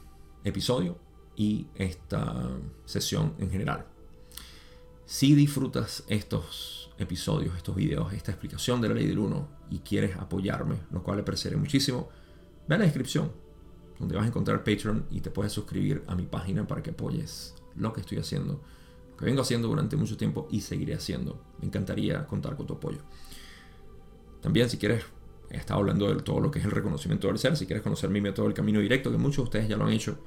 episodio 0.44 0.98
y 1.36 1.68
esta 1.76 2.50
sesión 2.86 3.34
en 3.40 3.50
general. 3.50 3.86
Si 5.06 5.34
disfrutas 5.34 6.04
estos 6.08 6.92
episodios, 6.98 7.56
estos 7.56 7.76
videos, 7.76 8.14
esta 8.14 8.32
explicación 8.32 8.82
de 8.82 8.90
la 8.90 8.96
ley 8.96 9.08
del 9.08 9.20
1 9.20 9.48
y 9.72 9.80
quieres 9.80 10.18
apoyarme, 10.18 10.82
lo 10.92 11.02
cual 11.02 11.18
le 11.18 11.22
apreciaré 11.22 11.56
muchísimo, 11.56 12.10
ve 12.68 12.76
a 12.76 12.78
la 12.78 12.84
descripción 12.84 13.32
donde 14.00 14.16
vas 14.16 14.26
a 14.26 14.28
encontrar 14.28 14.64
Patreon 14.64 15.06
y 15.12 15.22
te 15.22 15.30
puedes 15.30 15.52
suscribir 15.52 16.04
a 16.08 16.16
mi 16.16 16.26
página 16.26 16.68
para 16.68 16.82
que 16.82 16.92
apoyes 16.92 17.56
lo 17.76 17.94
que 17.94 18.02
estoy 18.02 18.18
haciendo, 18.18 18.62
que 19.20 19.26
vengo 19.26 19.42
haciendo 19.42 19.68
durante 19.68 19.98
mucho 19.98 20.16
tiempo 20.16 20.48
y 20.50 20.62
seguiré 20.62 20.96
haciendo. 20.96 21.44
Me 21.60 21.68
encantaría 21.68 22.26
contar 22.26 22.56
con 22.56 22.66
tu 22.66 22.76
apoyo. 22.76 23.00
También 24.42 24.70
si 24.70 24.78
quieres, 24.78 25.04
he 25.50 25.58
estado 25.58 25.82
hablando 25.82 26.08
de 26.08 26.22
todo 26.22 26.40
lo 26.40 26.50
que 26.50 26.60
es 26.60 26.66
el 26.66 26.72
reconocimiento 26.72 27.28
del 27.28 27.38
ser, 27.38 27.58
si 27.58 27.66
quieres 27.66 27.84
conocer 27.84 28.10
mi 28.10 28.22
método 28.22 28.46
del 28.46 28.54
camino 28.54 28.80
directo, 28.80 29.12
que 29.12 29.18
muchos 29.18 29.38
de 29.38 29.44
ustedes 29.44 29.68
ya 29.68 29.76
lo 29.76 29.86
han 29.86 29.92
hecho, 29.92 30.18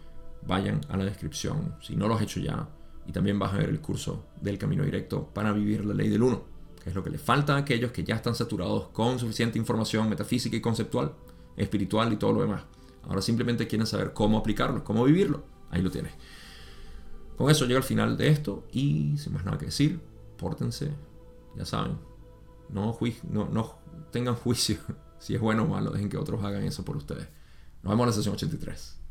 vayan 0.47 0.82
a 0.90 0.98
la 0.98 1.05
descripción 1.05 1.74
si 1.81 1.97
no 1.97 2.06
lo 2.06 2.16
has 2.16 2.23
hecho 2.23 2.39
ya. 2.39 2.69
Y 3.06 3.12
también 3.12 3.39
vas 3.39 3.55
a 3.55 3.56
ver 3.56 3.70
el 3.70 3.81
curso 3.81 4.27
del 4.43 4.59
camino 4.59 4.85
directo 4.85 5.27
para 5.32 5.52
vivir 5.52 5.86
la 5.86 5.94
ley 5.94 6.10
del 6.10 6.23
uno, 6.23 6.44
que 6.85 6.90
es 6.90 6.94
lo 6.94 7.02
que 7.02 7.09
le 7.09 7.19
falta 7.19 7.55
a 7.55 7.59
aquellos 7.59 7.93
que 7.93 8.05
ya 8.05 8.16
están 8.16 8.35
saturados 8.35 8.89
con 8.89 9.19
suficiente 9.19 9.59
información 9.59 10.06
metafísica 10.10 10.55
y 10.55 10.60
conceptual, 10.60 11.14
espiritual 11.56 12.12
y 12.12 12.16
todo 12.16 12.35
lo 12.35 12.43
demás. 12.43 12.64
Ahora 13.05 13.23
simplemente 13.23 13.66
quieren 13.66 13.86
saber 13.86 14.12
cómo 14.12 14.36
aplicarlo, 14.36 14.85
cómo 14.85 15.02
vivirlo. 15.05 15.44
Ahí 15.70 15.81
lo 15.81 15.90
tienes. 15.90 16.12
Con 17.36 17.50
eso 17.50 17.64
llega 17.64 17.78
al 17.78 17.84
final 17.84 18.16
de 18.16 18.28
esto 18.28 18.64
y 18.72 19.16
sin 19.18 19.32
más 19.32 19.44
nada 19.44 19.59
que 19.59 19.66
decir, 19.66 20.00
pórtense, 20.36 20.92
ya 21.56 21.64
saben, 21.64 21.98
no, 22.68 22.98
no, 23.30 23.48
no 23.48 23.74
tengan 24.10 24.34
juicio 24.34 24.76
si 25.18 25.34
es 25.34 25.40
bueno 25.40 25.64
o 25.64 25.66
malo, 25.66 25.90
dejen 25.90 26.09
que 26.09 26.16
otros 26.16 26.42
hagan 26.44 26.64
eso 26.64 26.84
por 26.84 26.96
ustedes. 26.96 27.28
Nos 27.82 27.92
vemos 27.92 28.04
en 28.04 28.06
la 28.09 28.12
sesión 28.12 28.34
83. 28.34 29.01